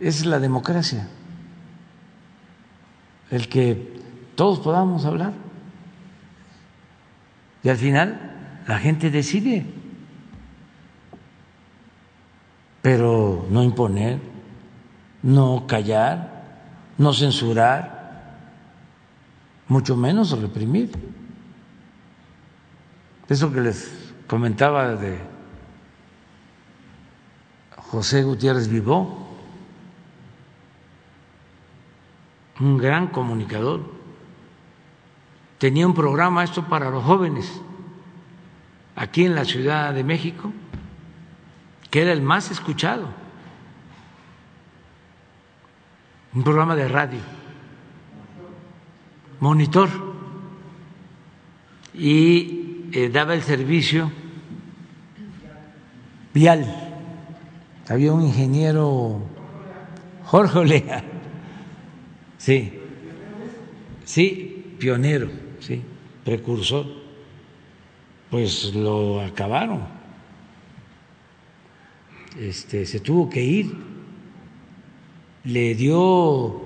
es 0.00 0.26
la 0.26 0.38
democracia, 0.38 1.08
el 3.30 3.48
que 3.48 4.00
todos 4.34 4.60
podamos 4.60 5.04
hablar. 5.04 5.32
Y 7.62 7.68
al 7.68 7.76
final 7.76 8.62
la 8.68 8.78
gente 8.78 9.10
decide, 9.10 9.66
pero 12.82 13.46
no 13.50 13.62
imponer, 13.62 14.20
no 15.22 15.66
callar, 15.66 16.44
no 16.98 17.12
censurar, 17.12 17.95
mucho 19.68 19.96
menos 19.96 20.38
reprimir. 20.40 20.90
Eso 23.28 23.52
que 23.52 23.60
les 23.60 24.12
comentaba 24.26 24.94
de 24.94 25.18
José 27.76 28.22
Gutiérrez 28.22 28.68
Vivó, 28.68 29.26
un 32.60 32.78
gran 32.78 33.08
comunicador. 33.08 33.94
Tenía 35.58 35.86
un 35.86 35.94
programa 35.94 36.44
esto 36.44 36.64
para 36.64 36.90
los 36.90 37.04
jóvenes 37.04 37.60
aquí 38.94 39.24
en 39.24 39.34
la 39.34 39.44
Ciudad 39.44 39.92
de 39.92 40.04
México, 40.04 40.52
que 41.90 42.02
era 42.02 42.12
el 42.12 42.22
más 42.22 42.50
escuchado. 42.50 43.08
Un 46.34 46.42
programa 46.42 46.76
de 46.76 46.88
radio, 46.88 47.20
monitor, 49.40 49.88
y 51.94 52.88
eh, 52.92 53.08
daba 53.08 53.34
el 53.34 53.42
servicio 53.42 54.10
vial. 56.34 56.82
Había 57.88 58.12
un 58.12 58.22
ingeniero, 58.22 59.22
Jorge 60.24 60.58
Olea 60.58 61.04
Sí, 62.38 62.72
sí, 64.04 64.74
pionero, 64.78 65.28
sí, 65.60 65.82
precursor. 66.24 66.86
Pues 68.30 68.74
lo 68.74 69.20
acabaron. 69.20 69.82
Este, 72.38 72.84
se 72.84 73.00
tuvo 73.00 73.30
que 73.30 73.42
ir. 73.42 73.74
Le 75.44 75.74
dio 75.74 76.62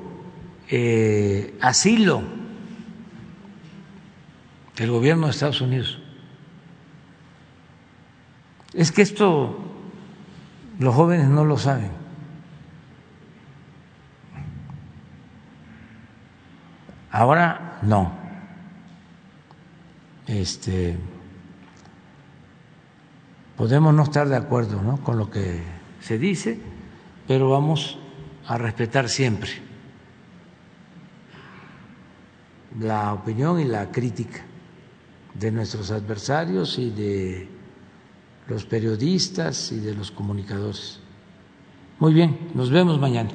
eh, 0.69 1.55
asilo 1.61 2.40
el 4.81 4.91
gobierno 4.91 5.27
de 5.27 5.33
Estados 5.33 5.61
Unidos. 5.61 5.99
Es 8.73 8.91
que 8.91 9.03
esto 9.03 9.59
los 10.79 10.95
jóvenes 10.95 11.29
no 11.29 11.45
lo 11.45 11.59
saben. 11.59 11.91
Ahora 17.11 17.79
no. 17.83 18.11
Este, 20.27 20.97
podemos 23.59 23.93
no 23.93 24.05
estar 24.05 24.31
de 24.31 24.37
acuerdo 24.37 24.81
¿no? 24.81 24.97
con 25.05 25.19
lo 25.19 25.29
que 25.29 25.61
se 26.01 26.17
dice, 26.17 26.59
pero 27.29 27.51
vamos 27.51 27.99
a 28.47 28.57
respetar 28.57 29.11
siempre 29.11 29.51
la 32.79 33.13
opinión 33.13 33.61
y 33.61 33.65
la 33.65 33.91
crítica 33.91 34.45
de 35.35 35.51
nuestros 35.51 35.91
adversarios 35.91 36.79
y 36.79 36.91
de 36.91 37.49
los 38.49 38.65
periodistas 38.65 39.73
y 39.73 39.79
de 39.79 39.95
los 39.95 40.11
comunicadores. 40.11 41.01
Muy 41.99 42.15
bien, 42.15 42.51
nos 42.55 42.71
vemos 42.71 42.99
mañana. 42.99 43.31